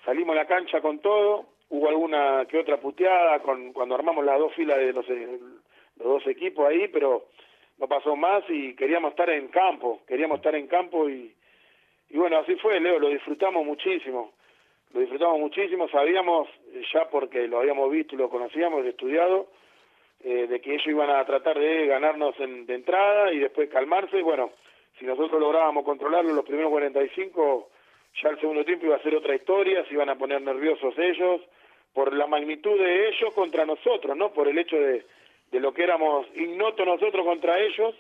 salimos 0.05 0.35
a 0.35 0.41
la 0.41 0.47
cancha 0.49 0.81
con 0.81 0.99
todo, 0.99 1.47
hubo 1.69 1.89
alguna 1.89 2.47
que 2.51 2.59
otra 2.59 2.79
puteada 2.79 3.39
con, 3.43 3.73
cuando 3.73 3.95
armamos 3.95 4.25
las 4.25 4.41
dos 4.41 4.53
filas 4.55 4.77
de 4.77 4.93
los, 4.93 5.09
eh, 5.09 5.39
los 5.99 6.09
dos 6.09 6.27
equipos 6.27 6.67
ahí, 6.67 6.89
pero 6.89 7.27
no 7.79 7.87
pasó 7.87 8.17
más 8.17 8.43
y 8.49 8.75
queríamos 8.75 9.13
estar 9.13 9.31
en 9.31 9.47
campo, 9.47 10.01
queríamos 10.09 10.39
estar 10.39 10.57
en 10.57 10.67
campo 10.67 11.09
y, 11.09 11.33
y 12.11 12.19
bueno, 12.19 12.39
así 12.39 12.57
fue, 12.57 12.81
Leo, 12.81 12.99
lo 12.99 13.09
disfrutamos 13.09 13.65
muchísimo, 13.65 14.33
lo 14.93 14.99
disfrutamos 15.01 15.39
muchísimo, 15.39 15.89
sabíamos 15.91 16.49
eh, 16.73 16.83
ya 16.93 17.09
porque 17.09 17.47
lo 17.47 17.61
habíamos 17.61 17.89
visto 17.93 18.17
y 18.17 18.19
lo 18.19 18.29
conocíamos, 18.29 18.85
estudiado, 18.85 19.47
eh, 20.25 20.47
de 20.47 20.61
que 20.61 20.75
ellos 20.75 20.87
iban 20.87 21.11
a 21.11 21.25
tratar 21.25 21.59
de 21.59 21.87
ganarnos 21.87 22.39
en, 22.41 22.67
de 22.67 22.75
entrada 22.75 23.33
y 23.33 23.39
después 23.39 23.69
calmarse, 23.71 24.23
bueno, 24.23 24.51
si 24.99 25.05
nosotros 25.05 25.41
lográbamos 25.41 25.85
controlarlo 25.85 26.33
los 26.33 26.45
primeros 26.45 26.71
45, 26.71 27.69
ya 28.23 28.29
el 28.29 28.41
segundo 28.41 28.65
tiempo 28.65 28.87
iba 28.87 28.97
a 28.97 29.03
ser 29.03 29.15
otra 29.17 29.35
historia, 29.35 29.85
se 29.87 29.95
iban 29.95 30.09
a 30.11 30.17
poner 30.17 30.41
nerviosos 30.43 30.95
ellos, 30.99 31.41
por 31.93 32.13
la 32.15 32.27
magnitud 32.27 32.79
de 32.79 33.09
ellos 33.09 33.35
contra 33.35 33.65
nosotros, 33.67 34.17
¿no? 34.17 34.33
Por 34.33 34.49
el 34.49 34.59
hecho 34.59 34.77
de, 34.77 35.05
de 35.51 35.61
lo 35.61 35.73
que 35.75 35.83
éramos 35.83 36.27
ignotos 36.35 36.87
nosotros 36.87 37.25
contra 37.27 37.59
ellos, 37.61 37.95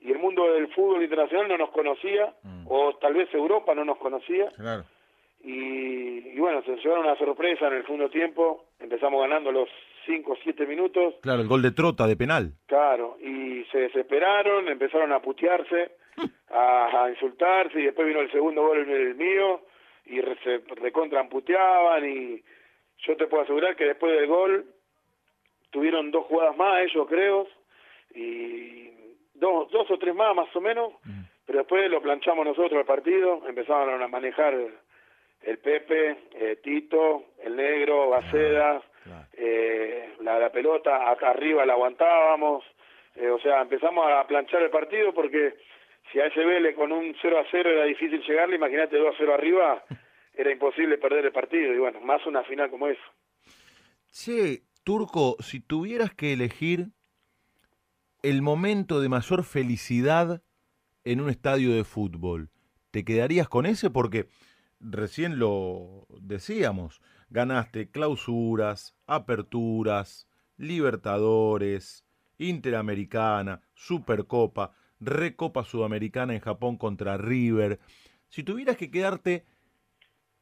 y 0.00 0.10
el 0.10 0.18
mundo 0.18 0.52
del 0.52 0.68
fútbol 0.68 1.02
internacional 1.02 1.48
no 1.48 1.58
nos 1.58 1.70
conocía, 1.70 2.34
o 2.66 2.94
tal 2.96 3.14
vez 3.14 3.32
Europa 3.32 3.74
no 3.74 3.84
nos 3.84 3.98
conocía, 3.98 4.48
Claro. 4.56 4.84
y, 5.44 6.28
y 6.34 6.38
bueno, 6.38 6.62
se 6.62 6.76
llevaron 6.76 7.04
una 7.06 7.16
sorpresa 7.16 7.68
en 7.68 7.74
el 7.74 7.82
segundo 7.84 8.10
tiempo, 8.10 8.64
empezamos 8.80 9.20
ganando 9.20 9.52
los 9.52 9.68
5 10.06 10.32
o 10.32 10.36
7 10.42 10.66
minutos, 10.66 11.14
Claro, 11.22 11.40
el 11.42 11.48
gol 11.48 11.62
de 11.62 11.70
Trota 11.72 12.06
de 12.06 12.16
penal. 12.16 12.52
claro, 12.66 13.16
y 13.20 13.64
se 13.72 13.78
desesperaron, 13.78 14.68
empezaron 14.68 15.12
a 15.12 15.20
putearse, 15.20 15.92
a, 16.50 17.04
a 17.04 17.10
insultarse, 17.10 17.80
y 17.80 17.84
después 17.84 18.06
vino 18.08 18.20
el 18.20 18.30
segundo 18.30 18.62
gol 18.66 18.78
el 18.90 19.14
mío, 19.14 19.62
y 20.06 20.20
re- 20.20 20.36
se 20.42 20.58
recontraamputeaban, 20.74 22.04
y 22.08 22.42
yo 23.06 23.16
te 23.16 23.26
puedo 23.26 23.42
asegurar 23.44 23.76
que 23.76 23.84
después 23.86 24.12
del 24.12 24.26
gol 24.26 24.66
tuvieron 25.70 26.10
dos 26.10 26.26
jugadas 26.26 26.56
más 26.56 26.82
ellos 26.82 27.06
creo, 27.08 27.46
y 28.14 28.90
dos, 29.34 29.70
dos 29.70 29.90
o 29.90 29.98
tres 29.98 30.14
más 30.14 30.34
más 30.34 30.54
o 30.54 30.60
menos, 30.60 30.92
pero 31.46 31.60
después 31.60 31.90
lo 31.90 32.00
planchamos 32.02 32.44
nosotros 32.44 32.78
el 32.80 32.86
partido, 32.86 33.42
empezaron 33.48 34.02
a 34.02 34.08
manejar 34.08 34.54
el 35.42 35.58
Pepe, 35.58 36.16
eh, 36.34 36.56
Tito, 36.62 37.24
el 37.42 37.56
Negro, 37.56 38.10
Baceda, 38.10 38.80
claro. 39.04 39.26
eh, 39.34 40.14
la, 40.20 40.38
la 40.38 40.50
pelota 40.50 41.10
acá 41.10 41.30
arriba 41.30 41.66
la 41.66 41.74
aguantábamos, 41.74 42.64
eh, 43.16 43.28
o 43.28 43.38
sea, 43.40 43.60
empezamos 43.62 44.06
a 44.10 44.26
planchar 44.26 44.62
el 44.62 44.70
partido 44.70 45.12
porque 45.12 45.54
si 46.10 46.20
a 46.20 46.26
ese 46.26 46.44
Vélez 46.44 46.74
con 46.74 46.92
un 46.92 47.14
0 47.20 47.38
a 47.38 47.44
0 47.50 47.70
era 47.70 47.84
difícil 47.84 48.22
llegarle, 48.26 48.56
imagínate 48.56 48.96
2 48.96 49.14
a 49.14 49.18
0 49.18 49.34
arriba, 49.34 49.84
era 50.34 50.50
imposible 50.50 50.98
perder 50.98 51.26
el 51.26 51.32
partido, 51.32 51.72
y 51.72 51.78
bueno, 51.78 52.00
más 52.00 52.24
una 52.26 52.42
final 52.44 52.70
como 52.70 52.88
eso. 52.88 53.02
Che, 54.10 54.62
Turco, 54.84 55.36
si 55.40 55.60
tuvieras 55.60 56.14
que 56.14 56.32
elegir 56.32 56.88
el 58.22 58.42
momento 58.42 59.00
de 59.00 59.08
mayor 59.08 59.44
felicidad 59.44 60.42
en 61.04 61.20
un 61.20 61.30
estadio 61.30 61.74
de 61.74 61.84
fútbol, 61.84 62.50
¿te 62.90 63.04
quedarías 63.04 63.48
con 63.48 63.66
ese? 63.66 63.90
Porque 63.90 64.26
recién 64.80 65.38
lo 65.38 66.06
decíamos, 66.20 67.00
ganaste 67.32 67.90
clausuras, 67.90 68.94
aperturas, 69.06 70.28
Libertadores, 70.58 72.04
Interamericana, 72.38 73.62
Supercopa, 73.74 74.74
Recopa 75.00 75.64
Sudamericana 75.64 76.34
en 76.34 76.40
Japón 76.40 76.76
contra 76.76 77.16
River. 77.16 77.80
Si 78.28 78.42
tuvieras 78.44 78.76
que 78.76 78.90
quedarte 78.90 79.44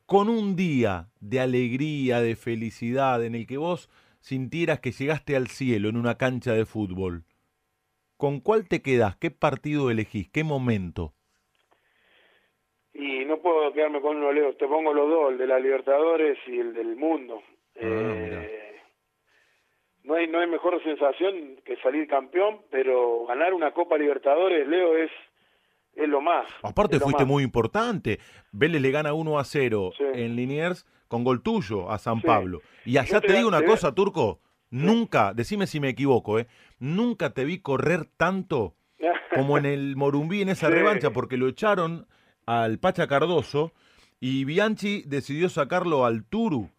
con 0.04 0.28
un 0.28 0.56
día 0.56 1.10
de 1.20 1.40
alegría, 1.40 2.20
de 2.20 2.34
felicidad, 2.34 3.24
en 3.24 3.34
el 3.36 3.46
que 3.46 3.56
vos 3.56 3.88
sintieras 4.20 4.80
que 4.80 4.92
llegaste 4.92 5.36
al 5.36 5.46
cielo 5.46 5.88
en 5.88 5.96
una 5.96 6.16
cancha 6.16 6.52
de 6.52 6.66
fútbol, 6.66 7.24
¿con 8.16 8.40
cuál 8.40 8.68
te 8.68 8.82
quedás? 8.82 9.16
¿Qué 9.16 9.30
partido 9.30 9.90
elegís? 9.90 10.28
¿Qué 10.28 10.42
momento? 10.42 11.14
Y 13.00 13.24
no 13.24 13.38
puedo 13.38 13.72
quedarme 13.72 14.00
con 14.00 14.16
uno, 14.18 14.32
Leo, 14.32 14.54
te 14.56 14.66
pongo 14.66 14.92
los 14.92 15.08
dos, 15.08 15.32
el 15.32 15.38
de 15.38 15.46
la 15.46 15.58
Libertadores 15.58 16.36
y 16.46 16.58
el 16.58 16.74
del 16.74 16.96
mundo. 16.96 17.40
Ah, 17.76 17.80
Eh, 17.82 18.76
no 20.04 20.14
hay 20.14 20.26
no 20.26 20.40
hay 20.40 20.46
mejor 20.48 20.82
sensación 20.82 21.56
que 21.64 21.76
salir 21.78 22.06
campeón, 22.08 22.60
pero 22.70 23.24
ganar 23.26 23.54
una 23.54 23.72
Copa 23.72 23.96
Libertadores, 23.96 24.66
Leo, 24.66 24.96
es 24.96 25.10
es 25.94 26.08
lo 26.08 26.20
más. 26.20 26.46
Aparte 26.62 26.96
lo 26.96 27.02
fuiste 27.04 27.24
más. 27.24 27.28
muy 27.28 27.42
importante. 27.42 28.20
Vélez 28.52 28.80
le 28.80 28.90
gana 28.90 29.12
1 29.12 29.38
a 29.38 29.44
0 29.44 29.90
Sí. 29.96 30.04
en 30.14 30.36
Liniers 30.36 30.86
con 31.08 31.24
gol 31.24 31.42
tuyo 31.42 31.90
a 31.90 31.98
San 31.98 32.20
Sí. 32.20 32.26
Pablo. 32.26 32.60
Y 32.84 32.96
allá 32.98 33.20
te, 33.20 33.26
te- 33.28 33.32
digo 33.34 33.48
una 33.48 33.60
te- 33.60 33.66
cosa, 33.66 33.92
Turco, 33.94 34.40
nunca, 34.70 35.32
decime 35.34 35.66
si 35.66 35.80
me 35.80 35.88
equivoco, 35.88 36.38
¿eh? 36.38 36.46
nunca 36.78 37.30
te 37.34 37.44
vi 37.44 37.60
correr 37.60 38.04
tanto 38.16 38.74
como 39.34 39.58
en 39.58 39.66
el 39.66 39.96
Morumbí 39.96 40.42
en 40.42 40.50
esa 40.50 40.68
Sí. 40.68 40.72
revancha, 40.74 41.10
porque 41.10 41.36
lo 41.36 41.48
echaron 41.48 42.06
al 42.46 42.78
Pacha 42.78 43.06
Cardoso 43.06 43.72
y 44.20 44.44
Bianchi 44.44 45.02
decidió 45.06 45.48
sacarlo 45.48 46.04
al 46.04 46.24
Turu 46.24 46.70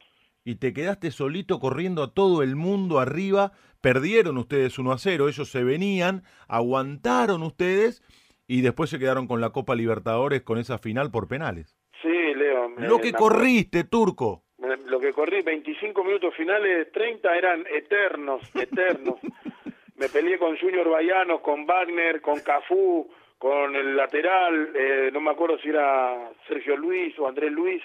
y 0.43 0.55
te 0.55 0.74
quedaste 0.74 1.12
solito 1.12 1.59
corriendo 1.59 2.03
a 2.03 2.14
todo 2.14 2.43
el 2.43 2.55
mundo 2.55 2.99
arriba. 2.99 3.51
Perdieron 3.82 4.38
ustedes 4.38 4.78
1 4.78 4.91
a 4.91 4.97
0, 4.97 5.28
ellos 5.28 5.49
se 5.49 5.64
venían, 5.64 6.24
aguantaron 6.47 7.41
ustedes 7.43 8.03
y 8.47 8.62
después 8.62 8.89
se 8.89 8.99
quedaron 8.99 9.28
con 9.28 9.41
la 9.41 9.49
Copa 9.51 9.76
Libertadores 9.76 10.41
con 10.43 10.57
esa 10.57 10.78
final 10.78 11.09
por 11.12 11.28
penales. 11.28 11.76
Sí, 12.01 12.09
Leo. 12.09 12.70
me- 12.70 12.88
Lo 12.88 12.99
que 12.99 13.12
me 13.12 13.18
corriste, 13.18 13.84
Turco. 13.86 14.43
Me- 14.57 14.78
Lo 14.89 14.99
que 14.99 15.14
corrí, 15.14 15.41
25 15.41 16.03
minutos 16.03 16.34
finales, 16.36 16.91
30 16.91 17.36
eran 17.36 17.64
eternos, 17.74 18.41
eternos. 18.55 19.16
Me 19.95 20.09
peleé 20.09 20.39
con 20.39 20.57
Junior 20.57 20.89
Baiano, 20.89 21.41
con 21.43 21.66
Wagner, 21.68 22.22
con 22.22 22.39
Cafú, 22.39 23.07
con 23.41 23.75
el 23.75 23.95
lateral, 23.97 24.69
eh, 24.75 25.09
no 25.11 25.19
me 25.19 25.31
acuerdo 25.31 25.57
si 25.57 25.69
era 25.69 26.29
Sergio 26.47 26.77
Luis 26.77 27.17
o 27.17 27.27
Andrés 27.27 27.51
Luis, 27.51 27.81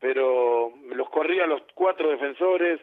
pero 0.00 0.72
los 0.94 1.10
corrí 1.10 1.38
a 1.38 1.46
los 1.46 1.60
cuatro 1.74 2.08
defensores, 2.08 2.80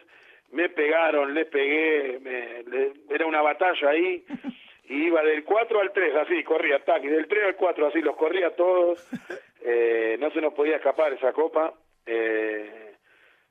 me 0.52 0.68
pegaron, 0.68 1.34
les 1.34 1.46
pegué, 1.48 2.20
me- 2.20 2.62
le- 2.70 2.92
era 3.10 3.26
una 3.26 3.42
batalla 3.42 3.88
ahí, 3.90 4.24
y 4.88 5.06
iba 5.06 5.24
del 5.24 5.42
4 5.42 5.80
al 5.80 5.92
3, 5.92 6.14
así, 6.14 6.44
corría, 6.44 6.76
ataque, 6.76 7.08
del 7.10 7.26
3 7.26 7.46
al 7.46 7.56
4, 7.56 7.88
así, 7.88 8.00
los 8.00 8.14
corría 8.14 8.54
todos, 8.54 9.04
eh, 9.64 10.16
no 10.20 10.30
se 10.30 10.40
nos 10.40 10.54
podía 10.54 10.76
escapar 10.76 11.12
esa 11.14 11.32
copa, 11.32 11.74
eh, 12.06 12.94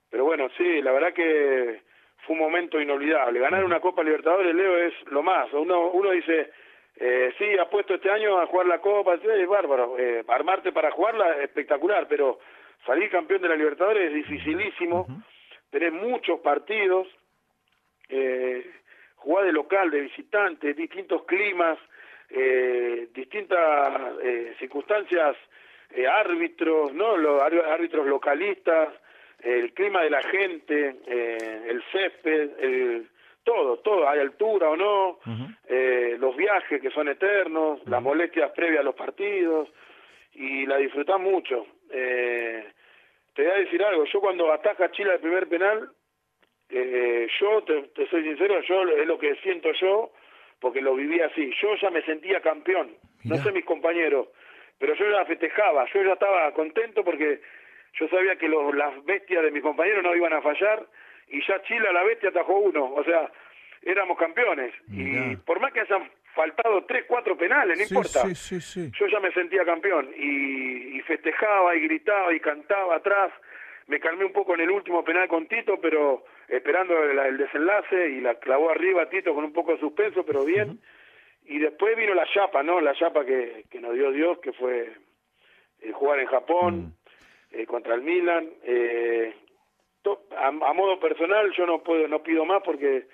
pero 0.09 0.23
bueno, 0.23 0.47
sí, 0.57 0.81
la 0.81 0.93
verdad 0.93 1.11
que 1.11 1.81
fue 2.25 2.35
un 2.35 2.39
momento 2.43 2.79
inolvidable. 2.79 3.41
Ganar 3.41 3.65
una 3.65 3.81
Copa 3.81 4.03
Libertadores, 4.03 4.55
Leo, 4.55 4.77
es 4.77 4.93
lo 5.07 5.21
más. 5.21 5.51
Uno, 5.51 5.89
uno 5.91 6.11
dice, 6.11 6.51
eh, 6.97 7.33
sí, 7.37 7.57
apuesto 7.57 7.95
este 7.95 8.09
año 8.09 8.39
a 8.39 8.47
jugar 8.47 8.67
la 8.67 8.79
Copa, 8.79 9.15
es 9.15 9.47
bárbaro. 9.47 9.97
Eh, 9.97 10.23
armarte 10.27 10.71
para 10.71 10.91
jugarla, 10.91 11.41
espectacular, 11.43 12.07
pero 12.07 12.39
salir 12.85 13.09
campeón 13.09 13.41
de 13.41 13.49
la 13.49 13.55
Libertadores 13.55 14.09
es 14.09 14.13
dificilísimo. 14.13 15.07
Tenés 15.69 15.91
muchos 15.91 16.39
partidos, 16.41 17.07
eh, 18.09 18.69
jugar 19.15 19.45
de 19.45 19.53
local, 19.53 19.89
de 19.89 20.01
visitante, 20.01 20.73
distintos 20.73 21.23
climas, 21.25 21.79
eh, 22.29 23.07
distintas 23.13 24.19
eh, 24.21 24.55
circunstancias, 24.59 25.35
eh, 25.95 26.07
árbitros, 26.07 26.93
¿no? 26.93 27.17
Los 27.17 27.41
árbitros 27.41 27.71
árbitros 27.71 28.07
localistas, 28.07 28.89
el 29.41 29.73
clima 29.73 30.03
de 30.03 30.09
la 30.09 30.21
gente, 30.23 30.95
eh, 31.05 31.61
el 31.67 31.83
césped, 31.91 32.51
el, 32.59 33.09
todo, 33.43 33.77
todo, 33.77 34.07
hay 34.07 34.19
altura 34.19 34.69
o 34.69 34.77
no, 34.77 35.19
eh, 35.67 36.15
los 36.19 36.35
viajes 36.35 36.81
que 36.81 36.91
son 36.91 37.07
eternos, 37.07 37.79
las 37.87 38.01
molestias 38.01 38.51
previas 38.51 38.81
a 38.81 38.83
los 38.83 38.95
partidos, 38.95 39.69
y 40.33 40.65
la 40.65 40.77
disfrutás 40.77 41.19
mucho. 41.19 41.65
Eh, 41.91 42.65
te 43.33 43.43
voy 43.43 43.51
a 43.51 43.55
decir 43.55 43.83
algo, 43.83 44.05
yo 44.05 44.19
cuando 44.19 44.51
ataca 44.51 44.91
Chile 44.91 45.13
el 45.13 45.19
primer 45.19 45.47
penal, 45.47 45.89
eh, 46.69 47.27
yo 47.39 47.63
te, 47.63 47.83
te 47.89 48.07
soy 48.09 48.23
sincero, 48.23 48.61
yo 48.61 48.83
es 48.83 49.07
lo 49.07 49.19
que 49.19 49.35
siento 49.37 49.71
yo, 49.73 50.11
porque 50.59 50.81
lo 50.81 50.95
viví 50.95 51.19
así. 51.19 51.53
Yo 51.61 51.75
ya 51.75 51.89
me 51.89 52.01
sentía 52.03 52.41
campeón, 52.41 52.95
no 53.25 53.35
sé 53.37 53.51
mis 53.51 53.65
compañeros, 53.65 54.29
pero 54.79 54.95
yo 54.95 55.09
ya 55.09 55.25
festejaba, 55.25 55.85
yo 55.93 56.03
ya 56.03 56.13
estaba 56.13 56.51
contento 56.53 57.03
porque 57.03 57.41
yo 57.99 58.07
sabía 58.07 58.37
que 58.37 58.47
los, 58.47 58.73
las 58.73 59.03
bestias 59.05 59.43
de 59.43 59.51
mis 59.51 59.61
compañeros 59.61 60.03
no 60.03 60.15
iban 60.15 60.33
a 60.33 60.41
fallar 60.41 60.87
y 61.27 61.45
ya 61.47 61.61
Chile 61.63 61.87
a 61.87 61.93
la 61.93 62.03
bestia 62.03 62.29
atajó 62.29 62.57
uno, 62.57 62.93
o 62.93 63.03
sea, 63.03 63.31
éramos 63.81 64.17
campeones. 64.17 64.73
Y 64.89 65.35
por 65.37 65.59
más 65.59 65.73
que 65.73 65.81
hayan 65.81 66.09
faltado 66.33 66.83
tres, 66.85 67.05
cuatro 67.07 67.37
penales, 67.37 67.77
no 67.77 67.83
importa. 67.83 68.23
yo 68.27 69.07
ya 69.07 69.19
me 69.19 69.31
sentía 69.31 69.65
campeón 69.65 70.09
y, 70.15 71.01
festejaba 71.01 71.75
y 71.75 71.81
gritaba 71.81 72.33
y 72.33 72.39
cantaba 72.39 72.95
atrás. 72.95 73.31
Me 73.87 73.99
calmé 73.99 74.23
un 74.23 74.31
poco 74.31 74.53
en 74.53 74.61
el 74.61 74.71
último 74.71 75.03
penal 75.03 75.27
con 75.27 75.47
Tito, 75.47 75.81
pero 75.81 76.23
esperando 76.47 76.97
el, 77.03 77.37
desenlace 77.37 78.09
y 78.11 78.21
la 78.21 78.35
clavó 78.35 78.69
arriba 78.69 79.09
Tito 79.09 79.33
con 79.33 79.43
un 79.43 79.51
poco 79.51 79.73
de 79.73 79.79
suspenso, 79.79 80.25
pero 80.25 80.45
bien. 80.45 80.79
Y 81.45 81.59
después 81.59 81.97
vino 81.97 82.13
la 82.13 82.25
chapa, 82.33 82.63
¿no? 82.63 82.79
La 82.79 82.93
chapa 82.93 83.25
que, 83.25 83.65
que 83.69 83.81
nos 83.81 83.93
dio 83.95 84.11
Dios, 84.11 84.39
que 84.39 84.53
fue 84.53 84.93
eh, 85.81 85.91
jugar 85.91 86.19
en 86.19 86.27
Japón 86.27 86.75
mm. 86.79 86.93
eh, 87.51 87.65
contra 87.65 87.95
el 87.95 88.01
Milan. 88.01 88.49
Eh, 88.63 89.35
a, 90.37 90.47
a, 90.47 90.73
modo 90.73 90.99
personal 90.99 91.51
yo 91.53 91.65
no 91.65 91.83
puedo, 91.83 92.07
no 92.07 92.23
pido 92.23 92.45
más 92.45 92.61
porque 92.63 93.05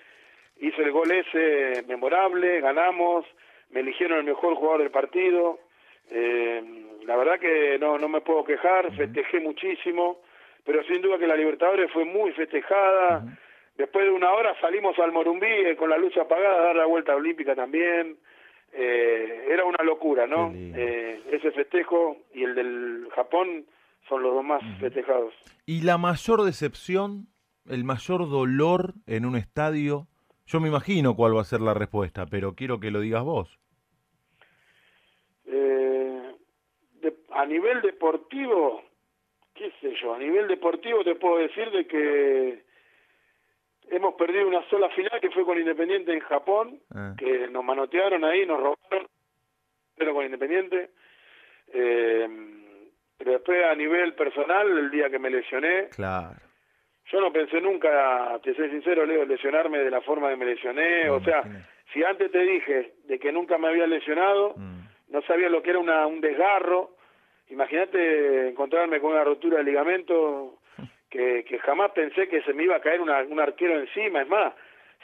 hice 0.59 0.81
el 0.81 0.91
gol 0.91 1.11
ese 1.11 1.83
memorable, 1.87 2.61
ganamos, 2.61 3.25
me 3.69 3.81
eligieron 3.81 4.19
el 4.19 4.25
mejor 4.25 4.55
jugador 4.55 4.81
del 4.81 4.91
partido. 4.91 5.59
Eh, 6.11 6.63
la 7.05 7.15
verdad 7.15 7.39
que 7.39 7.77
no, 7.79 7.97
no 7.97 8.07
me 8.07 8.21
puedo 8.21 8.43
quejar, 8.43 8.93
festejé 8.95 9.39
muchísimo, 9.39 10.21
pero 10.65 10.83
sin 10.83 11.01
duda 11.01 11.17
que 11.17 11.27
la 11.27 11.35
Libertadores 11.35 11.91
fue 11.91 12.05
muy 12.05 12.31
festejada. 12.33 13.23
Después 13.77 14.05
de 14.05 14.11
una 14.11 14.31
hora 14.31 14.59
salimos 14.59 14.97
al 14.99 15.11
Morumbí 15.11 15.47
eh, 15.47 15.75
con 15.75 15.89
la 15.89 15.97
luz 15.97 16.15
apagada 16.17 16.59
a 16.59 16.65
dar 16.65 16.75
la 16.75 16.85
vuelta 16.85 17.15
olímpica 17.15 17.55
también. 17.55 18.17
Eh, 18.73 19.47
era 19.49 19.65
una 19.65 19.83
locura, 19.83 20.27
¿no? 20.27 20.51
Eh, 20.53 21.21
ese 21.31 21.51
festejo 21.51 22.17
y 22.33 22.43
el 22.43 22.55
del 22.55 23.07
Japón 23.15 23.65
son 24.09 24.23
los 24.23 24.33
dos 24.33 24.43
más 24.43 24.61
festejados. 24.79 25.33
¿Y 25.65 25.81
la 25.83 25.97
mayor 25.97 26.43
decepción, 26.43 27.27
el 27.67 27.83
mayor 27.83 28.27
dolor 28.29 28.95
en 29.05 29.25
un 29.25 29.37
estadio 29.37 30.07
yo 30.49 30.59
me 30.59 30.67
imagino 30.67 31.15
cuál 31.15 31.37
va 31.37 31.41
a 31.41 31.43
ser 31.43 31.61
la 31.61 31.75
respuesta, 31.75 32.25
pero 32.25 32.55
quiero 32.55 32.79
que 32.79 32.89
lo 32.89 33.01
digas 33.01 33.23
vos. 33.23 33.59
Eh, 35.45 36.35
a 37.29 37.45
nivel 37.45 37.83
deportivo, 37.83 38.81
qué 39.53 39.71
sé 39.79 39.93
yo, 40.01 40.15
a 40.15 40.17
nivel 40.17 40.47
deportivo 40.47 41.03
te 41.03 41.13
puedo 41.13 41.37
decir 41.37 41.69
de 41.69 41.85
que 41.85 42.63
hemos 43.91 44.15
perdido 44.15 44.47
una 44.47 44.67
sola 44.71 44.89
final 44.89 45.21
que 45.21 45.29
fue 45.29 45.45
con 45.45 45.59
Independiente 45.59 46.13
en 46.13 46.21
Japón, 46.21 46.79
ah. 46.95 47.13
que 47.15 47.47
nos 47.47 47.63
manotearon 47.63 48.23
ahí, 48.23 48.43
nos 48.47 48.57
robaron, 48.57 49.07
pero 49.95 50.15
con 50.15 50.25
Independiente. 50.25 50.89
Eh, 51.67 52.27
pero 53.19 53.33
después 53.33 53.63
a 53.63 53.75
nivel 53.75 54.15
personal, 54.15 54.67
el 54.75 54.89
día 54.89 55.11
que 55.11 55.19
me 55.19 55.29
lesioné, 55.29 55.89
claro 55.89 56.49
yo 57.11 57.19
no 57.19 57.31
pensé 57.31 57.59
nunca, 57.59 58.39
te 58.43 58.53
soy 58.53 58.69
sincero, 58.69 59.05
Leo, 59.05 59.25
lesionarme 59.25 59.79
de 59.79 59.89
la 59.89 60.01
forma 60.01 60.29
que 60.29 60.35
me 60.35 60.45
lesioné. 60.45 61.09
o 61.09 61.19
sea, 61.21 61.41
si 61.91 62.03
antes 62.03 62.31
te 62.31 62.39
dije 62.39 62.93
de 63.05 63.19
que 63.19 63.31
nunca 63.31 63.57
me 63.57 63.67
había 63.67 63.87
lesionado, 63.87 64.53
mm. 64.55 64.79
no 65.09 65.21
sabía 65.23 65.49
lo 65.49 65.63
que 65.63 65.71
era 65.71 65.79
una, 65.79 66.05
un 66.05 66.21
desgarro. 66.21 66.91
Imagínate 67.49 68.49
encontrarme 68.49 68.99
con 68.99 69.13
una 69.13 69.23
rotura 69.23 69.57
de 69.57 69.63
ligamento 69.63 70.59
que, 71.09 71.43
que 71.45 71.57
jamás 71.59 71.91
pensé 71.91 72.27
que 72.27 72.43
se 72.43 72.53
me 72.53 72.63
iba 72.63 72.75
a 72.75 72.81
caer 72.81 73.01
una, 73.01 73.23
un 73.23 73.39
arquero 73.39 73.79
encima. 73.79 74.21
Es 74.21 74.27
más, 74.27 74.53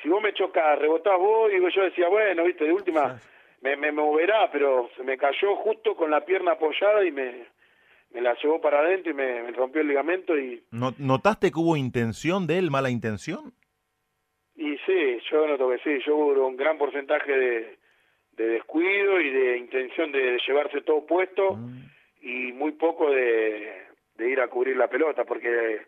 si 0.03 0.09
vos 0.09 0.21
me 0.21 0.33
chocas, 0.33 0.77
rebotás 0.77 1.17
vos, 1.17 1.49
digo, 1.49 1.69
yo 1.69 1.83
decía, 1.83 2.07
bueno, 2.07 2.43
viste, 2.43 2.65
de 2.65 2.73
última 2.73 3.19
me, 3.61 3.75
me 3.77 3.91
moverá, 3.91 4.51
pero 4.51 4.91
se 4.95 5.03
me 5.03 5.17
cayó 5.17 5.55
justo 5.55 5.95
con 5.95 6.11
la 6.11 6.23
pierna 6.23 6.51
apoyada 6.51 7.03
y 7.03 7.11
me, 7.11 7.47
me 8.15 8.21
la 8.21 8.33
llevó 8.41 8.61
para 8.61 8.79
adentro 8.79 9.11
y 9.11 9.13
me, 9.13 9.51
rompió 9.51 9.81
el 9.81 9.89
ligamento 9.89 10.37
y... 10.37 10.63
¿Notaste 10.71 11.51
que 11.51 11.59
hubo 11.59 11.75
intención 11.75 12.47
de 12.47 12.57
él, 12.59 12.71
mala 12.71 12.89
intención? 12.89 13.53
Y 14.55 14.77
sí, 14.85 15.19
yo 15.29 15.45
noto 15.45 15.69
que 15.69 15.79
sí, 15.79 16.01
yo 16.05 16.15
hubo 16.15 16.47
un 16.47 16.55
gran 16.55 16.77
porcentaje 16.77 17.29
de, 17.29 17.77
descuido 18.37 19.19
y 19.19 19.29
de 19.31 19.57
intención 19.57 20.13
de, 20.13 20.39
llevarse 20.47 20.79
todo 20.81 21.05
puesto 21.05 21.55
mm. 21.55 21.81
y 22.21 22.53
muy 22.53 22.71
poco 22.71 23.11
de, 23.11 23.83
ir 24.19 24.39
a 24.39 24.47
cubrir 24.47 24.77
la 24.77 24.87
pelota, 24.87 25.25
porque 25.25 25.81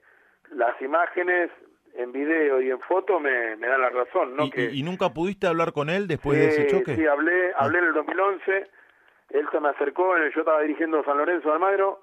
las 0.52 0.82
imágenes 0.82 1.50
en 1.96 2.12
video 2.12 2.62
y 2.62 2.70
en 2.70 2.82
foto 2.82 3.22
me, 3.22 3.56
dan 3.56 3.82
la 3.82 3.90
razón, 3.90 4.36
¿no? 4.36 4.48
¿Y, 4.48 4.52
que, 4.52 4.70
¿Y, 4.74 4.84
nunca 4.84 5.14
pudiste 5.14 5.48
hablar 5.48 5.72
con 5.72 5.90
él 5.90 6.08
después 6.08 6.38
de 6.38 6.48
ese 6.50 6.68
choque? 6.68 6.94
Sí, 6.94 7.06
hablé, 7.06 7.54
hablé 7.56 7.80
en 7.80 7.86
el 7.86 7.94
2011, 7.94 8.68
él 9.30 9.48
se 9.50 9.60
me 9.62 9.70
acercó, 9.70 10.14
yo 10.18 10.42
estaba 10.42 10.62
dirigiendo 10.62 11.02
San 11.06 11.18
Lorenzo 11.18 11.48
de 11.48 11.54
Almagro, 11.54 12.02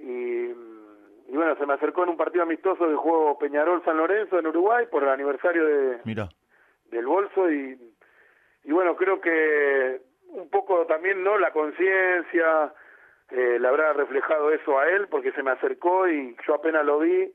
y, 0.00 1.34
bueno, 1.34 1.56
se 1.56 1.66
me 1.66 1.74
acercó 1.74 2.04
en 2.04 2.10
un 2.10 2.16
partido 2.16 2.42
amistoso 2.42 2.86
del 2.86 2.96
juego 2.96 3.38
Peñarol-San 3.38 3.96
Lorenzo 3.96 4.38
en 4.38 4.46
Uruguay 4.46 4.86
por 4.90 5.02
el 5.02 5.10
aniversario 5.10 5.64
de, 5.64 5.98
del 6.90 7.06
bolso 7.06 7.50
y, 7.50 7.78
y 8.64 8.72
bueno, 8.72 8.96
creo 8.96 9.20
que 9.20 10.00
un 10.30 10.48
poco 10.50 10.86
también, 10.86 11.22
¿no? 11.22 11.38
La 11.38 11.52
conciencia 11.52 12.72
eh, 13.30 13.58
le 13.60 13.68
habrá 13.68 13.92
reflejado 13.92 14.50
eso 14.50 14.78
a 14.78 14.88
él 14.88 15.08
porque 15.08 15.32
se 15.32 15.42
me 15.42 15.50
acercó 15.50 16.08
y 16.08 16.36
yo 16.46 16.54
apenas 16.54 16.84
lo 16.84 16.98
vi, 16.98 17.32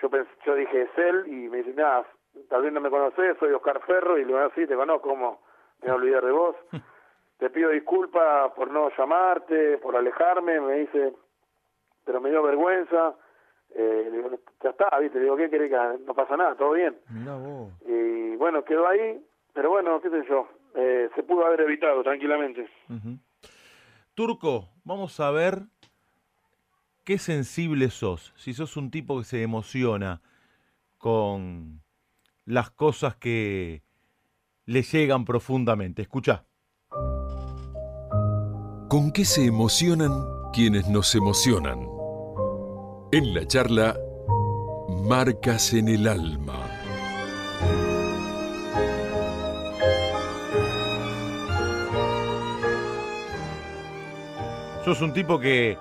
yo, 0.00 0.10
yo 0.46 0.54
dije, 0.54 0.82
es 0.82 0.98
él 0.98 1.24
y 1.26 1.48
me 1.48 1.58
dice, 1.58 1.74
nada, 1.74 2.06
tal 2.48 2.62
vez 2.62 2.72
no 2.72 2.80
me 2.80 2.90
conoces, 2.90 3.36
soy 3.38 3.52
Oscar 3.52 3.80
Ferro 3.86 4.16
y 4.16 4.22
le 4.22 4.28
digo, 4.28 4.38
así, 4.38 4.66
te 4.66 4.76
conozco, 4.76 5.08
¿cómo 5.08 5.40
me 5.82 5.88
voy 5.88 5.90
a 5.90 5.94
olvidar 5.94 6.24
de 6.24 6.32
vos? 6.32 6.56
te 7.38 7.50
pido 7.50 7.70
disculpas 7.70 8.52
por 8.52 8.70
no 8.70 8.90
llamarte, 8.96 9.78
por 9.78 9.96
alejarme, 9.96 10.60
me 10.60 10.74
dice, 10.80 11.12
pero 12.08 12.22
me 12.22 12.30
dio 12.30 12.42
vergüenza. 12.42 13.14
Eh, 13.76 14.08
digo, 14.10 14.30
ya 14.64 14.70
está, 14.70 14.98
¿viste? 14.98 15.18
Le 15.18 15.24
digo, 15.24 15.36
¿qué 15.36 15.50
querés 15.50 15.70
que 15.70 16.04
no 16.06 16.14
pasa 16.14 16.38
nada? 16.38 16.56
¿Todo 16.56 16.72
bien? 16.72 16.96
Y 17.86 18.34
bueno, 18.36 18.64
quedó 18.64 18.88
ahí, 18.88 19.22
pero 19.52 19.68
bueno, 19.68 20.00
qué 20.00 20.08
sé 20.08 20.24
yo, 20.26 20.48
eh, 20.74 21.10
se 21.14 21.22
pudo 21.22 21.44
haber 21.44 21.60
evitado 21.60 22.02
tranquilamente. 22.02 22.66
Turco, 24.14 24.70
vamos 24.84 25.20
a 25.20 25.30
ver 25.30 25.58
qué 27.04 27.18
sensible 27.18 27.90
sos. 27.90 28.32
Si 28.36 28.54
sos 28.54 28.78
un 28.78 28.90
tipo 28.90 29.18
que 29.18 29.24
se 29.24 29.42
emociona 29.42 30.22
con 30.96 31.82
las 32.46 32.70
cosas 32.70 33.16
que 33.16 33.82
le 34.64 34.80
llegan 34.80 35.26
profundamente. 35.26 36.00
Escucha. 36.00 36.46
¿Con 38.88 39.12
qué 39.12 39.26
se 39.26 39.44
emocionan 39.44 40.10
quienes 40.54 40.88
nos 40.88 41.14
emocionan? 41.14 41.87
En 43.10 43.32
la 43.32 43.46
charla, 43.46 43.98
Marcas 45.04 45.72
en 45.72 45.88
el 45.88 46.06
Alma. 46.06 46.60
Sos 54.84 55.00
un 55.00 55.14
tipo 55.14 55.40
que 55.40 55.78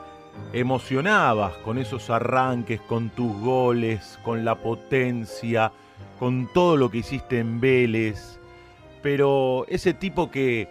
emocionabas 0.54 1.58
con 1.58 1.78
esos 1.78 2.10
arranques, 2.10 2.80
con 2.80 3.10
tus 3.10 3.38
goles, 3.42 4.18
con 4.24 4.46
la 4.46 4.56
potencia, 4.62 5.74
con 6.20 6.48
todo 6.54 6.78
lo 6.78 6.90
que 6.90 7.00
hiciste 7.00 7.40
en 7.40 7.60
Vélez, 7.60 8.40
pero 9.04 9.66
ese 9.68 9.94
tipo 9.94 10.32
que 10.32 10.70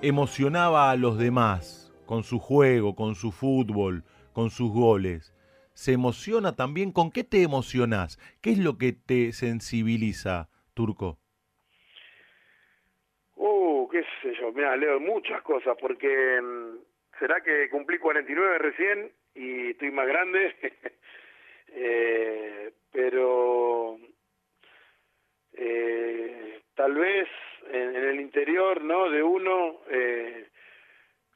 emocionaba 0.00 0.90
a 0.90 0.96
los 0.96 1.18
demás 1.18 1.92
con 2.06 2.24
su 2.24 2.38
juego, 2.38 2.94
con 2.94 3.14
su 3.14 3.32
fútbol, 3.32 4.02
con 4.32 4.48
sus 4.48 4.72
goles 4.72 5.33
se 5.74 5.92
emociona 5.92 6.56
también. 6.56 6.92
¿Con 6.92 7.10
qué 7.10 7.24
te 7.24 7.42
emocionás? 7.42 8.18
¿Qué 8.40 8.50
es 8.50 8.58
lo 8.58 8.78
que 8.78 8.92
te 8.92 9.32
sensibiliza, 9.32 10.48
Turco? 10.74 11.18
Uh, 13.36 13.88
qué 13.90 14.04
sé 14.22 14.34
yo, 14.40 14.52
mira, 14.52 14.76
leo 14.76 15.00
muchas 15.00 15.42
cosas, 15.42 15.76
porque 15.80 16.40
mm, 16.40 17.18
será 17.18 17.40
que 17.42 17.68
cumplí 17.70 17.98
49 17.98 18.58
recién 18.58 19.12
y 19.34 19.70
estoy 19.70 19.90
más 19.90 20.06
grande, 20.06 20.54
eh, 21.68 22.72
pero 22.92 23.98
eh, 25.54 26.60
tal 26.74 26.94
vez 26.94 27.28
en, 27.70 27.96
el 27.96 28.20
interior, 28.20 28.82
¿no? 28.82 29.10
De 29.10 29.22
uno, 29.22 29.80
eh, 29.90 30.48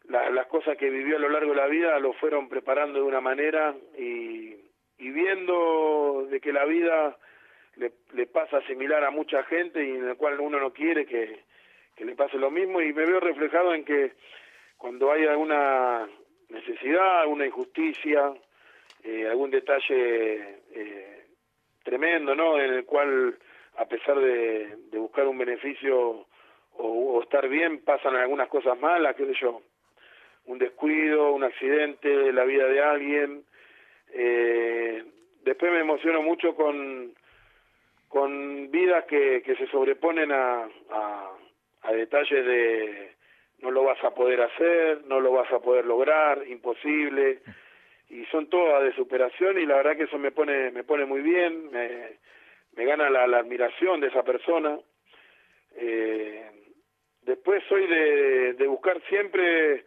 las 0.08 0.46
cosas 0.46 0.76
que 0.76 0.90
vivió 0.90 1.16
a 1.16 1.20
lo 1.20 1.28
largo 1.28 1.50
de 1.50 1.56
la 1.56 1.66
vida 1.66 1.98
lo 1.98 2.12
fueron 2.14 2.48
preparando 2.48 2.98
de 2.98 3.04
una 3.04 3.20
manera 3.20 3.74
y, 3.96 4.56
viendo 4.98 6.26
de 6.30 6.40
que 6.40 6.52
la 6.52 6.64
vida 6.64 7.16
le, 7.76 8.26
pasa 8.26 8.60
similar 8.62 9.04
a 9.04 9.10
mucha 9.10 9.42
gente 9.44 9.84
y 9.84 9.90
en 9.90 10.08
el 10.08 10.16
cual 10.16 10.40
uno 10.40 10.58
no 10.60 10.72
quiere 10.72 11.06
que, 11.06 11.40
le 11.98 12.14
pase 12.14 12.38
lo 12.38 12.50
mismo 12.50 12.80
y 12.80 12.92
me 12.92 13.04
veo 13.04 13.20
reflejado 13.20 13.74
en 13.74 13.84
que 13.84 14.12
cuando 14.76 15.10
hay 15.10 15.26
alguna 15.26 16.08
necesidad, 16.48 17.22
alguna 17.22 17.46
injusticia, 17.46 18.32
eh, 19.02 19.26
algún 19.28 19.50
detalle 19.50 20.60
eh, 20.72 21.26
tremendo, 21.82 22.36
¿no? 22.36 22.58
En 22.58 22.72
el 22.74 22.84
cual, 22.84 23.36
a 23.76 23.86
pesar 23.86 24.20
de, 24.20 24.76
de 24.90 24.98
buscar 24.98 25.26
un 25.26 25.38
beneficio 25.38 26.26
o, 26.78 27.20
estar 27.22 27.48
bien, 27.48 27.82
pasan 27.84 28.14
algunas 28.16 28.48
cosas 28.48 28.78
malas, 28.78 29.16
qué 29.16 29.26
sé 29.26 29.34
yo, 29.40 29.62
un 30.48 30.58
descuido, 30.58 31.32
un 31.32 31.44
accidente, 31.44 32.32
la 32.32 32.44
vida 32.44 32.66
de 32.66 32.82
alguien. 32.82 33.44
Eh, 34.12 35.04
después 35.44 35.70
me 35.70 35.80
emociono 35.80 36.22
mucho 36.22 36.54
con, 36.54 37.14
con 38.08 38.70
vidas 38.70 39.04
que, 39.04 39.42
que 39.42 39.54
se 39.56 39.66
sobreponen 39.68 40.32
a, 40.32 40.68
a, 41.82 41.92
detalles 41.92 42.44
de 42.44 43.12
no 43.60 43.70
lo 43.70 43.82
vas 43.84 44.02
a 44.04 44.14
poder 44.14 44.40
hacer, 44.42 45.02
no 45.06 45.20
lo 45.20 45.32
vas 45.32 45.50
a 45.52 45.58
poder 45.58 45.84
lograr, 45.84 46.46
imposible 46.46 47.40
y 48.10 48.24
son 48.26 48.48
todas 48.48 48.84
de 48.84 48.94
superación 48.94 49.58
y 49.58 49.66
la 49.66 49.76
verdad 49.76 49.96
que 49.96 50.04
eso 50.04 50.18
me 50.18 50.30
pone 50.30 50.70
me 50.70 50.84
pone 50.84 51.04
muy 51.04 51.20
bien 51.20 51.70
me, 51.70 52.18
me 52.76 52.84
gana 52.84 53.10
la, 53.10 53.26
la, 53.26 53.38
admiración 53.38 54.00
de 54.00 54.08
esa 54.08 54.22
persona 54.22 54.78
eh, 55.76 56.50
después 57.22 57.62
soy 57.68 57.86
de, 57.86 58.54
de, 58.54 58.66
buscar 58.66 59.00
siempre 59.08 59.84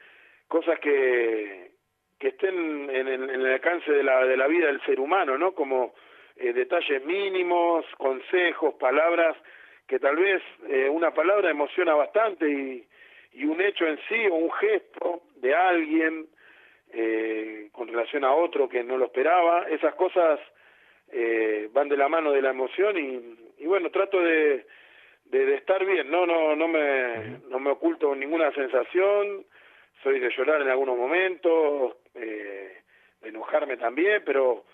cosas 0.51 0.77
que 0.79 1.71
que 2.19 2.27
estén 2.27 2.87
en 2.91 3.07
el, 3.07 3.29
en 3.29 3.41
el 3.41 3.53
alcance 3.53 3.91
de 3.91 4.03
la, 4.03 4.23
de 4.25 4.37
la 4.37 4.45
vida 4.45 4.67
del 4.67 4.81
ser 4.81 4.99
humano 4.99 5.37
no 5.37 5.53
como 5.53 5.95
eh, 6.35 6.51
detalles 6.53 7.03
mínimos 7.05 7.85
consejos 7.97 8.75
palabras 8.75 9.35
que 9.87 9.97
tal 9.97 10.17
vez 10.17 10.41
eh, 10.69 10.87
una 10.89 11.13
palabra 11.13 11.49
emociona 11.49 11.95
bastante 11.95 12.47
y, 12.49 12.87
y 13.33 13.45
un 13.45 13.59
hecho 13.61 13.85
en 13.85 13.97
sí 14.07 14.27
o 14.27 14.35
un 14.35 14.51
gesto 14.53 15.23
de 15.37 15.55
alguien 15.55 16.27
eh, 16.93 17.69
con 17.71 17.87
relación 17.87 18.23
a 18.23 18.33
otro 18.33 18.67
que 18.69 18.83
no 18.83 18.97
lo 18.97 19.05
esperaba. 19.05 19.63
Esas 19.69 19.95
cosas 19.95 20.39
eh, 21.11 21.69
van 21.73 21.89
de 21.89 21.97
la 21.97 22.07
mano 22.09 22.31
de 22.31 22.41
la 22.41 22.51
emoción 22.51 22.97
y, 22.97 23.63
y 23.63 23.67
bueno, 23.67 23.89
trato 23.89 24.21
de, 24.21 24.65
de, 25.25 25.55
estar 25.55 25.85
bien, 25.85 26.09
no 26.09 26.25
no 26.25 26.55
no 26.55 26.67
me 26.67 27.39
no 27.49 27.59
me 27.59 27.71
oculto 27.71 28.15
ninguna 28.15 28.51
sensación, 28.53 29.45
soy 30.03 30.19
de 30.19 30.31
llorar 30.35 30.61
en 30.61 30.69
algunos 30.69 30.97
momentos, 30.97 31.97
eh, 32.15 32.81
de 33.21 33.29
enojarme 33.29 33.77
también, 33.77 34.23
pero 34.25 34.65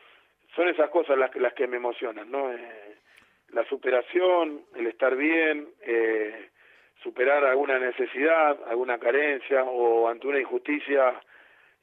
son 0.55 0.67
esas 0.69 0.89
cosas 0.89 1.17
las 1.17 1.31
que 1.31 1.39
las 1.39 1.53
que 1.53 1.67
me 1.67 1.77
emocionan, 1.77 2.31
¿no? 2.31 2.51
Eh, 2.51 2.97
la 3.49 3.63
superación, 3.65 4.61
el 4.75 4.87
estar 4.87 5.15
bien, 5.15 5.67
eh, 5.81 6.49
superar 7.03 7.45
alguna 7.45 7.79
necesidad, 7.79 8.57
alguna 8.67 8.97
carencia 8.97 9.63
o 9.63 10.07
ante 10.09 10.27
una 10.27 10.39
injusticia 10.39 11.21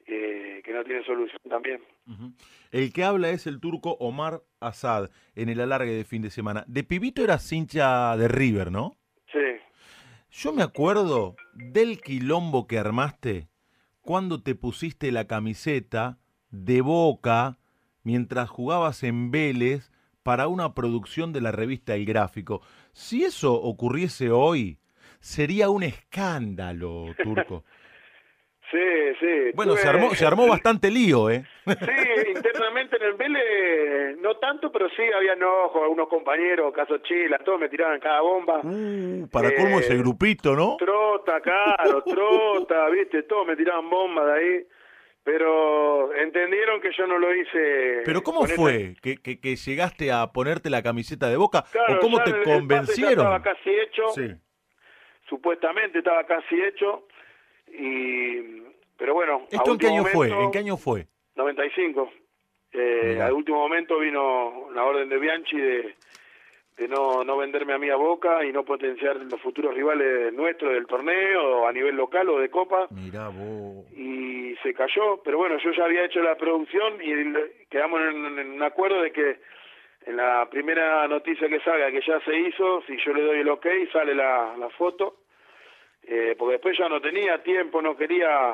eh, 0.05 0.61
que 0.63 0.73
no 0.73 0.83
tiene 0.83 1.03
solución 1.03 1.41
también. 1.49 1.81
El 2.71 2.93
que 2.93 3.03
habla 3.03 3.29
es 3.29 3.47
el 3.47 3.59
turco 3.59 3.97
Omar 3.99 4.41
Asad 4.59 5.09
en 5.35 5.49
el 5.49 5.59
alargue 5.61 5.91
de 5.91 6.03
fin 6.03 6.21
de 6.21 6.29
semana. 6.29 6.63
De 6.67 6.83
pibito 6.83 7.23
era 7.23 7.37
hincha 7.49 8.15
de 8.17 8.27
River, 8.27 8.71
¿no? 8.71 8.97
Sí. 9.31 9.59
Yo 10.37 10.51
me 10.51 10.63
acuerdo 10.63 11.37
del 11.53 12.01
quilombo 12.01 12.67
que 12.67 12.77
armaste 12.77 13.47
cuando 14.01 14.43
te 14.43 14.53
pusiste 14.53 15.13
la 15.13 15.27
camiseta 15.27 16.17
de 16.49 16.81
boca 16.81 17.57
mientras 18.03 18.49
jugabas 18.49 19.03
en 19.03 19.31
Vélez 19.31 19.93
para 20.23 20.49
una 20.49 20.73
producción 20.73 21.31
de 21.31 21.39
la 21.39 21.53
revista 21.53 21.95
El 21.95 22.05
Gráfico. 22.05 22.61
Si 22.91 23.23
eso 23.23 23.53
ocurriese 23.53 24.29
hoy, 24.29 24.77
sería 25.21 25.69
un 25.69 25.83
escándalo, 25.83 27.15
Turco. 27.23 27.63
Sí, 28.71 28.79
sí. 29.19 29.51
Bueno, 29.53 29.75
se 29.77 29.87
armó, 29.87 30.15
se 30.15 30.25
armó 30.25 30.47
bastante 30.47 30.89
lío, 30.89 31.29
¿eh? 31.29 31.45
Sí, 31.65 32.31
internamente 32.35 32.97
en 32.97 33.03
el 33.03 33.13
Vélez 33.13 34.17
no 34.21 34.37
tanto, 34.37 34.71
pero 34.71 34.87
sí 34.89 35.01
había 35.15 35.33
enojo, 35.33 35.83
algunos 35.83 36.07
compañeros, 36.07 36.73
caso 36.73 36.97
Chila, 36.99 37.39
todos 37.39 37.59
me 37.59 37.69
tiraban 37.69 37.99
cada 37.99 38.21
bomba. 38.21 38.61
Uh, 38.63 39.27
para 39.29 39.49
eh, 39.49 39.55
cómo 39.57 39.79
ese 39.79 39.97
grupito, 39.97 40.55
¿no? 40.55 40.77
Trota, 40.77 41.41
caro, 41.41 42.03
trota, 42.03 42.89
viste, 42.91 43.23
todos 43.23 43.47
me 43.47 43.55
tiraban 43.55 43.89
bombas 43.89 44.25
de 44.27 44.33
ahí. 44.33 44.67
Pero 45.23 46.13
entendieron 46.13 46.79
que 46.79 46.91
yo 46.95 47.07
no 47.07 47.17
lo 47.17 47.33
hice. 47.33 48.03
¿Pero 48.05 48.21
cómo 48.21 48.45
fue 48.45 48.93
que, 49.01 49.17
que, 49.17 49.39
que, 49.39 49.55
llegaste 49.55 50.11
a 50.11 50.27
ponerte 50.27 50.69
la 50.69 50.83
camiseta 50.83 51.27
de 51.27 51.35
boca? 51.35 51.63
¿O 51.89 51.99
cómo 51.99 52.21
te 52.21 52.43
convencieron? 52.43 53.13
estaba 53.13 53.41
casi 53.41 53.71
hecho. 53.71 54.09
Sí. 54.09 54.35
Supuestamente 55.27 55.97
estaba 55.97 56.23
casi 56.25 56.61
hecho 56.61 57.07
y, 57.67 58.61
pero 58.97 59.15
bueno. 59.15 59.47
¿Esto 59.49 59.71
en 59.71 59.77
qué 59.79 59.87
año 59.87 60.05
fue? 60.05 60.29
¿En 60.29 60.51
qué 60.51 60.59
año 60.59 60.77
fue? 60.77 61.07
95. 61.35 62.11
Eh, 62.71 63.19
al 63.21 63.33
último 63.33 63.59
momento 63.59 63.99
vino 63.99 64.69
la 64.73 64.83
orden 64.83 65.07
de 65.07 65.17
Bianchi 65.17 65.57
de, 65.57 65.95
de 66.77 66.87
no, 66.87 67.23
no 67.23 67.37
venderme 67.37 67.73
a 67.73 67.77
mí 67.77 67.89
a 67.89 67.95
Boca 67.95 68.43
y 68.43 68.51
no 68.51 68.65
potenciar 68.65 69.15
los 69.17 69.39
futuros 69.41 69.73
rivales 69.73 70.33
nuestros 70.33 70.73
del 70.73 70.85
torneo 70.87 71.67
a 71.67 71.71
nivel 71.71 71.95
local 71.95 72.29
o 72.29 72.39
de 72.39 72.49
Copa. 72.49 72.87
Mirá 72.91 73.29
vos. 73.29 73.85
Y 73.93 74.55
se 74.61 74.73
cayó, 74.73 75.21
pero 75.23 75.37
bueno, 75.37 75.57
yo 75.57 75.71
ya 75.71 75.85
había 75.85 76.05
hecho 76.05 76.21
la 76.21 76.35
producción 76.35 76.95
y 77.01 77.67
quedamos 77.69 78.01
en, 78.01 78.39
en 78.39 78.51
un 78.51 78.63
acuerdo 78.63 79.01
de 79.01 79.11
que 79.11 79.39
en 80.05 80.17
la 80.17 80.47
primera 80.49 81.07
noticia 81.07 81.47
que 81.47 81.59
salga 81.61 81.91
que 81.91 82.01
ya 82.05 82.19
se 82.21 82.37
hizo, 82.37 82.81
si 82.87 82.97
yo 83.03 83.13
le 83.13 83.23
doy 83.23 83.39
el 83.39 83.49
ok, 83.49 83.65
sale 83.91 84.13
la, 84.13 84.55
la 84.57 84.69
foto 84.69 85.25
eh, 86.07 86.35
porque 86.37 86.53
después 86.53 86.77
ya 86.77 86.87
no 86.87 87.01
tenía 87.01 87.41
tiempo, 87.41 87.81
no 87.81 87.97
quería, 87.97 88.53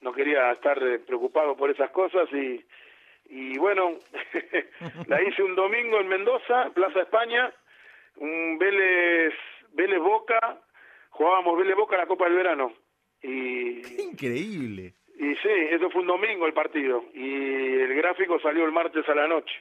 no 0.00 0.12
quería 0.12 0.52
estar 0.52 0.78
preocupado 1.06 1.56
por 1.56 1.70
esas 1.70 1.90
cosas 1.90 2.28
y, 2.32 2.64
y 3.30 3.58
bueno, 3.58 3.98
la 5.06 5.22
hice 5.22 5.42
un 5.42 5.54
domingo 5.54 6.00
en 6.00 6.08
Mendoza, 6.08 6.70
Plaza 6.74 7.02
España, 7.02 7.52
un 8.16 8.58
Vélez, 8.58 9.34
Vélez 9.72 10.00
Boca, 10.00 10.60
jugábamos 11.10 11.58
Vélez 11.58 11.76
Boca 11.76 11.96
la 11.96 12.06
Copa 12.06 12.24
del 12.24 12.34
Verano. 12.34 12.72
Y, 13.22 13.82
¡Qué 13.82 14.02
increíble! 14.02 14.94
Y 15.16 15.34
sí, 15.36 15.50
eso 15.70 15.90
fue 15.90 16.00
un 16.00 16.08
domingo 16.08 16.46
el 16.46 16.54
partido 16.54 17.04
y 17.12 17.80
el 17.80 17.94
gráfico 17.94 18.40
salió 18.40 18.64
el 18.64 18.72
martes 18.72 19.06
a 19.08 19.14
la 19.14 19.28
noche. 19.28 19.54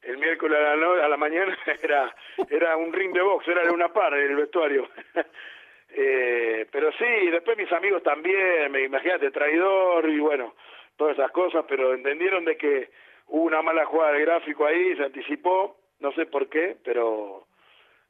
El 0.00 0.18
miércoles 0.18 0.58
a 0.58 0.74
la, 0.74 1.04
a 1.04 1.08
la 1.08 1.16
mañana 1.16 1.56
era, 1.82 2.14
era 2.48 2.76
un 2.76 2.92
ring 2.92 3.12
de 3.12 3.22
box, 3.22 3.46
era 3.46 3.70
una 3.70 3.92
par 3.92 4.14
en 4.14 4.30
el 4.30 4.36
vestuario. 4.36 4.88
Eh, 5.94 6.66
pero 6.70 6.90
sí, 6.92 7.30
después 7.30 7.56
mis 7.56 7.70
amigos 7.72 8.02
también, 8.02 8.70
me 8.70 8.84
imagínate, 8.84 9.30
traidor 9.30 10.08
y 10.08 10.18
bueno, 10.18 10.54
todas 10.96 11.18
esas 11.18 11.30
cosas, 11.32 11.64
pero 11.68 11.92
entendieron 11.92 12.44
de 12.44 12.56
que 12.56 12.90
hubo 13.28 13.44
una 13.44 13.62
mala 13.62 13.84
jugada 13.84 14.12
de 14.12 14.22
gráfico 14.22 14.64
ahí, 14.64 14.96
se 14.96 15.04
anticipó, 15.04 15.76
no 16.00 16.12
sé 16.12 16.26
por 16.26 16.48
qué, 16.48 16.76
pero 16.82 17.46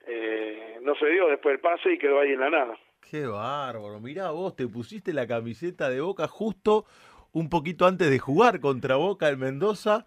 eh, 0.07 0.78
no 0.83 0.95
se 0.95 1.07
dio 1.07 1.28
después 1.28 1.55
el 1.55 1.61
pase 1.61 1.93
y 1.93 1.99
quedó 1.99 2.20
ahí 2.20 2.33
en 2.33 2.41
la 2.41 2.51
nada. 2.51 2.78
Qué 3.11 3.26
bárbaro, 3.26 4.01
mirá 4.01 4.30
vos, 4.30 4.55
te 4.57 4.66
pusiste 4.68 5.12
la 5.12 5.26
camiseta 5.26 5.91
de 5.91 6.01
Boca 6.01 6.28
justo 6.28 6.87
un 7.33 7.49
poquito 7.49 7.87
antes 7.87 8.11
de 8.11 8.18
jugar 8.18 8.61
contra 8.61 8.97
Boca 8.97 9.28
en 9.28 9.41
Mendoza. 9.41 10.05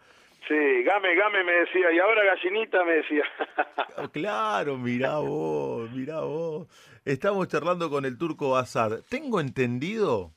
Sí, 0.48 0.84
Game, 0.84 1.16
Game 1.16 1.44
me 1.44 1.54
decía, 1.54 1.92
y 1.92 2.00
ahora 2.00 2.24
Gallinita 2.24 2.84
me 2.84 2.94
decía. 2.94 3.24
Claro, 4.12 4.78
mirá 4.78 5.20
vos, 5.20 5.90
mirá 5.92 6.20
vos. 6.20 6.68
Estamos 7.06 7.48
charlando 7.50 7.92
con 7.92 8.04
el 8.04 8.18
turco 8.18 8.58
Azad. 8.58 9.02
Tengo 9.08 9.40
entendido 9.40 10.32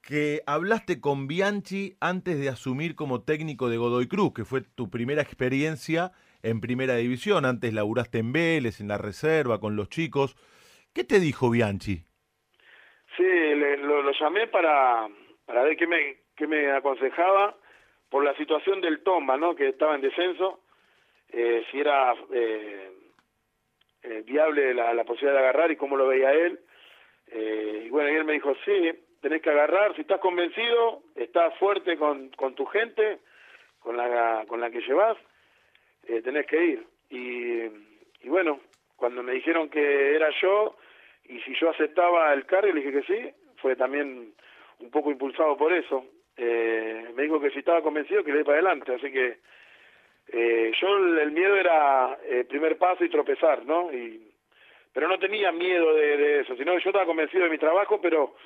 que 0.00 0.40
hablaste 0.46 0.98
con 0.98 1.26
Bianchi 1.26 1.92
antes 2.00 2.40
de 2.40 2.48
asumir 2.48 2.94
como 2.94 3.22
técnico 3.22 3.68
de 3.68 3.76
Godoy 3.76 4.08
Cruz, 4.08 4.32
que 4.32 4.46
fue 4.46 4.62
tu 4.62 4.88
primera 4.88 5.20
experiencia 5.20 6.12
en 6.42 6.62
primera 6.62 6.96
división. 6.96 7.44
Antes 7.44 7.74
laburaste 7.74 8.20
en 8.20 8.32
Vélez, 8.32 8.80
en 8.80 8.88
la 8.88 8.96
reserva, 8.96 9.60
con 9.60 9.76
los 9.76 9.90
chicos. 9.90 10.36
¿Qué 10.94 11.04
te 11.04 11.20
dijo 11.20 11.50
Bianchi? 11.50 12.06
Sí, 13.14 13.24
lo, 13.82 14.10
llamé 14.18 14.46
para, 14.46 15.06
para 15.44 15.64
ver 15.64 15.76
qué 15.76 15.86
me, 15.86 16.16
qué 16.34 16.46
me 16.46 16.72
aconsejaba 16.72 17.54
por 18.08 18.24
la 18.24 18.34
situación 18.38 18.80
del 18.80 19.02
Tomba, 19.02 19.36
¿no? 19.36 19.54
que 19.54 19.68
estaba 19.68 19.96
en 19.96 20.00
descenso, 20.00 20.60
eh, 21.28 21.62
si 21.70 21.78
era 21.78 22.14
eh, 22.32 23.03
eh, 24.04 24.22
viable 24.24 24.74
la, 24.74 24.94
la, 24.94 25.04
posibilidad 25.04 25.40
de 25.40 25.46
agarrar 25.46 25.70
y 25.72 25.76
cómo 25.76 25.96
lo 25.96 26.06
veía 26.06 26.32
él. 26.32 26.60
Eh, 27.28 27.84
y 27.86 27.90
bueno, 27.90 28.10
y 28.10 28.14
él 28.14 28.24
me 28.24 28.34
dijo, 28.34 28.54
sí, 28.64 28.92
tenés 29.20 29.42
que 29.42 29.50
agarrar, 29.50 29.94
si 29.94 30.02
estás 30.02 30.20
convencido, 30.20 31.02
estás 31.16 31.56
fuerte 31.58 31.96
con, 31.96 32.28
con 32.30 32.54
tu 32.54 32.66
gente, 32.66 33.18
con 33.80 33.96
la, 33.96 34.44
con 34.46 34.60
la 34.60 34.70
que 34.70 34.80
llevas, 34.82 35.16
eh, 36.06 36.20
tenés 36.22 36.46
que 36.46 36.64
ir. 36.64 36.86
Y, 37.10 37.62
y 38.22 38.28
bueno, 38.28 38.60
cuando 38.96 39.22
me 39.22 39.32
dijeron 39.32 39.68
que 39.68 40.14
era 40.14 40.28
yo 40.40 40.76
y 41.24 41.40
si 41.40 41.54
yo 41.54 41.70
aceptaba 41.70 42.32
el 42.34 42.44
cargo, 42.46 42.72
le 42.72 42.80
dije 42.80 43.00
que 43.00 43.02
sí, 43.02 43.34
fue 43.56 43.76
también 43.76 44.34
un 44.78 44.90
poco 44.90 45.10
impulsado 45.10 45.56
por 45.56 45.72
eso. 45.72 46.04
Eh, 46.36 47.08
me 47.14 47.22
dijo 47.22 47.40
que 47.40 47.50
si 47.50 47.60
estaba 47.60 47.82
convencido 47.82 48.24
que 48.24 48.32
le 48.32 48.38
dé 48.38 48.44
para 48.44 48.58
adelante, 48.58 48.94
así 48.94 49.10
que 49.10 49.38
eh, 50.28 50.72
yo 50.80 50.96
el, 50.96 51.30
miedo 51.32 51.56
era 51.56 52.18
el 52.28 52.40
eh, 52.40 52.44
primer 52.44 52.78
paso 52.78 53.04
y 53.04 53.08
tropezar, 53.10 53.64
¿no? 53.64 53.92
Y, 53.92 54.32
pero 54.92 55.08
no 55.08 55.18
tenía 55.18 55.52
miedo 55.52 55.94
de, 55.94 56.40
eso, 56.40 56.56
sino 56.56 56.72
que 56.74 56.82
yo 56.82 56.90
estaba 56.90 57.06
convencido 57.06 57.44
de 57.44 57.50
mi 57.50 57.58
trabajo, 57.58 58.00
pero 58.00 58.36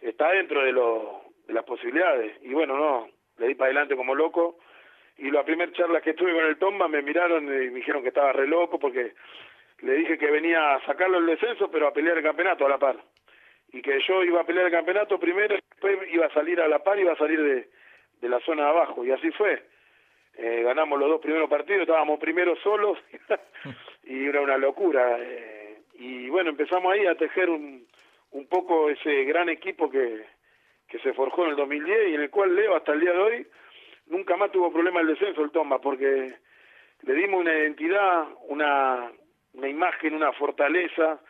está 0.00 0.32
dentro 0.32 0.62
de, 0.62 0.72
lo, 0.72 1.22
de 1.46 1.54
las 1.54 1.64
posibilidades. 1.64 2.36
Y 2.42 2.52
bueno, 2.52 2.76
no, 2.76 3.08
le 3.38 3.48
di 3.48 3.54
para 3.54 3.68
adelante 3.68 3.96
como 3.96 4.14
loco. 4.14 4.58
Y 5.16 5.30
la 5.30 5.44
primera 5.44 5.72
charla 5.72 6.00
que 6.00 6.10
estuve 6.10 6.34
con 6.34 6.44
el 6.44 6.58
Tomba 6.58 6.88
me 6.88 7.00
miraron 7.00 7.44
y 7.44 7.70
me 7.70 7.78
dijeron 7.78 8.02
que 8.02 8.08
estaba 8.08 8.32
re 8.32 8.46
loco 8.46 8.78
porque 8.78 9.14
le 9.80 9.94
dije 9.94 10.18
que 10.18 10.30
venía 10.30 10.74
a 10.74 10.84
sacarlo 10.84 11.18
el 11.18 11.26
descenso, 11.26 11.70
pero 11.70 11.86
a 11.86 11.92
pelear 11.92 12.18
el 12.18 12.24
campeonato 12.24 12.66
a 12.66 12.68
la 12.68 12.78
par. 12.78 12.96
Y 13.72 13.80
que 13.80 13.98
yo 14.06 14.22
iba 14.24 14.42
a 14.42 14.46
pelear 14.46 14.66
el 14.66 14.72
campeonato 14.72 15.18
primero, 15.18 15.54
y 15.54 15.60
después 15.70 15.98
iba 16.12 16.26
a 16.26 16.34
salir 16.34 16.60
a 16.60 16.68
la 16.68 16.80
par 16.80 16.98
y 16.98 17.02
iba 17.02 17.12
a 17.12 17.16
salir 17.16 17.40
de, 17.40 17.68
de 18.20 18.28
la 18.28 18.40
zona 18.40 18.64
de 18.64 18.68
abajo. 18.68 19.04
Y 19.04 19.10
así 19.10 19.30
fue. 19.32 19.62
Eh, 20.36 20.62
ganamos 20.64 20.98
los 20.98 21.08
dos 21.08 21.20
primeros 21.20 21.48
partidos, 21.48 21.82
estábamos 21.82 22.18
primero 22.18 22.56
solos 22.56 22.98
y 24.04 24.26
era 24.26 24.40
una 24.40 24.58
locura. 24.58 25.18
Eh, 25.20 25.82
y 25.94 26.28
bueno, 26.28 26.50
empezamos 26.50 26.92
ahí 26.92 27.06
a 27.06 27.14
tejer 27.14 27.50
un, 27.50 27.86
un 28.32 28.46
poco 28.48 28.90
ese 28.90 29.24
gran 29.24 29.48
equipo 29.48 29.90
que, 29.90 30.24
que 30.88 30.98
se 30.98 31.12
forjó 31.12 31.44
en 31.44 31.50
el 31.50 31.56
2010 31.56 32.08
y 32.08 32.14
en 32.14 32.22
el 32.22 32.30
cual 32.30 32.54
Leo 32.54 32.76
hasta 32.76 32.92
el 32.92 33.00
día 33.00 33.12
de 33.12 33.18
hoy 33.18 33.46
nunca 34.06 34.36
más 34.36 34.50
tuvo 34.50 34.72
problema 34.72 35.00
el 35.00 35.06
descenso 35.06 35.42
el 35.42 35.50
Tomba 35.50 35.80
porque 35.80 36.34
le 37.02 37.14
dimos 37.14 37.40
una 37.40 37.56
identidad, 37.56 38.26
una, 38.48 39.10
una 39.52 39.68
imagen, 39.68 40.14
una 40.14 40.32
fortaleza, 40.32 41.20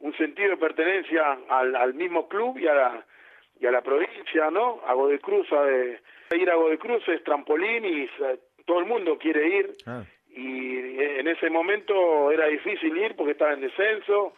un 0.00 0.16
sentido 0.16 0.50
de 0.50 0.56
pertenencia 0.56 1.38
al, 1.48 1.74
al 1.74 1.94
mismo 1.94 2.28
club 2.28 2.58
y 2.58 2.66
a 2.66 2.74
la, 2.74 3.06
y 3.58 3.66
a 3.66 3.70
la 3.70 3.82
provincia, 3.82 4.50
¿no? 4.50 4.80
A 4.86 4.94
Godecruz, 4.94 5.50
a 5.52 5.62
de, 5.62 6.00
ir 6.34 6.50
a 6.50 6.56
Godecruz 6.56 7.06
es 7.08 7.22
trampolín 7.22 7.84
y 7.84 8.10
todo 8.64 8.78
el 8.80 8.86
mundo 8.86 9.18
quiere 9.18 9.58
ir. 9.58 9.72
Ah. 9.86 10.04
Y 10.28 10.98
en 10.98 11.28
ese 11.28 11.50
momento 11.50 12.30
era 12.30 12.46
difícil 12.46 12.96
ir 12.96 13.14
porque 13.16 13.32
estaba 13.32 13.52
en 13.52 13.60
descenso 13.60 14.34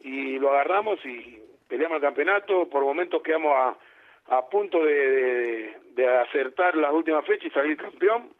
y 0.00 0.38
lo 0.38 0.50
agarramos 0.50 0.98
y 1.04 1.38
peleamos 1.68 1.96
el 1.96 2.02
campeonato. 2.02 2.68
Por 2.68 2.82
momentos 2.82 3.22
quedamos 3.22 3.52
a, 3.54 4.36
a 4.36 4.48
punto 4.48 4.84
de, 4.84 5.76
de 5.94 6.18
acertar 6.18 6.76
las 6.76 6.92
últimas 6.92 7.24
fechas 7.24 7.46
y 7.46 7.50
salir 7.50 7.76
campeón. 7.76 8.30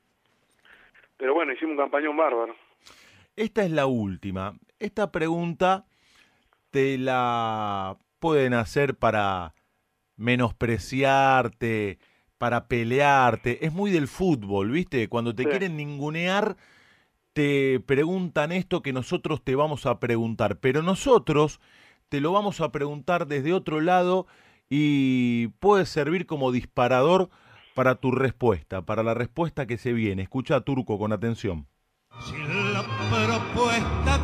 Pero 1.17 1.35
bueno, 1.35 1.53
hicimos 1.53 1.73
un 1.73 1.79
campañón 1.79 2.17
bárbaro. 2.17 2.55
Esta 3.37 3.65
es 3.65 3.71
la 3.71 3.87
última. 3.87 4.55
Esta 4.79 5.13
pregunta 5.13 5.87
te 6.71 6.99
la 6.99 7.97
pueden 8.19 8.55
hacer 8.55 8.97
para 8.97 9.55
menospreciarte, 10.17 11.99
para 12.39 12.69
pelearte. 12.69 13.67
Es 13.67 13.73
muy 13.73 13.91
del 13.91 14.09
fútbol, 14.09 14.71
¿viste? 14.71 15.09
Cuando 15.09 15.35
te 15.35 15.45
quieren 15.45 15.77
ningunear, 15.77 16.57
te 17.33 17.81
preguntan 17.81 18.53
esto 18.53 18.83
que 18.83 18.93
nosotros 18.93 19.43
te 19.45 19.55
vamos 19.55 19.87
a 19.87 20.01
preguntar. 20.01 20.59
Pero 20.59 20.83
nosotros 20.83 21.61
te 22.09 22.21
lo 22.21 22.33
vamos 22.33 22.61
a 22.61 22.73
preguntar 22.73 23.27
desde 23.27 23.53
otro 23.53 23.81
lado 23.81 24.27
y 24.71 25.49
puede 25.59 25.87
servir 25.87 26.27
como 26.27 26.53
disparador 26.53 27.29
para 27.75 27.97
tu 27.97 28.11
respuesta, 28.11 28.83
para 28.83 29.03
la 29.03 29.15
respuesta 29.15 29.67
que 29.67 29.79
se 29.79 29.93
viene. 29.93 30.23
Escucha 30.23 30.57
a 30.57 30.61
Turco 30.63 30.99
con 30.99 31.13
atención. 31.13 31.67
Si 32.21 32.37
la 32.73 32.83
propuesta 33.11 34.21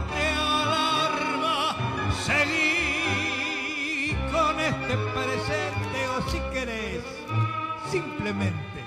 simplemente 8.25 8.81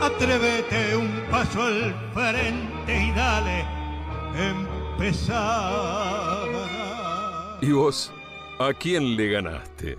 atrévete 0.00 0.96
un 0.96 1.10
paso 1.30 1.62
al 1.62 1.94
frente 2.14 3.04
y 3.04 3.10
dale, 3.12 3.66
empezar. 4.50 6.48
¿Y 7.60 7.72
vos? 7.72 8.10
¿A 8.58 8.72
quién 8.72 9.16
le 9.16 9.28
ganaste? 9.28 9.96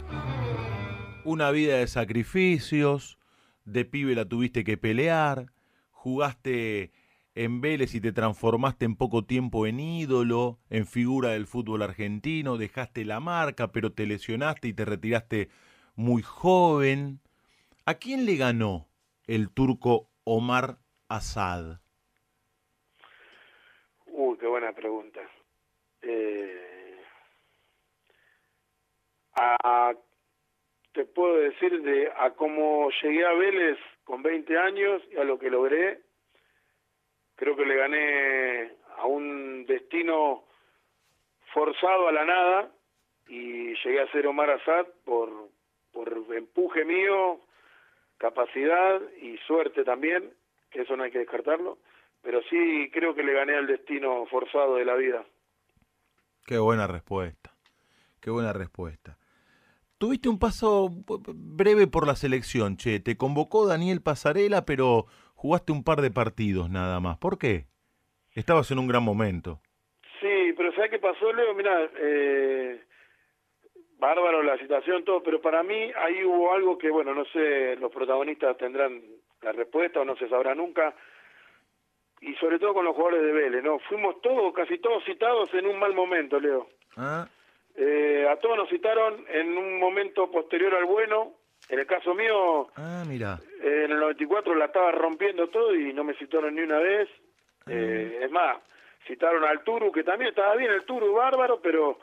Una 1.25 1.51
vida 1.51 1.77
de 1.77 1.87
sacrificios, 1.87 3.19
de 3.65 3.85
pibe 3.85 4.15
la 4.15 4.25
tuviste 4.25 4.63
que 4.63 4.77
pelear, 4.77 5.51
jugaste 5.91 6.91
en 7.35 7.61
Vélez 7.61 7.93
y 7.93 8.01
te 8.01 8.11
transformaste 8.13 8.85
en 8.85 8.95
poco 8.95 9.25
tiempo 9.25 9.67
en 9.67 9.79
ídolo, 9.79 10.59
en 10.71 10.87
figura 10.87 11.29
del 11.29 11.45
fútbol 11.45 11.83
argentino, 11.83 12.57
dejaste 12.57 13.05
la 13.05 13.19
marca, 13.19 13.71
pero 13.71 13.91
te 13.91 14.07
lesionaste 14.07 14.69
y 14.69 14.73
te 14.73 14.85
retiraste 14.85 15.49
muy 15.95 16.23
joven. 16.23 17.21
¿A 17.89 17.95
quién 17.95 18.27
le 18.27 18.35
ganó 18.35 18.85
el 19.25 19.51
turco 19.51 20.11
Omar 20.23 20.77
Asad? 21.07 21.79
Uy, 24.05 24.37
qué 24.37 24.45
buena 24.45 24.73
pregunta. 24.73 25.19
Eh, 26.03 27.01
te 30.93 31.03
puedo 31.05 31.37
decir 31.37 31.81
de 31.81 32.11
a 32.15 32.29
cómo 32.35 32.91
llegué 33.01 33.25
a 33.25 33.33
Vélez 33.33 33.79
con 34.03 34.21
20 34.21 34.55
años 34.55 35.01
y 35.11 35.17
a 35.17 35.23
lo 35.23 35.39
que 35.39 35.49
logré 35.49 35.99
creo 37.37 37.55
que 37.55 37.65
le 37.65 37.75
gané 37.75 38.71
a 38.97 39.07
un 39.07 39.65
destino 39.65 40.43
forzado 41.55 42.07
a 42.07 42.11
la 42.11 42.23
nada 42.23 42.71
y 43.27 43.73
llegué 43.83 44.01
a 44.01 44.11
ser 44.11 44.27
Omar 44.27 44.51
Azad 44.51 44.85
por, 45.05 45.49
por 45.91 46.35
empuje 46.35 46.85
mío, 46.85 47.41
capacidad 48.19 49.01
y 49.21 49.37
suerte 49.47 49.83
también, 49.83 50.31
que 50.69 50.81
eso 50.81 50.95
no 50.95 51.03
hay 51.03 51.11
que 51.11 51.19
descartarlo, 51.19 51.79
pero 52.21 52.41
sí 52.49 52.91
creo 52.93 53.15
que 53.15 53.23
le 53.23 53.33
gané 53.33 53.55
al 53.55 53.65
destino 53.65 54.25
forzado 54.27 54.75
de 54.75 54.85
la 54.85 54.95
vida. 54.95 55.25
Qué 56.45 56.59
buena 56.59 56.85
respuesta, 56.85 57.51
qué 58.21 58.29
buena 58.29 58.53
respuesta. 58.53 59.17
Tuviste 59.97 60.29
un 60.29 60.39
paso 60.39 60.89
breve 61.35 61.87
por 61.87 62.07
la 62.07 62.15
selección, 62.15 62.77
che. 62.77 63.01
Te 63.01 63.17
convocó 63.17 63.67
Daniel 63.67 64.01
Pasarela, 64.01 64.65
pero 64.65 65.07
jugaste 65.35 65.73
un 65.73 65.83
par 65.83 66.01
de 66.01 66.09
partidos 66.09 66.69
nada 66.69 67.01
más. 67.01 67.17
¿Por 67.17 67.37
qué? 67.37 67.65
Estabas 68.31 68.71
en 68.71 68.79
un 68.79 68.87
gran 68.87 69.03
momento. 69.03 69.59
Sí, 70.21 70.53
pero 70.55 70.73
¿sabes 70.73 70.91
qué 70.91 70.99
pasó, 70.99 71.33
Leo? 71.33 71.53
Mira, 71.53 71.89
eh, 71.97 72.81
bárbaro 73.99 74.41
la 74.41 74.57
situación, 74.57 75.03
todo, 75.03 75.21
pero 75.21 75.41
para 75.41 75.61
mí 75.61 75.91
ahí 75.95 76.23
hubo 76.23 76.53
algo 76.53 76.77
que, 76.77 76.89
bueno, 76.89 77.13
no 77.13 77.25
sé, 77.25 77.75
los 77.75 77.91
protagonistas 77.91 78.57
tendrán 78.57 79.01
la 79.41 79.51
respuesta 79.51 79.99
o 79.99 80.05
no 80.05 80.15
se 80.15 80.29
sabrá 80.29 80.55
nunca, 80.55 80.95
y 82.21 82.33
sobre 82.35 82.59
todo 82.59 82.73
con 82.73 82.85
los 82.85 82.95
jugadores 82.95 83.23
de 83.23 83.31
Vélez, 83.31 83.63
¿no? 83.63 83.79
Fuimos 83.79 84.21
todos, 84.21 84.53
casi 84.53 84.77
todos 84.79 85.03
citados 85.05 85.53
en 85.53 85.67
un 85.67 85.79
mal 85.79 85.93
momento, 85.93 86.39
Leo. 86.39 86.67
Ah. 86.97 87.27
Eh, 87.75 88.27
a 88.29 88.35
todos 88.37 88.57
nos 88.57 88.69
citaron 88.69 89.25
en 89.29 89.57
un 89.57 89.79
momento 89.79 90.29
posterior 90.29 90.73
al 90.75 90.85
bueno, 90.85 91.33
en 91.69 91.79
el 91.79 91.85
caso 91.85 92.13
mío, 92.13 92.67
ah, 92.75 93.03
mira. 93.07 93.39
Eh, 93.61 93.83
en 93.85 93.91
el 93.91 93.99
94 93.99 94.55
la 94.55 94.65
estaba 94.65 94.91
rompiendo 94.91 95.47
todo 95.49 95.75
y 95.75 95.93
no 95.93 96.03
me 96.03 96.13
citaron 96.15 96.55
ni 96.55 96.61
una 96.61 96.79
vez. 96.79 97.09
Ah. 97.65 97.71
Eh, 97.71 98.19
es 98.23 98.31
más, 98.31 98.57
citaron 99.07 99.43
al 99.45 99.63
Turu, 99.63 99.91
que 99.91 100.03
también 100.03 100.29
estaba 100.29 100.55
bien 100.55 100.71
el 100.71 100.83
Turu, 100.83 101.13
bárbaro, 101.13 101.61
pero 101.61 101.99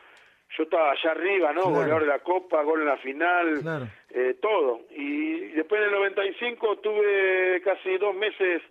yo 0.56 0.62
estaba 0.62 0.92
allá 0.92 1.10
arriba, 1.10 1.52
¿no? 1.52 1.70
Goleador 1.70 2.02
de 2.02 2.08
la 2.08 2.20
Copa, 2.20 2.62
gol 2.62 2.80
en 2.80 2.86
la 2.86 2.96
final, 2.98 3.90
eh, 4.10 4.34
todo. 4.40 4.82
Y 4.90 5.48
después 5.52 5.80
en 5.80 5.88
el 5.88 5.94
95 5.94 6.78
tuve 6.78 7.60
casi 7.62 7.96
dos 7.98 8.14
meses 8.14 8.62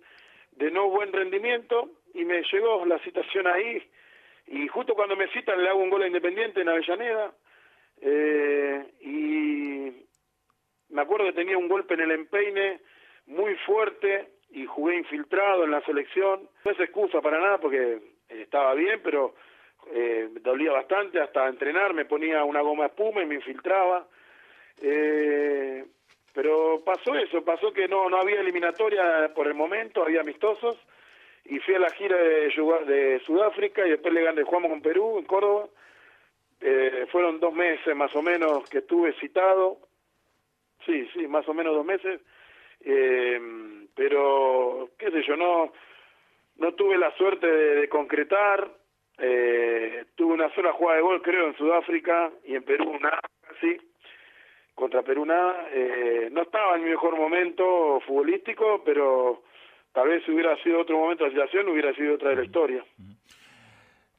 de 0.52 0.70
no 0.70 0.88
buen 0.88 1.12
rendimiento 1.12 1.90
y 2.14 2.24
me 2.24 2.42
llegó 2.50 2.84
la 2.86 2.98
citación 3.00 3.46
ahí. 3.46 3.82
Y 4.48 4.68
justo 4.68 4.94
cuando 4.94 5.16
me 5.16 5.28
citan 5.28 5.62
le 5.62 5.68
hago 5.68 5.80
un 5.80 5.90
gol 5.90 6.02
a 6.02 6.06
Independiente 6.06 6.60
en 6.60 6.68
Avellaneda. 6.68 7.32
y 9.00 9.92
me 10.88 11.02
acuerdo 11.02 11.26
que 11.26 11.32
tenía 11.32 11.58
un 11.58 11.68
golpe 11.68 11.94
en 11.94 12.00
el 12.00 12.10
empeine 12.12 12.80
muy 13.26 13.54
fuerte 13.66 14.30
y 14.50 14.64
jugué 14.64 14.96
infiltrado 14.96 15.64
en 15.64 15.72
la 15.72 15.82
selección. 15.82 16.48
No 16.64 16.70
es 16.70 16.80
excusa 16.80 17.20
para 17.20 17.40
nada 17.40 17.58
porque 17.58 18.00
estaba 18.28 18.74
bien, 18.74 19.00
pero 19.02 19.34
eh, 19.92 20.28
dolía 20.40 20.72
bastante 20.72 21.20
hasta 21.20 21.48
entrenar, 21.48 21.94
me 21.94 22.04
ponía 22.04 22.44
una 22.44 22.60
goma 22.60 22.86
espuma 22.86 23.22
y 23.22 23.26
me 23.26 23.36
infiltraba. 23.36 24.06
Eh, 24.80 25.84
pero 26.32 26.82
pasó 26.84 27.14
eso, 27.14 27.42
pasó 27.44 27.72
que 27.72 27.88
no, 27.88 28.10
no 28.10 28.18
había 28.18 28.40
eliminatoria 28.40 29.32
por 29.34 29.46
el 29.46 29.54
momento, 29.54 30.02
había 30.02 30.20
amistosos, 30.20 30.76
y 31.44 31.58
fui 31.60 31.74
a 31.74 31.78
la 31.78 31.90
gira 31.90 32.16
de, 32.16 32.50
de 32.86 33.20
Sudáfrica 33.20 33.86
y 33.86 33.90
después 33.90 34.12
le 34.12 34.22
gané, 34.22 34.42
jugamos 34.42 34.70
con 34.70 34.82
Perú, 34.82 35.18
en 35.18 35.24
Córdoba. 35.24 35.68
Eh, 36.60 37.06
fueron 37.10 37.38
dos 37.38 37.52
meses 37.52 37.94
más 37.94 38.14
o 38.16 38.22
menos 38.22 38.68
que 38.68 38.78
estuve 38.78 39.12
citado, 39.20 39.78
sí, 40.84 41.06
sí, 41.12 41.26
más 41.26 41.46
o 41.48 41.54
menos 41.54 41.74
dos 41.74 41.84
meses, 41.84 42.20
eh, 42.80 43.40
pero 43.94 44.90
qué 44.98 45.10
sé 45.10 45.22
yo, 45.22 45.36
no, 45.36 45.72
no 46.56 46.72
tuve 46.74 46.96
la 46.96 47.14
suerte 47.16 47.46
de, 47.46 47.88
concretar, 47.88 48.70
eh, 49.18 50.04
tuve 50.14 50.34
una 50.34 50.54
sola 50.54 50.72
jugada 50.72 50.96
de 50.96 51.02
gol 51.02 51.22
creo 51.22 51.48
en 51.48 51.56
Sudáfrica 51.56 52.30
y 52.44 52.54
en 52.54 52.62
Perú 52.62 52.98
nada, 53.00 53.20
sí, 53.60 53.76
contra 54.74 55.02
Perú 55.02 55.24
nada, 55.24 55.68
eh, 55.72 56.28
no 56.32 56.42
estaba 56.42 56.76
en 56.76 56.84
mi 56.84 56.90
mejor 56.90 57.16
momento 57.16 58.00
futbolístico, 58.06 58.82
pero 58.84 59.42
tal 59.92 60.08
vez 60.08 60.24
si 60.24 60.32
hubiera 60.32 60.56
sido 60.62 60.80
otro 60.80 60.98
momento 60.98 61.24
de 61.24 61.30
situación 61.30 61.68
hubiera 61.68 61.94
sido 61.94 62.14
otra 62.14 62.30
de 62.30 62.36
la 62.36 62.44
historia. 62.44 62.84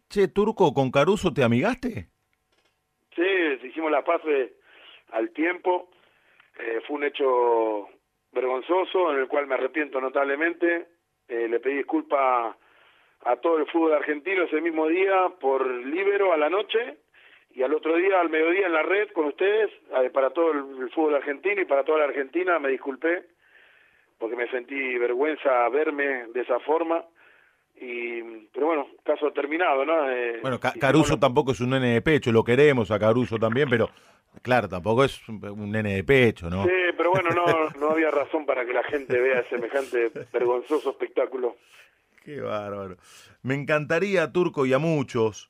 Che, 0.10 0.30
Turco, 0.30 0.74
¿con 0.74 0.90
Caruso 0.90 1.34
te 1.34 1.44
amigaste? 1.44 2.08
Sí, 3.16 3.68
hicimos 3.68 3.92
la 3.92 4.04
paz 4.04 4.22
al 5.12 5.32
tiempo. 5.32 5.90
Eh, 6.60 6.82
fue 6.88 6.98
un 6.98 7.04
hecho 7.04 7.90
vergonzoso 8.32 9.12
en 9.12 9.20
el 9.20 9.28
cual 9.28 9.48
me 9.48 9.56
arrepiento 9.56 10.00
notablemente. 10.02 10.88
Eh, 11.28 11.48
le 11.48 11.60
pedí 11.60 11.78
disculpas 11.78 12.56
a 13.26 13.36
todo 13.38 13.58
el 13.58 13.66
fútbol 13.68 13.94
argentino 13.94 14.44
ese 14.44 14.62
mismo 14.62 14.88
día 14.88 15.30
por 15.40 15.66
Libero 15.66 16.34
a 16.34 16.38
la 16.38 16.50
noche 16.50 16.98
y 17.56 17.64
al 17.64 17.74
otro 17.74 17.96
día 17.96 18.22
al 18.22 18.30
mediodía 18.30 18.68
en 18.68 18.74
la 18.74 18.84
red 18.84 19.10
con 19.14 19.26
ustedes 19.26 19.72
para 20.14 20.30
todo 20.30 20.52
el 20.52 20.90
fútbol 20.92 21.16
argentino 21.16 21.62
y 21.62 21.66
para 21.66 21.84
toda 21.84 22.00
la 22.00 22.06
Argentina 22.06 22.60
me 22.60 22.70
disculpé 22.70 23.26
porque 24.18 24.36
me 24.36 24.50
sentí 24.50 24.98
vergüenza 24.98 25.68
verme 25.70 26.28
de 26.34 26.42
esa 26.42 26.60
forma 26.60 27.04
y 27.80 28.22
pero 28.54 28.68
bueno 28.68 28.88
caso 29.04 29.32
terminado 29.32 29.86
no 29.86 30.10
eh, 30.10 30.40
bueno 30.42 30.60
Caruso 30.60 31.18
tampoco 31.20 31.52
es 31.52 31.60
un 31.60 31.72
nene 31.72 31.94
de 31.94 32.02
pecho 32.02 32.32
lo 32.32 32.44
queremos 32.44 32.92
a 32.92 33.00
Caruso 33.00 33.38
también 33.38 33.70
pero 33.70 33.90
claro 34.42 34.68
tampoco 34.68 35.04
es 35.04 35.28
un 35.28 35.72
nene 35.72 35.96
de 35.96 36.04
pecho 36.04 36.50
no 36.50 36.64
sí 36.64 36.72
pero 36.96 37.12
bueno 37.12 37.30
no 37.32 37.70
no 37.80 37.92
había 37.92 38.10
razón 38.10 38.46
para 38.46 38.66
que 38.66 38.74
la 38.74 38.84
gente 38.84 39.20
vea 39.20 39.44
semejante 39.50 40.12
vergonzoso 40.34 40.92
espectáculo 40.92 41.58
qué 42.28 42.42
bárbaro 42.42 42.98
me 43.42 43.56
encantaría 43.56 44.34
Turco 44.34 44.66
y 44.66 44.74
a 44.74 44.80
muchos 44.80 45.50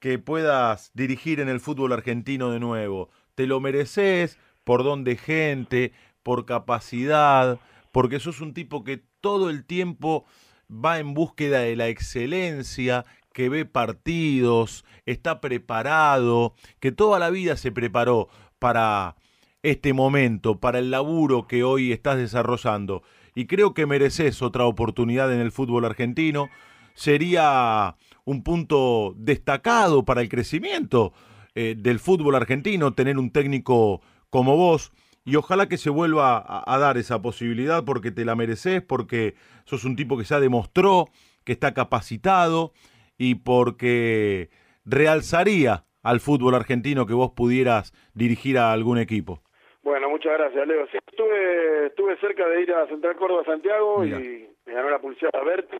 que 0.00 0.18
puedas 0.18 0.90
dirigir 0.92 1.38
en 1.38 1.48
el 1.48 1.60
fútbol 1.60 1.92
argentino 1.92 2.50
de 2.50 2.58
nuevo 2.58 3.08
te 3.36 3.46
lo 3.46 3.60
mereces 3.60 4.36
por 4.64 4.82
don 4.82 5.04
de 5.04 5.16
gente 5.16 5.92
por 6.24 6.44
capacidad 6.44 7.60
porque 7.92 8.18
sos 8.18 8.40
un 8.40 8.52
tipo 8.52 8.82
que 8.82 9.00
todo 9.20 9.48
el 9.48 9.64
tiempo 9.64 10.26
va 10.68 10.98
en 10.98 11.14
búsqueda 11.14 11.60
de 11.60 11.76
la 11.76 11.88
excelencia, 11.88 13.04
que 13.32 13.48
ve 13.48 13.64
partidos, 13.64 14.84
está 15.06 15.40
preparado, 15.40 16.54
que 16.80 16.92
toda 16.92 17.18
la 17.18 17.30
vida 17.30 17.56
se 17.56 17.72
preparó 17.72 18.28
para 18.58 19.16
este 19.62 19.92
momento, 19.92 20.60
para 20.60 20.78
el 20.78 20.90
laburo 20.90 21.46
que 21.46 21.64
hoy 21.64 21.92
estás 21.92 22.18
desarrollando. 22.18 23.02
Y 23.38 23.46
creo 23.46 23.72
que 23.72 23.86
mereces 23.86 24.42
otra 24.42 24.64
oportunidad 24.64 25.32
en 25.32 25.38
el 25.38 25.52
fútbol 25.52 25.84
argentino. 25.84 26.50
Sería 26.94 27.94
un 28.24 28.42
punto 28.42 29.14
destacado 29.16 30.04
para 30.04 30.22
el 30.22 30.28
crecimiento 30.28 31.12
eh, 31.54 31.76
del 31.78 32.00
fútbol 32.00 32.34
argentino 32.34 32.94
tener 32.94 33.16
un 33.16 33.30
técnico 33.30 34.02
como 34.28 34.56
vos 34.56 34.90
y 35.24 35.36
ojalá 35.36 35.68
que 35.68 35.78
se 35.78 35.88
vuelva 35.88 36.44
a, 36.66 36.78
dar 36.78 36.98
esa 36.98 37.22
posibilidad 37.22 37.84
porque 37.84 38.10
te 38.10 38.24
la 38.24 38.34
mereces, 38.34 38.82
porque 38.82 39.36
sos 39.66 39.84
un 39.84 39.94
tipo 39.94 40.18
que 40.18 40.24
ya 40.24 40.40
demostró 40.40 41.08
que 41.44 41.52
está 41.52 41.74
capacitado 41.74 42.72
y 43.18 43.36
porque 43.36 44.50
realzaría 44.84 45.84
al 46.02 46.18
fútbol 46.18 46.56
argentino 46.56 47.06
que 47.06 47.14
vos 47.14 47.30
pudieras 47.36 47.92
dirigir 48.14 48.58
a 48.58 48.72
algún 48.72 48.98
equipo. 48.98 49.44
Bueno, 49.88 50.10
muchas 50.10 50.36
gracias, 50.36 50.68
Leo. 50.68 50.86
Sí, 50.88 50.98
estuve, 50.98 51.86
estuve 51.86 52.18
cerca 52.18 52.46
de 52.46 52.60
ir 52.60 52.70
a 52.74 52.86
Central 52.88 53.16
Córdoba 53.16 53.42
Santiago 53.44 54.04
y 54.04 54.46
me 54.66 54.74
ganó 54.74 54.90
la 54.90 54.98
pulsada 54.98 55.40
a 55.40 55.44
verte. 55.44 55.78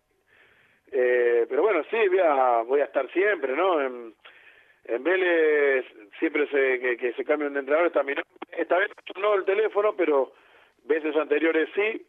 Eh, 0.91 1.45
pero 1.47 1.61
bueno, 1.61 1.85
sí, 1.91 2.09
voy 2.09 2.21
a, 2.21 2.63
voy 2.63 2.81
a 2.81 2.85
estar 2.85 3.07
siempre, 3.13 3.55
¿no? 3.55 3.83
En, 3.83 4.15
en 4.87 5.05
Vélez 5.05 5.85
siempre 6.19 6.49
se, 6.49 6.97
que, 6.97 7.13
se 7.13 7.25
cambia 7.27 7.49
un 7.49 7.59
entrenador, 7.59 7.91
también 7.91 8.19
esta 8.57 8.79
vez 8.79 8.89
no 9.21 9.35
el 9.35 9.45
teléfono, 9.45 9.95
pero 9.95 10.33
veces 10.85 11.15
anteriores 11.15 11.69
sí, 11.75 12.07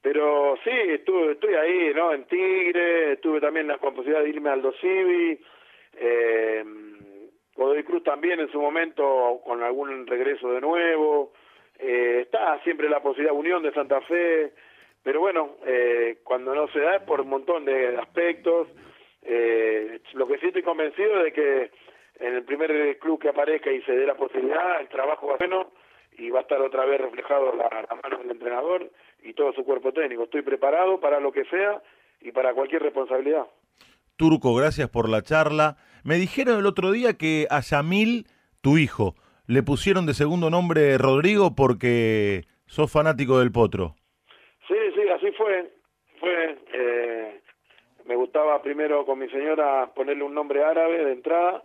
pero 0.00 0.56
sí, 0.62 0.70
estuve, 0.70 1.32
estoy 1.32 1.54
ahí, 1.54 1.92
¿no? 1.92 2.14
En 2.14 2.24
Tigre, 2.26 3.14
estuve 3.14 3.40
también 3.40 3.66
la 3.66 3.78
posibilidad 3.78 4.22
de 4.22 4.28
irme 4.28 4.50
al 4.50 4.62
Dosivi, 4.62 5.40
eh, 5.96 6.64
Godoy 7.56 7.84
Cruz 7.84 8.02
también 8.02 8.40
en 8.40 8.50
su 8.50 8.60
momento 8.60 9.40
con 9.44 9.62
algún 9.62 10.06
regreso 10.06 10.50
de 10.52 10.60
nuevo, 10.60 11.32
eh, 11.78 12.20
está 12.22 12.58
siempre 12.62 12.88
la 12.88 13.00
posibilidad 13.00 13.34
Unión 13.34 13.62
de 13.62 13.72
Santa 13.72 14.00
Fe, 14.02 14.52
pero 15.02 15.20
bueno, 15.20 15.56
eh, 15.66 16.18
cuando 16.24 16.54
no 16.54 16.68
se 16.68 16.80
da 16.80 16.96
es 16.96 17.02
por 17.02 17.20
un 17.20 17.28
montón 17.28 17.64
de 17.64 17.96
aspectos, 17.98 18.68
eh, 19.22 20.00
lo 20.14 20.26
que 20.26 20.38
sí 20.38 20.46
estoy 20.46 20.62
convencido 20.62 21.22
de 21.22 21.32
que 21.32 21.70
en 22.20 22.34
el 22.34 22.44
primer 22.44 22.98
club 22.98 23.20
que 23.20 23.28
aparezca 23.28 23.70
y 23.70 23.82
se 23.82 23.92
dé 23.92 24.06
la 24.06 24.14
posibilidad, 24.14 24.80
el 24.80 24.88
trabajo 24.88 25.26
va 25.26 25.36
bueno 25.38 25.72
y 26.16 26.30
va 26.30 26.40
a 26.40 26.42
estar 26.42 26.60
otra 26.60 26.84
vez 26.84 27.00
reflejado 27.00 27.54
la, 27.54 27.68
la 27.68 28.00
mano 28.02 28.18
del 28.18 28.30
entrenador 28.30 28.90
y 29.22 29.32
todo 29.34 29.52
su 29.52 29.64
cuerpo 29.64 29.92
técnico. 29.92 30.24
Estoy 30.24 30.42
preparado 30.42 31.00
para 31.00 31.20
lo 31.20 31.32
que 31.32 31.44
sea 31.46 31.82
y 32.20 32.32
para 32.32 32.54
cualquier 32.54 32.82
responsabilidad. 32.82 33.46
Turco, 34.16 34.54
gracias 34.54 34.88
por 34.88 35.08
la 35.08 35.22
charla. 35.22 35.76
Me 36.04 36.16
dijeron 36.16 36.58
el 36.58 36.66
otro 36.66 36.90
día 36.90 37.14
que 37.14 37.46
a 37.50 37.60
Yamil, 37.60 38.26
tu 38.60 38.76
hijo, 38.76 39.14
le 39.46 39.62
pusieron 39.62 40.06
de 40.06 40.14
segundo 40.14 40.50
nombre 40.50 40.98
Rodrigo 40.98 41.54
porque 41.54 42.42
sos 42.66 42.92
fanático 42.92 43.38
del 43.38 43.52
potro. 43.52 43.94
Sí, 44.66 44.74
sí, 44.94 45.08
así 45.08 45.30
fue. 45.32 45.70
Fue. 46.18 46.58
Eh, 46.72 47.40
me 48.06 48.16
gustaba 48.16 48.62
primero 48.62 49.04
con 49.04 49.18
mi 49.18 49.28
señora 49.28 49.90
ponerle 49.94 50.24
un 50.24 50.34
nombre 50.34 50.64
árabe 50.64 51.04
de 51.04 51.12
entrada 51.12 51.62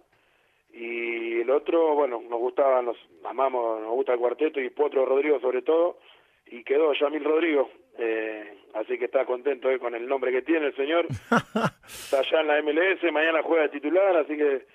y 0.71 1.41
el 1.41 1.49
otro, 1.49 1.95
bueno, 1.95 2.21
nos 2.29 2.39
gustaba, 2.39 2.81
nos 2.81 2.97
amamos, 3.23 3.81
nos 3.81 3.91
gusta 3.91 4.13
el 4.13 4.19
cuarteto 4.19 4.61
y 4.61 4.69
Potro 4.69 5.05
Rodrigo 5.05 5.39
sobre 5.39 5.63
todo, 5.63 5.97
y 6.45 6.63
quedó 6.63 6.93
Yamil 6.93 7.23
Rodrigo, 7.23 7.69
eh, 7.97 8.57
así 8.73 8.97
que 8.97 9.05
está 9.05 9.25
contento 9.25 9.67
con 9.79 9.95
el 9.95 10.07
nombre 10.07 10.31
que 10.31 10.41
tiene 10.41 10.67
el 10.67 10.75
señor, 10.75 11.07
está 11.87 12.19
allá 12.19 12.41
en 12.41 12.47
la 12.47 12.61
MLS, 12.61 13.11
mañana 13.11 13.41
juega 13.43 13.63
de 13.63 13.69
titular, 13.69 14.15
así 14.17 14.37
que 14.37 14.65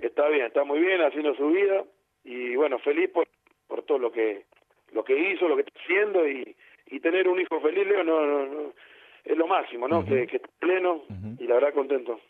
está 0.00 0.28
bien, 0.28 0.46
está 0.46 0.64
muy 0.64 0.80
bien 0.80 1.00
haciendo 1.00 1.34
su 1.34 1.48
vida, 1.48 1.84
y 2.24 2.56
bueno, 2.56 2.78
feliz 2.78 3.10
por, 3.10 3.26
por 3.66 3.82
todo 3.82 3.98
lo 3.98 4.12
que 4.12 4.44
lo 4.92 5.04
que 5.04 5.32
hizo, 5.32 5.48
lo 5.48 5.56
que 5.56 5.62
está 5.62 5.80
haciendo, 5.80 6.28
y, 6.28 6.54
y 6.86 7.00
tener 7.00 7.26
un 7.28 7.40
hijo 7.40 7.60
feliz, 7.60 7.86
Leo, 7.86 8.04
no, 8.04 8.46
no, 8.46 8.72
es 9.24 9.36
lo 9.36 9.46
máximo, 9.46 9.88
¿no? 9.88 10.04
que, 10.04 10.26
que 10.26 10.40
pleno, 10.58 11.02
y 11.38 11.46
la 11.46 11.54
verdad 11.54 11.74
contento. 11.74 12.20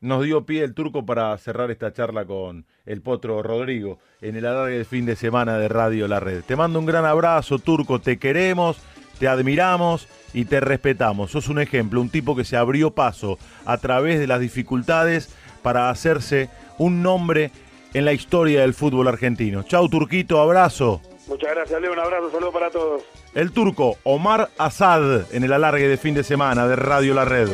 Nos 0.00 0.24
dio 0.24 0.44
pie 0.44 0.64
el 0.64 0.74
turco 0.74 1.06
para 1.06 1.38
cerrar 1.38 1.70
esta 1.70 1.92
charla 1.92 2.24
con 2.24 2.66
el 2.86 3.02
potro 3.02 3.40
Rodrigo 3.40 4.00
en 4.20 4.34
el 4.34 4.46
alargue 4.46 4.78
del 4.78 4.84
fin 4.84 5.06
de 5.06 5.14
semana 5.14 5.58
de 5.58 5.68
Radio 5.68 6.08
La 6.08 6.18
Red. 6.18 6.42
Te 6.42 6.56
mando 6.56 6.80
un 6.80 6.86
gran 6.86 7.04
abrazo, 7.04 7.60
turco, 7.60 8.00
te 8.00 8.18
queremos, 8.18 8.82
te 9.22 9.28
admiramos 9.28 10.08
y 10.34 10.46
te 10.46 10.58
respetamos. 10.58 11.30
Sos 11.30 11.46
un 11.46 11.60
ejemplo, 11.60 12.00
un 12.00 12.08
tipo 12.08 12.34
que 12.34 12.42
se 12.42 12.56
abrió 12.56 12.90
paso 12.90 13.38
a 13.64 13.78
través 13.78 14.18
de 14.18 14.26
las 14.26 14.40
dificultades 14.40 15.32
para 15.62 15.90
hacerse 15.90 16.50
un 16.76 17.04
nombre 17.04 17.52
en 17.94 18.04
la 18.04 18.14
historia 18.14 18.62
del 18.62 18.74
fútbol 18.74 19.06
argentino. 19.06 19.62
Chau, 19.62 19.88
Turquito, 19.88 20.40
abrazo. 20.40 21.00
Muchas 21.28 21.54
gracias, 21.54 21.80
Leo, 21.80 21.92
un 21.92 22.00
abrazo, 22.00 22.32
saludo 22.32 22.50
para 22.50 22.70
todos. 22.70 23.02
El 23.32 23.52
turco 23.52 23.96
Omar 24.02 24.50
Asad 24.58 25.32
en 25.32 25.44
el 25.44 25.52
alargue 25.52 25.86
de 25.86 25.98
fin 25.98 26.14
de 26.14 26.24
semana 26.24 26.66
de 26.66 26.74
Radio 26.74 27.14
La 27.14 27.24
Red. 27.24 27.48